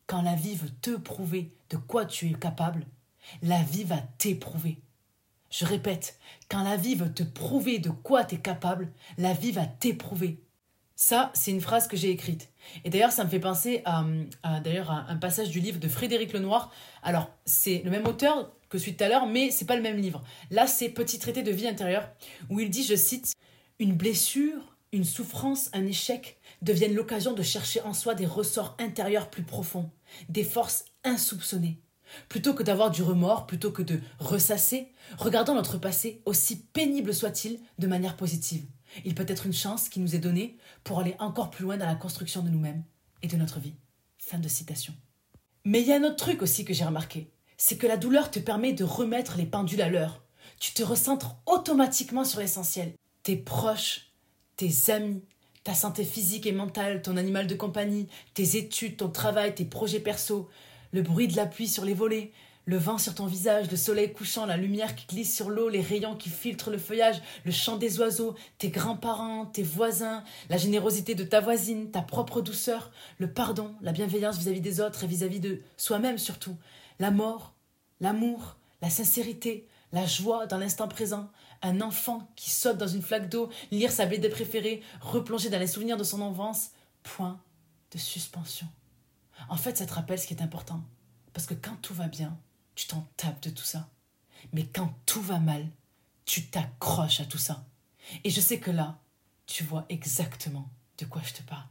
quand 0.07 0.23
la 0.23 0.35
vie 0.35 0.57
veut 0.57 0.71
te 0.83 0.97
prouver 0.97 1.55
de 1.69 1.77
quoi 1.77 2.07
tu 2.07 2.29
es 2.31 2.35
capable, 2.35 2.87
la 3.43 3.63
vie 3.63 3.85
va 3.85 3.99
t'éprouver. 4.19 4.79
Je 5.51 5.65
répète, 5.65 6.19
quand 6.49 6.63
la 6.63 6.77
vie 6.77 6.95
veut 6.95 7.13
te 7.13 7.23
prouver 7.23 7.79
de 7.79 7.91
quoi 7.91 8.25
tu 8.25 8.37
es 8.37 8.39
capable, 8.39 8.93
la 9.19 9.33
vie 9.33 9.53
va 9.53 9.67
t'éprouver. 9.67 10.43
Ça, 10.95 11.31
c'est 11.35 11.51
une 11.51 11.63
phrase 11.63 11.89
que 11.89 11.97
j'ai 11.97 12.11
écrite. 12.11 12.51
Et 12.85 12.91
d'ailleurs, 12.91 13.11
ça 13.11 13.25
me 13.25 13.31
fait 13.31 13.41
penser 13.41 13.83
à, 13.85 14.05
d'ailleurs 14.61 14.91
un 14.91 15.17
passage 15.17 15.49
du 15.49 15.59
livre 15.59 15.81
de 15.81 15.89
Frédéric 15.89 16.33
Lenoir. 16.33 16.71
Alors, 17.03 17.31
c'est 17.47 17.83
le 17.85 17.91
même 17.91 18.07
auteur 18.07 18.53
que 18.69 18.79
celui 18.79 18.93
de 18.93 18.97
tout 18.99 19.05
à 19.05 19.09
l'heure, 19.09 19.27
mais 19.27 19.51
c'est 19.51 19.65
pas 19.65 19.77
le 19.77 19.83
même 19.83 19.99
livre. 19.99 20.23
Là, 20.51 20.67
c'est 20.67 20.91
Petit 20.91 21.19
traité 21.19 21.43
de 21.43 21.51
vie 21.51 21.67
intérieure, 21.67 22.09
où 22.49 22.61
il 22.61 22.71
dit, 22.71 22.85
je 22.85 22.95
cite, 22.95 23.35
Une 23.79 23.95
blessure, 23.95 24.77
une 24.93 25.05
souffrance, 25.05 25.71
un 25.73 25.87
échec 25.87 26.39
deviennent 26.63 26.95
l'occasion 26.95 27.33
de 27.33 27.43
chercher 27.43 27.81
en 27.83 27.93
soi 27.93 28.15
des 28.15 28.27
ressorts 28.27 28.77
intérieurs 28.79 29.31
plus 29.31 29.43
profonds, 29.43 29.91
des 30.29 30.45
forces 30.45 30.85
insoupçonnées. 31.05 31.81
Plutôt 32.29 32.55
que 32.55 32.63
d'avoir 32.63 32.91
du 32.91 33.03
remords, 33.03 33.47
plutôt 33.47 33.71
que 33.71 33.83
de 33.83 34.01
ressasser, 34.19 34.93
regardons 35.19 35.55
notre 35.55 35.79
passé, 35.79 36.23
aussi 36.25 36.57
pénible 36.57 37.15
soit-il, 37.15 37.61
de 37.79 37.87
manière 37.87 38.17
positive. 38.17 38.65
Il 39.05 39.15
peut 39.15 39.27
être 39.29 39.47
une 39.47 39.53
chance 39.53 39.89
qui 39.89 40.01
nous 40.01 40.15
est 40.15 40.21
donnée 40.21 40.57
pour 40.85 41.01
aller 41.01 41.15
encore 41.19 41.51
plus 41.51 41.65
loin 41.65 41.77
dans 41.77 41.87
la 41.87 41.95
construction 41.95 42.43
de 42.43 42.51
nous-mêmes 42.51 42.83
et 43.23 43.29
de 43.29 43.37
notre 43.37 43.61
vie. 43.61 43.75
Fin 44.19 44.39
de 44.39 44.49
citation. 44.49 44.95
Mais 45.65 45.81
il 45.81 45.87
y 45.87 45.93
a 45.93 45.97
un 45.97 46.05
autre 46.05 46.17
truc 46.17 46.43
aussi 46.43 46.65
que 46.65 46.75
j'ai 46.75 46.85
remarqué, 46.85 47.31
c'est 47.57 47.77
que 47.77 47.87
la 47.87 47.97
douleur 47.97 48.31
te 48.31 48.39
permet 48.39 48.73
de 48.73 48.85
remettre 48.85 49.37
les 49.37 49.47
pendules 49.47 49.83
à 49.83 49.91
l'heure. 49.91 50.23
Tu 50.59 50.73
te 50.73 50.83
recentres 50.83 51.37
automatiquement 51.47 52.25
sur 52.25 52.41
l'essentiel. 52.41 52.95
Tes 53.23 53.37
proches, 53.37 54.13
tes 54.57 54.91
amis, 54.91 55.23
ta 55.63 55.75
santé 55.75 56.05
physique 56.05 56.47
et 56.47 56.53
mentale, 56.53 57.03
ton 57.03 57.17
animal 57.17 57.47
de 57.47 57.55
compagnie, 57.55 58.09
tes 58.35 58.57
études, 58.57 58.97
ton 58.97 59.11
travail, 59.11 59.55
tes 59.55 59.65
projets 59.65 60.01
perso, 60.01 60.49
le 60.93 61.03
bruit 61.03 61.29
de 61.29 61.37
la 61.37 61.47
pluie 61.47 61.69
sur 61.69 61.85
les 61.85 61.95
volets, 61.95 62.33
le 62.67 62.77
vent 62.77 62.99
sur 62.99 63.15
ton 63.15 63.27
visage, 63.27 63.71
le 63.71 63.77
soleil 63.77 64.13
couchant, 64.13 64.47
la 64.47 64.57
lumière 64.57 64.95
qui 64.95 65.07
glisse 65.07 65.35
sur 65.35 65.51
l'eau, 65.51 65.69
les 65.69 65.81
rayons 65.81 66.15
qui 66.15 66.29
filtrent 66.29 66.71
le 66.71 66.79
feuillage, 66.79 67.21
le 67.45 67.51
chant 67.51 67.77
des 67.77 67.99
oiseaux, 67.99 68.35
tes 68.59 68.69
grands-parents, 68.69 69.47
tes 69.47 69.63
voisins, 69.63 70.23
la 70.49 70.57
générosité 70.57 71.15
de 71.15 71.25
ta 71.25 71.41
voisine, 71.41 71.91
ta 71.91 72.03
propre 72.03 72.41
douceur, 72.41 72.93
le 73.19 73.33
pardon, 73.33 73.75
la 73.81 73.93
bienveillance 73.93 74.39
vis-à-vis 74.39 74.61
des 74.61 74.81
autres 74.81 75.05
et 75.05 75.07
vis-à-vis 75.07 75.41
de 75.41 75.63
soi-même 75.77 76.19
surtout, 76.19 76.57
la 76.99 77.11
mort, 77.11 77.55
l'amour, 78.01 78.57
la 78.83 78.91
sincérité, 78.91 79.67
la 79.93 80.07
joie 80.07 80.47
dans 80.47 80.59
l'instant 80.59 80.87
présent, 80.87 81.29
un 81.63 81.81
enfant 81.81 82.31
qui 82.37 82.51
saute 82.51 82.79
dans 82.79 82.87
une 82.87 83.03
flaque 83.03 83.29
d'eau, 83.29 83.51
lire 83.71 83.91
sa 83.91 84.07
BD 84.07 84.29
préférée, 84.29 84.83
replonger 85.01 85.51
dans 85.51 85.59
les 85.59 85.67
souvenirs 85.67 85.97
de 85.97 86.05
son 86.05 86.21
enfance, 86.21 86.71
point 87.03 87.41
de 87.93 87.99
suspension. 87.99 88.67
En 89.49 89.57
fait, 89.57 89.77
ça 89.77 89.87
te 89.87 89.95
rappelle 89.95 90.19
ce 90.19 90.27
qui 90.27 90.35
est 90.35 90.43
important. 90.43 90.83
Parce 91.33 91.47
que 91.47 91.55
quand 91.55 91.77
tout 91.83 91.95
va 91.95 92.09
bien, 92.09 92.39
tu 92.75 92.87
t'en 92.87 93.07
tapes 93.17 93.43
de 93.43 93.51
tout 93.51 93.65
ça. 93.65 93.89
Mais 94.53 94.67
quand 94.67 94.95
tout 95.07 95.23
va 95.23 95.39
mal, 95.39 95.69
tu 96.25 96.47
t'accroches 96.47 97.21
à 97.21 97.25
tout 97.25 97.39
ça. 97.39 97.67
Et 98.25 98.31
je 98.31 98.41
sais 98.41 98.59
que 98.59 98.71
là, 98.71 98.99
tu 99.47 99.65
vois 99.65 99.85
exactement 99.89 100.71
de 100.99 101.05
quoi 101.05 101.23
je 101.25 101.35
te 101.35 101.43
parle. 101.43 101.67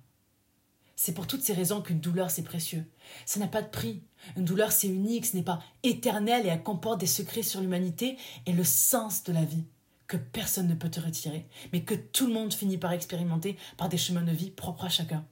C'est 0.96 1.14
pour 1.14 1.28
toutes 1.28 1.44
ces 1.44 1.54
raisons 1.54 1.82
qu'une 1.82 2.02
douleur, 2.02 2.30
c'est 2.30 2.44
précieux. 2.44 2.86
Ça 3.26 3.40
n'a 3.40 3.48
pas 3.48 3.62
de 3.62 3.70
prix. 3.70 4.04
Une 4.36 4.44
douleur, 4.44 4.74
c'est 4.74 4.90
unique, 4.90 5.26
ce 5.26 5.38
n'est 5.38 5.44
pas 5.44 5.64
éternel 5.84 6.46
et 6.46 6.50
elle 6.50 6.62
comporte 6.62 7.00
des 7.00 7.08
secrets 7.08 7.42
sur 7.44 7.62
l'humanité 7.62 8.18
et 8.46 8.52
le 8.52 8.66
sens 8.66 9.24
de 9.24 9.32
la 9.32 9.46
vie 9.46 9.64
que 10.08 10.18
personne 10.18 10.68
ne 10.68 10.74
peut 10.74 10.90
te 10.90 11.00
retirer, 11.00 11.48
mais 11.72 11.84
que 11.84 11.94
tout 11.94 12.28
le 12.28 12.34
monde 12.34 12.54
finit 12.54 12.78
par 12.78 12.92
expérimenter 12.92 13.58
par 13.78 13.88
des 13.88 13.98
chemins 13.98 14.24
de 14.24 14.32
vie 14.32 14.52
propres 14.52 14.86
à 14.86 14.90
chacun. 14.90 15.26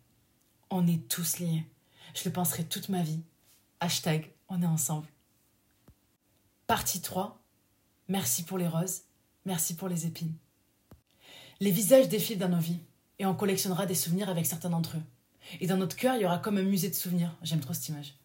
On 0.70 0.88
est 0.88 1.10
tous 1.10 1.40
liés. 1.40 1.66
Je 2.14 2.24
le 2.26 2.32
penserai 2.32 2.64
toute 2.64 2.90
ma 2.90 3.02
vie. 3.02 3.22
Hashtag, 3.80 4.32
on 4.50 4.62
est 4.62 4.68
ensemble. 4.68 5.08
Partie 6.66 7.02
3. 7.02 7.42
Merci 8.08 8.44
pour 8.44 8.58
les 8.58 8.68
roses, 8.68 9.02
merci 9.46 9.76
pour 9.76 9.90
les 9.90 10.06
épines. 10.06 10.34
Les 11.60 11.72
visages 11.72 12.08
défilent 12.08 12.40
dans 12.40 12.48
nos 12.48 12.60
vies, 12.60 12.80
et 13.20 13.26
on 13.26 13.36
collectionnera 13.36 13.86
des 13.86 13.96
souvenirs 13.96 14.30
avec 14.30 14.46
certains 14.46 14.70
d'entre 14.70 14.98
eux. 14.98 15.04
Et 15.60 15.68
dans 15.68 15.78
notre 15.78 15.96
cœur, 15.96 16.16
il 16.16 16.22
y 16.22 16.26
aura 16.26 16.40
comme 16.40 16.58
un 16.58 16.64
musée 16.64 16.90
de 16.90 16.96
souvenirs. 16.96 17.36
J'aime 17.42 17.60
trop 17.60 17.74
cette 17.74 17.90
image. 17.90 18.16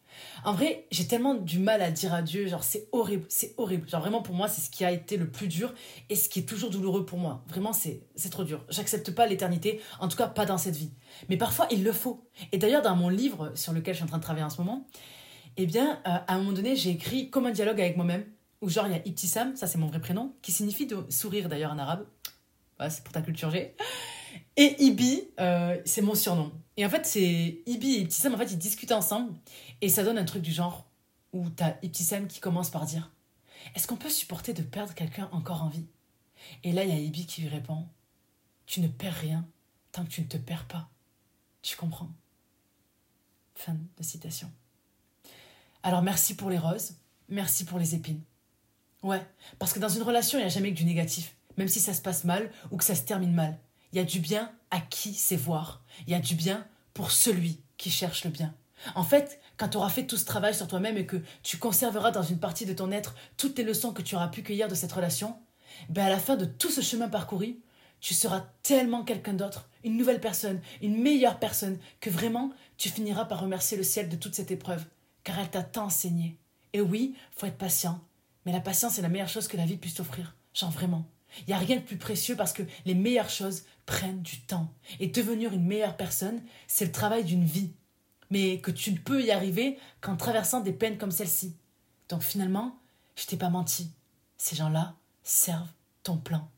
En 0.45 0.53
vrai, 0.53 0.87
j'ai 0.91 1.07
tellement 1.07 1.35
du 1.35 1.59
mal 1.59 1.83
à 1.83 1.91
dire 1.91 2.13
adieu, 2.13 2.47
genre 2.49 2.65
c'est 2.65 2.89
horrible, 2.93 3.25
c'est 3.29 3.55
horrible. 3.59 3.89
Genre 3.89 4.01
vraiment 4.01 4.23
pour 4.23 4.35
moi, 4.35 4.49
c'est 4.49 4.61
ce 4.61 4.71
qui 4.71 4.85
a 4.85 4.91
été 4.91 5.17
le 5.17 5.31
plus 5.31 5.49
dur 5.49 5.73
et 6.09 6.17
ce 6.17 6.29
qui 6.29 6.41
est 6.41 6.45
toujours 6.45 6.71
douloureux 6.71 7.05
pour 7.05 7.19
moi. 7.19 7.45
Vraiment, 7.49 7.73
c'est 7.73 8.03
trop 8.31 8.45
dur. 8.45 8.65
J'accepte 8.69 9.11
pas 9.13 9.27
l'éternité, 9.27 9.81
en 10.01 10.09
tout 10.09 10.17
cas 10.17 10.27
pas 10.27 10.47
dans 10.47 10.59
cette 10.59 10.77
vie. 10.77 10.91
Mais 11.29 11.37
parfois, 11.37 11.67
il 11.71 11.85
le 11.85 11.93
faut. 11.93 12.25
Et 12.51 12.59
d'ailleurs, 12.59 12.83
dans 12.83 12.97
mon 12.97 13.09
livre 13.09 13.53
sur 13.55 13.73
lequel 13.73 13.95
je 13.95 13.99
suis 13.99 14.05
en 14.05 14.09
train 14.09 14.19
de 14.19 14.23
travailler 14.23 14.45
en 14.45 14.51
ce 14.51 14.59
moment, 14.59 14.87
eh 15.57 15.67
bien, 15.67 16.01
euh, 16.07 16.19
à 16.27 16.35
un 16.35 16.39
moment 16.39 16.53
donné, 16.53 16.77
j'ai 16.77 16.91
écrit 16.91 17.31
comme 17.31 17.47
un 17.47 17.53
dialogue 17.53 17.81
avec 17.81 17.97
moi-même, 17.97 18.25
où 18.63 18.69
genre 18.69 18.87
il 18.87 18.93
y 18.93 18.97
a 18.97 19.07
Ibtissam, 19.07 19.55
ça 19.57 19.67
c'est 19.67 19.79
mon 19.79 19.87
vrai 19.87 20.01
prénom, 20.01 20.35
qui 20.41 20.53
signifie 20.53 20.87
de 20.87 21.05
sourire 21.11 21.49
d'ailleurs 21.49 21.73
en 21.73 21.79
arabe. 21.79 22.07
c'est 22.89 23.05
pour 23.05 23.13
ta 23.13 23.23
culture 23.23 23.51
G. 23.51 23.75
Et 24.57 24.83
Ibi, 24.83 25.23
euh, 25.41 25.81
c'est 25.85 26.03
mon 26.03 26.15
surnom. 26.15 26.53
Et 26.77 26.87
en 26.87 26.91
fait, 26.91 27.07
c'est 27.07 27.63
Ibi 27.67 27.95
et 27.95 28.01
Ibtissam, 28.01 28.35
en 28.35 28.39
fait, 28.39 28.53
ils 28.53 28.59
discutent 28.59 28.93
ensemble. 28.93 29.35
Et 29.81 29.89
ça 29.89 30.05
donne 30.05 30.19
un 30.19 30.25
truc 30.25 30.43
du 30.43 30.53
genre 30.53 30.87
où 31.33 31.49
t'as 31.51 31.75
Ibtissam 31.83 32.27
qui 32.27 32.41
commence 32.41 32.71
par 32.71 32.87
dire 32.87 33.11
Est-ce 33.75 33.87
qu'on 33.87 33.97
peut 33.97 34.11
supporter 34.11 34.53
de 34.53 34.63
perdre 34.63 34.95
quelqu'un 34.95 35.29
encore 35.33 35.63
en 35.63 35.69
vie? 35.69 35.87
Et 36.65 36.73
là, 36.73 36.85
il 36.85 36.91
y 36.91 36.93
a 36.93 36.99
Ibi 36.99 37.27
qui 37.27 37.43
lui 37.43 37.49
répond 37.49 37.87
Tu 38.67 38.81
ne 38.81 38.89
perds 38.89 39.15
rien 39.15 39.47
tant 39.93 40.05
que 40.05 40.11
tu 40.11 40.23
ne 40.23 40.27
te 40.27 40.37
perds 40.37 40.67
pas. 40.67 40.89
Tu 41.63 41.77
comprends? 41.77 42.11
Fin 43.55 43.77
de 43.97 44.03
citation. 44.03 44.51
Alors 45.83 46.03
merci 46.03 46.35
pour 46.35 46.49
les 46.49 46.59
roses, 46.59 46.95
merci 47.29 47.65
pour 47.65 47.79
les 47.79 47.95
épines. 47.95 48.23
Ouais, 49.03 49.25
parce 49.59 49.73
que 49.73 49.81
dans 49.81 49.89
une 49.89 50.03
relation, 50.03 50.39
il 50.39 50.43
n'y 50.43 50.47
a 50.47 50.51
jamais 50.51 50.73
que 50.73 50.79
du 50.79 50.85
négatif, 50.85 51.37
même 51.57 51.69
si 51.69 51.81
ça 51.81 51.93
se 51.93 52.01
passe 52.01 52.25
mal 52.25 52.51
ou 52.71 52.77
que 52.77 52.85
ça 52.85 52.95
se 52.95 53.03
termine 53.03 53.33
mal. 53.33 53.59
Il 53.93 53.99
y 53.99 54.01
a 54.01 54.05
du 54.05 54.21
bien 54.21 54.51
à 54.71 54.81
qui 54.81 55.15
sait 55.15 55.37
voir. 55.37 55.85
Il 56.07 56.13
y 56.13 56.15
a 56.15 56.21
du 56.21 56.35
bien 56.35 56.67
pour 56.95 57.11
celui 57.11 57.61
qui 57.77 57.91
cherche 57.91 58.25
le 58.25 58.31
bien. 58.31 58.55
En 58.95 59.05
fait, 59.05 59.41
quand 59.57 59.69
tu 59.69 59.77
auras 59.77 59.91
fait 59.91 60.07
tout 60.07 60.17
ce 60.17 60.25
travail 60.25 60.55
sur 60.55 60.67
toi-même 60.67 60.97
et 60.97 61.07
que 61.07 61.23
tu 61.43 61.59
conserveras 61.59 62.11
dans 62.11 62.23
une 62.23 62.39
partie 62.39 62.67
de 62.67 62.73
ton 62.73 62.91
être 62.91 63.15
toutes 63.37 63.57
les 63.59 63.65
leçons 63.65 63.93
que 63.93 64.03
tu 64.03 64.17
auras 64.17 64.29
pu 64.29 64.43
cueillir 64.43 64.69
de 64.69 64.75
cette 64.75 64.93
relation, 64.93 65.37
ben 65.89 66.07
à 66.07 66.11
la 66.11 66.19
fin 66.19 66.37
de 66.37 66.45
tout 66.45 66.71
ce 66.71 66.81
chemin 66.81 67.09
parcouru, 67.09 67.61
tu 68.01 68.15
seras 68.15 68.47
tellement 68.63 69.05
quelqu'un 69.05 69.35
d'autre, 69.35 69.69
une 69.85 69.97
nouvelle 69.97 70.21
personne, 70.21 70.61
une 70.81 71.01
meilleure 71.01 71.39
personne, 71.39 71.79
que 72.01 72.11
vraiment 72.11 72.51
tu 72.77 72.89
finiras 72.89 73.27
par 73.27 73.41
remercier 73.41 73.77
le 73.77 73.85
ciel 73.85 74.09
de 74.09 74.17
toute 74.17 74.35
cette 74.35 74.51
épreuve, 74.51 74.85
car 75.23 75.39
elle 75.39 75.51
t'a 75.51 75.63
tant 75.63 75.85
enseigné. 75.85 76.37
Et 76.73 76.81
oui, 76.81 77.15
faut 77.37 77.47
être 77.47 77.59
patient, 77.59 78.01
mais 78.45 78.53
la 78.53 78.61
patience 78.61 78.99
est 78.99 79.03
la 79.03 79.09
meilleure 79.09 79.29
chose 79.29 79.47
que 79.47 79.57
la 79.57 79.67
vie 79.67 79.77
puisse 79.77 79.95
t'offrir, 79.95 80.35
genre 80.53 80.71
vraiment. 80.71 81.07
Il 81.41 81.45
n'y 81.49 81.55
a 81.55 81.59
rien 81.59 81.77
de 81.77 81.83
plus 81.83 81.97
précieux 81.97 82.37
parce 82.37 82.53
que 82.53 82.63
les 82.85 82.95
meilleures 82.95 83.31
choses 83.31 83.65
prennent 83.87 84.23
du 84.23 84.41
temps. 84.41 84.73
Et 85.01 85.09
devenir 85.09 85.53
une 85.53 85.67
meilleure 85.67 85.97
personne, 85.97 86.43
c'est 86.67 86.85
le 86.85 86.93
travail 86.93 87.25
d'une 87.25 87.45
vie. 87.45 87.73
Mais 88.31 88.59
que 88.59 88.71
tu 88.71 88.93
ne 88.93 88.99
peux 88.99 89.23
y 89.23 89.31
arriver 89.31 89.79
qu'en 90.01 90.17
traversant 90.17 90.61
des 90.61 90.73
peines 90.73 90.99
comme 90.99 91.11
celle-ci. 91.11 91.57
Donc 92.09 92.23
finalement, 92.23 92.79
je 93.17 93.27
t'ai 93.27 93.37
pas 93.37 93.51
menti. 93.51 93.91
Ces 94.39 94.57
gens-là 94.57 94.95
servent 95.23 95.73
ton 96.03 96.17
plan. 96.17 96.51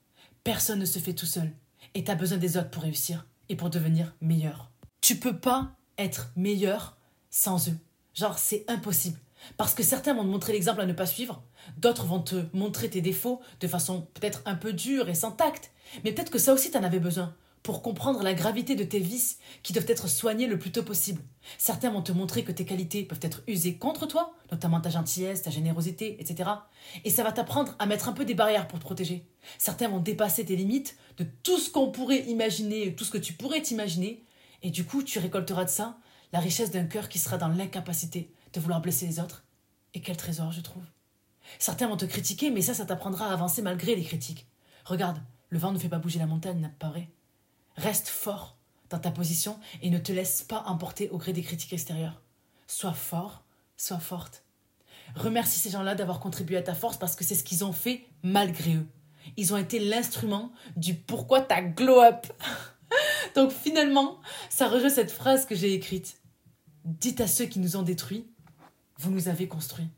Personne 0.45 0.79
ne 0.79 0.85
se 0.85 0.99
fait 0.99 1.15
tout 1.15 1.27
seul. 1.27 1.53
Et 1.95 2.05
tu 2.05 2.11
as 2.11 2.17
besoin 2.17 2.39
des 2.39 2.57
autres 2.57 2.71
pour 2.71 2.83
réussir 2.83 3.27
et 3.49 3.57
pour 3.57 3.71
devenir 3.71 4.15
meilleur. 4.21 4.71
Tu 5.01 5.17
peux 5.17 5.39
pas 5.39 5.77
être 5.99 6.33
meilleur 6.37 6.97
sans 7.31 7.69
eux. 7.69 7.79
Genre, 8.15 8.39
c'est 8.39 8.65
impossible. 8.69 9.19
Parce 9.57 9.75
que 9.75 9.83
certains 9.83 10.15
vont 10.15 10.23
te 10.23 10.29
montrer 10.29 10.53
l'exemple 10.53 10.81
à 10.81 10.87
ne 10.87 10.93
pas 10.93 11.07
suivre, 11.07 11.43
d'autres 11.79 12.07
vont 12.07 12.21
te 12.21 12.45
montrer 12.53 12.91
tes 12.91 13.01
défauts 13.01 13.41
de 13.61 13.69
façon 13.69 14.09
peut-être 14.15 14.43
un 14.47 14.55
peu 14.55 14.73
dure 14.73 15.09
et 15.09 15.15
sans 15.15 15.33
tact. 15.33 15.71
Mais 16.05 16.13
peut-être 16.13 16.31
que 16.31 16.39
ça 16.39 16.53
aussi 16.53 16.71
t'en 16.71 16.83
avais 16.83 17.01
besoin 17.01 17.35
pour 17.65 17.81
comprendre 17.81 18.23
la 18.23 18.35
gravité 18.35 18.77
de 18.77 18.85
tes 18.85 18.99
vices 18.99 19.39
qui 19.63 19.73
doivent 19.73 19.89
être 19.89 20.07
soignés 20.07 20.47
le 20.47 20.59
plus 20.59 20.71
tôt 20.71 20.83
possible. 20.83 21.23
Certains 21.57 21.91
vont 21.91 22.03
te 22.03 22.13
montrer 22.13 22.45
que 22.45 22.53
tes 22.53 22.67
qualités 22.67 23.05
peuvent 23.05 23.19
être 23.23 23.43
usées 23.49 23.79
contre 23.79 24.07
toi, 24.07 24.35
notamment 24.53 24.83
ta 24.83 24.91
gentillesse, 24.91 25.43
ta 25.43 25.51
générosité, 25.51 26.21
etc. 26.21 26.51
Et 27.05 27.11
ça 27.11 27.25
va 27.25 27.33
t'apprendre 27.33 27.75
à 27.79 27.87
mettre 27.87 28.11
un 28.11 28.13
peu 28.13 28.27
des 28.27 28.35
barrières 28.35 28.69
pour 28.69 28.79
te 28.79 28.85
protéger. 28.85 29.27
Certains 29.57 29.89
vont 29.89 29.99
dépasser 29.99 30.45
tes 30.45 30.57
limites 30.57 30.99
de 31.17 31.25
tout 31.43 31.59
ce 31.59 31.71
qu'on 31.71 31.91
pourrait 31.91 32.25
imaginer, 32.27 32.95
tout 32.95 33.05
ce 33.05 33.11
que 33.11 33.19
tu 33.19 33.33
pourrais 33.33 33.63
t'imaginer, 33.63 34.23
et 34.63 34.71
du 34.71 34.85
coup 34.85 35.03
tu 35.03 35.19
récolteras 35.19 35.65
de 35.65 35.71
ça 35.71 35.97
la 36.35 36.41
richesse 36.41 36.71
d'un 36.71 36.85
cœur 36.85 37.09
qui 37.09 37.19
sera 37.19 37.39
dans 37.39 37.49
l'incapacité 37.49 38.31
de 38.53 38.61
vouloir 38.61 38.83
blesser 38.83 39.07
les 39.07 39.21
autres. 39.21 39.47
Et 39.95 40.03
quel 40.03 40.19
trésor, 40.19 40.53
je 40.53 40.61
trouve. 40.61 40.83
Certains 41.59 41.89
vont 41.89 41.97
te 41.97 42.05
critiquer, 42.05 42.51
mais 42.51 42.63
ça, 42.63 42.75
ça 42.75 42.87
t'apprendra 42.87 43.29
à 43.29 43.33
avancer 43.33 43.63
malgré 43.63 43.95
les 43.95 44.05
critiques. 44.05 44.47
Regarde, 44.85 45.21
le 45.49 45.59
vent 45.59 45.73
ne 45.73 45.79
fait 45.79 45.89
pas 45.89 45.99
bouger 45.99 46.19
la 46.19 46.27
montagne, 46.27 46.73
pas 46.79 46.89
vrai? 46.89 47.09
Reste 47.77 48.09
fort 48.09 48.57
dans 48.91 48.99
ta 48.99 49.11
position 49.11 49.59
et 49.83 49.91
ne 49.91 49.99
te 49.99 50.13
laisse 50.13 50.43
pas 50.43 50.65
emporter 50.67 51.09
au 51.11 51.19
gré 51.19 51.33
des 51.33 51.43
critiques 51.43 51.73
extérieures. 51.73 52.21
Sois 52.67 52.93
fort, 52.93 53.45
sois 53.77 53.99
forte. 53.99 54.45
Remercie 55.15 55.59
ces 55.59 55.71
gens-là 55.71 55.95
d'avoir 55.95 56.21
contribué 56.21 56.57
à 56.57 56.63
ta 56.63 56.75
force 56.75 56.97
parce 56.97 57.17
que 57.17 57.25
c'est 57.25 57.35
ce 57.35 57.45
qu'ils 57.45 57.65
ont 57.65 57.73
fait 57.73 58.07
malgré 58.23 58.75
eux. 58.75 58.87
Ils 59.37 59.55
ont 59.55 59.57
été 59.57 59.79
l'instrument 59.79 60.53
du 60.77 60.95
pourquoi 60.95 61.41
t'as 61.41 61.63
glow 61.63 62.01
up. 62.01 62.27
Donc 63.35 63.51
finalement, 63.51 64.21
ça 64.51 64.69
rejoint 64.69 64.91
cette 64.91 65.11
phrase 65.11 65.47
que 65.47 65.55
j'ai 65.55 65.73
écrite. 65.73 66.21
Dites 66.85 67.21
à 67.21 67.27
ceux 67.27 67.47
qui 67.47 67.59
nous 67.59 67.77
ont 67.77 67.83
détruits, 67.83 68.27
vous 68.99 69.11
nous 69.11 69.29
avez 69.29 69.49
construits. 69.49 69.89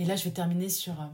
Et 0.00 0.06
là, 0.06 0.16
je 0.16 0.24
vais 0.24 0.30
terminer 0.30 0.70
sur 0.70 0.98
euh, 0.98 1.08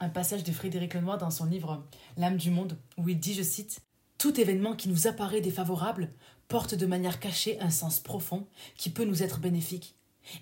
un 0.00 0.08
passage 0.08 0.44
de 0.44 0.52
Frédéric 0.52 0.94
Lenoir 0.94 1.18
dans 1.18 1.30
son 1.30 1.44
livre 1.44 1.86
L'âme 2.16 2.38
du 2.38 2.50
monde, 2.50 2.78
où 2.96 3.06
il 3.06 3.20
dit, 3.20 3.34
je 3.34 3.42
cite, 3.42 3.82
Tout 4.16 4.40
événement 4.40 4.74
qui 4.74 4.88
nous 4.88 5.06
apparaît 5.06 5.42
défavorable 5.42 6.10
porte 6.48 6.74
de 6.74 6.86
manière 6.86 7.20
cachée 7.20 7.60
un 7.60 7.68
sens 7.68 8.00
profond 8.00 8.46
qui 8.76 8.88
peut 8.88 9.04
nous 9.04 9.22
être 9.22 9.40
bénéfique. 9.40 9.94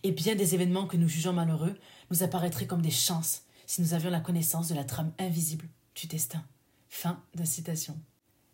Et 0.05 0.13
bien 0.13 0.37
des 0.37 0.55
événements 0.55 0.87
que 0.87 0.97
nous 0.97 1.09
jugeons 1.09 1.33
malheureux 1.33 1.77
nous 2.13 2.23
apparaîtraient 2.23 2.69
comme 2.69 2.83
des 2.83 2.93
chances 2.93 3.43
si 3.67 3.83
nous 3.83 3.95
avions 3.95 4.11
la 4.11 4.21
connaissance 4.21 4.69
de 4.69 4.77
la 4.77 4.85
trame 4.85 5.13
invisible 5.19 5.67
du 5.97 6.07
destin. 6.07 6.45
Fin 6.89 7.21
de 7.35 7.45
citation. 7.45 7.99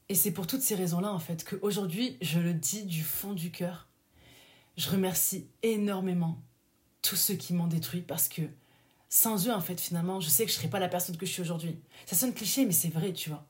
Et 0.09 0.15
c'est 0.15 0.33
pour 0.33 0.47
toutes 0.47 0.63
ces 0.63 0.75
raisons-là, 0.75 1.13
en 1.13 1.19
fait, 1.19 1.45
qu'aujourd'hui, 1.45 2.17
je 2.23 2.41
le 2.41 2.55
dis 2.55 2.85
du 2.85 3.03
fond 3.03 3.35
du 3.35 3.51
cœur. 3.51 3.89
Je 4.79 4.89
remercie 4.89 5.49
énormément 5.63 6.41
tous 7.03 7.17
ceux 7.17 7.35
qui 7.35 7.53
m'ont 7.53 7.67
détruit 7.67 8.01
parce 8.01 8.31
que 8.31 8.41
sans 9.15 9.47
eux, 9.47 9.53
en 9.53 9.61
fait, 9.61 9.81
finalement, 9.81 10.19
je 10.19 10.29
sais 10.29 10.45
que 10.45 10.51
je 10.51 10.57
ne 10.57 10.59
serais 10.59 10.69
pas 10.69 10.81
la 10.81 10.89
personne 10.89 11.17
que 11.17 11.25
je 11.25 11.31
suis 11.31 11.41
aujourd'hui. 11.41 11.79
Ça 12.05 12.17
sonne 12.17 12.35
cliché, 12.35 12.67
mais 12.67 12.73
c'est 12.73 12.89
vrai, 12.89 13.13
tu 13.13 13.31
vois. 13.31 13.47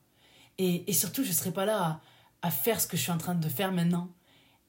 Et, 0.58 0.92
surtout, 0.92 1.24
je 1.24 1.30
ne 1.30 1.32
serais 1.32 1.52
pas 1.52 1.64
là 1.64 2.02
à, 2.42 2.48
à 2.48 2.50
faire 2.50 2.82
ce 2.82 2.86
que 2.86 2.98
je 2.98 3.02
suis 3.02 3.10
en 3.10 3.16
train 3.16 3.34
de 3.34 3.48
faire 3.48 3.72
maintenant 3.72 4.10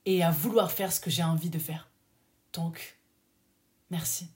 et 0.06 0.24
à 0.24 0.32
vouloir 0.32 0.72
faire 0.72 0.93
ce 0.93 1.02
que 1.02 1.10
j'ai 1.10 1.22
envie 1.22 1.50
de 1.50 1.60
faire. 1.60 1.89
Donc, 2.54 2.98
merci. 3.91 4.28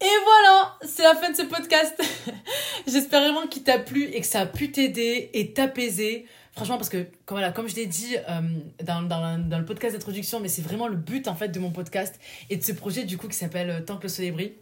Et 0.00 0.16
voilà, 0.22 0.78
c'est 0.82 1.02
la 1.02 1.16
fin 1.16 1.32
de 1.32 1.36
ce 1.36 1.42
podcast. 1.42 2.00
J'espère 2.86 3.22
vraiment 3.22 3.48
qu'il 3.48 3.64
t'a 3.64 3.80
plu 3.80 4.04
et 4.04 4.20
que 4.20 4.26
ça 4.28 4.42
a 4.42 4.46
pu 4.46 4.70
t'aider 4.70 5.28
et 5.32 5.54
t'apaiser. 5.54 6.28
Franchement, 6.58 6.76
parce 6.76 6.88
que 6.88 7.06
comme, 7.24 7.68
je 7.68 7.76
l'ai 7.76 7.86
dit 7.86 8.16
euh, 8.16 8.40
dans, 8.82 9.58
le 9.58 9.64
podcast 9.64 9.94
d'introduction, 9.94 10.40
mais 10.40 10.48
c'est 10.48 10.60
vraiment 10.60 10.88
le 10.88 10.96
but 10.96 11.28
en 11.28 11.36
fait 11.36 11.50
de 11.50 11.60
mon 11.60 11.70
podcast 11.70 12.18
et 12.50 12.56
de 12.56 12.64
ce 12.64 12.72
projet 12.72 13.04
du 13.04 13.16
coup 13.16 13.28
qui 13.28 13.36
s'appelle 13.36 13.70
euh, 13.70 13.80
Tant 13.80 13.96
que 13.96 14.02
le 14.02 14.08
soleil 14.08 14.32
brille. 14.32 14.54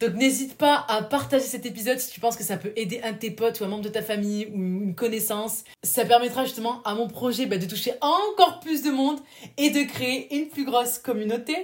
Donc 0.00 0.14
n'hésite 0.14 0.56
pas 0.56 0.84
à 0.88 1.02
partager 1.02 1.44
cet 1.44 1.66
épisode 1.66 1.98
si 1.98 2.10
tu 2.10 2.20
penses 2.20 2.36
que 2.36 2.42
ça 2.42 2.56
peut 2.56 2.72
aider 2.76 3.00
un 3.02 3.12
de 3.12 3.18
tes 3.18 3.30
potes 3.30 3.60
ou 3.60 3.64
un 3.64 3.68
membre 3.68 3.84
de 3.84 3.90
ta 3.90 4.02
famille 4.02 4.46
ou 4.46 4.56
une 4.56 4.94
connaissance. 4.94 5.64
Ça 5.82 6.06
permettra 6.06 6.44
justement 6.44 6.82
à 6.84 6.94
mon 6.94 7.06
projet 7.06 7.44
bah, 7.44 7.58
de 7.58 7.66
toucher 7.66 7.92
encore 8.02 8.60
plus 8.60 8.82
de 8.82 8.90
monde 8.90 9.18
et 9.58 9.70
de 9.70 9.82
créer 9.82 10.34
une 10.36 10.48
plus 10.48 10.64
grosse 10.64 10.98
communauté. 10.98 11.54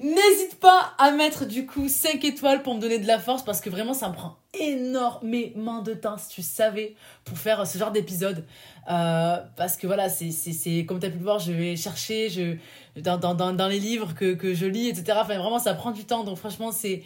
N'hésite 0.00 0.58
pas 0.58 0.94
à 0.98 1.12
mettre 1.12 1.46
du 1.46 1.66
coup 1.66 1.88
5 1.88 2.24
étoiles 2.24 2.62
pour 2.62 2.74
me 2.74 2.80
donner 2.80 2.98
de 2.98 3.06
la 3.06 3.18
force 3.18 3.42
parce 3.42 3.60
que 3.60 3.68
vraiment 3.70 3.94
ça 3.94 4.08
me 4.08 4.14
prend 4.14 4.38
énormément 4.58 5.80
de 5.80 5.94
temps 5.94 6.18
si 6.18 6.28
tu 6.28 6.42
savais 6.42 6.94
pour 7.24 7.38
faire 7.38 7.66
ce 7.66 7.78
genre 7.78 7.90
d'épisode. 7.90 8.44
Euh, 8.88 9.36
parce 9.56 9.76
que 9.76 9.86
voilà, 9.86 10.08
c'est 10.08 10.84
comme 10.86 10.98
tu 10.98 11.06
as 11.06 11.10
pu 11.10 11.18
le 11.18 11.24
voir, 11.24 11.38
je 11.38 11.52
vais 11.52 11.76
chercher 11.76 12.30
je, 12.30 12.56
dans, 13.00 13.18
dans, 13.18 13.68
les 13.68 13.78
livres 13.78 14.14
que, 14.14 14.54
je 14.54 14.66
lis, 14.66 14.88
etc. 14.88 15.18
Enfin 15.20 15.38
vraiment 15.38 15.58
ça 15.58 15.74
prend 15.74 15.90
du 15.90 16.04
temps 16.04 16.24
donc 16.24 16.38
franchement 16.38 16.72
c'est 16.72 17.02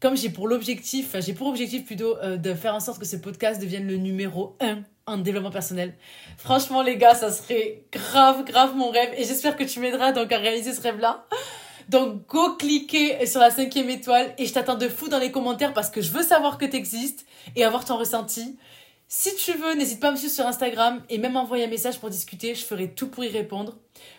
comme 0.00 0.16
j'ai 0.16 0.30
pour 0.30 0.46
l'objectif, 0.48 1.16
j'ai 1.20 1.32
pour 1.32 1.46
objectif 1.46 1.86
plutôt 1.86 2.18
euh, 2.18 2.36
de 2.36 2.54
faire 2.54 2.74
en 2.74 2.80
sorte 2.80 2.98
que 2.98 3.06
ce 3.06 3.16
podcast 3.16 3.60
devienne 3.60 3.86
le 3.86 3.96
numéro 3.96 4.56
1 4.60 4.82
en 5.06 5.18
développement 5.18 5.50
personnel. 5.50 5.94
Franchement, 6.38 6.82
les 6.82 6.96
gars, 6.96 7.14
ça 7.14 7.30
serait 7.30 7.84
grave, 7.92 8.44
grave 8.44 8.76
mon 8.76 8.90
rêve. 8.90 9.10
Et 9.16 9.24
j'espère 9.24 9.56
que 9.56 9.64
tu 9.64 9.80
m'aideras 9.80 10.12
donc 10.12 10.32
à 10.32 10.38
réaliser 10.38 10.72
ce 10.72 10.80
rêve-là. 10.80 11.24
Donc, 11.88 12.26
go 12.26 12.54
cliquer 12.56 13.24
sur 13.26 13.40
la 13.40 13.50
cinquième 13.50 13.90
étoile 13.90 14.34
et 14.38 14.46
je 14.46 14.52
t'attends 14.52 14.76
de 14.76 14.88
fou 14.88 15.08
dans 15.08 15.18
les 15.18 15.30
commentaires 15.30 15.72
parce 15.72 15.90
que 15.90 16.00
je 16.00 16.10
veux 16.10 16.22
savoir 16.22 16.58
que 16.58 16.64
tu 16.64 16.76
existes 16.76 17.26
et 17.56 17.64
avoir 17.64 17.84
ton 17.84 17.96
ressenti. 17.96 18.56
Si 19.14 19.36
tu 19.36 19.52
veux, 19.52 19.74
n'hésite 19.74 20.00
pas 20.00 20.08
à 20.08 20.12
me 20.12 20.16
suivre 20.16 20.32
sur 20.32 20.46
Instagram 20.46 21.04
et 21.10 21.18
même 21.18 21.36
envoyer 21.36 21.64
un 21.64 21.68
message 21.68 22.00
pour 22.00 22.08
discuter. 22.08 22.54
Je 22.54 22.64
ferai 22.64 22.94
tout 22.94 23.08
pour 23.08 23.22
y 23.22 23.28
répondre. 23.28 23.76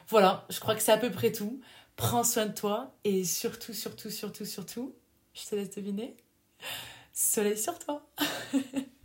Voilà, 0.07 0.45
je 0.51 0.59
crois 0.59 0.75
que 0.75 0.83
c'est 0.83 0.91
à 0.91 0.99
peu 0.99 1.09
près 1.09 1.31
tout. 1.31 1.59
Prends 1.95 2.23
soin 2.23 2.45
de 2.45 2.53
toi 2.53 2.95
et 3.03 3.23
surtout, 3.23 3.73
surtout, 3.73 4.11
surtout, 4.11 4.45
surtout, 4.45 4.93
je 5.33 5.45
te 5.49 5.55
laisse 5.55 5.71
deviner. 5.71 6.15
Soleil 7.11 7.57
sur 7.57 7.79
toi. 7.79 8.07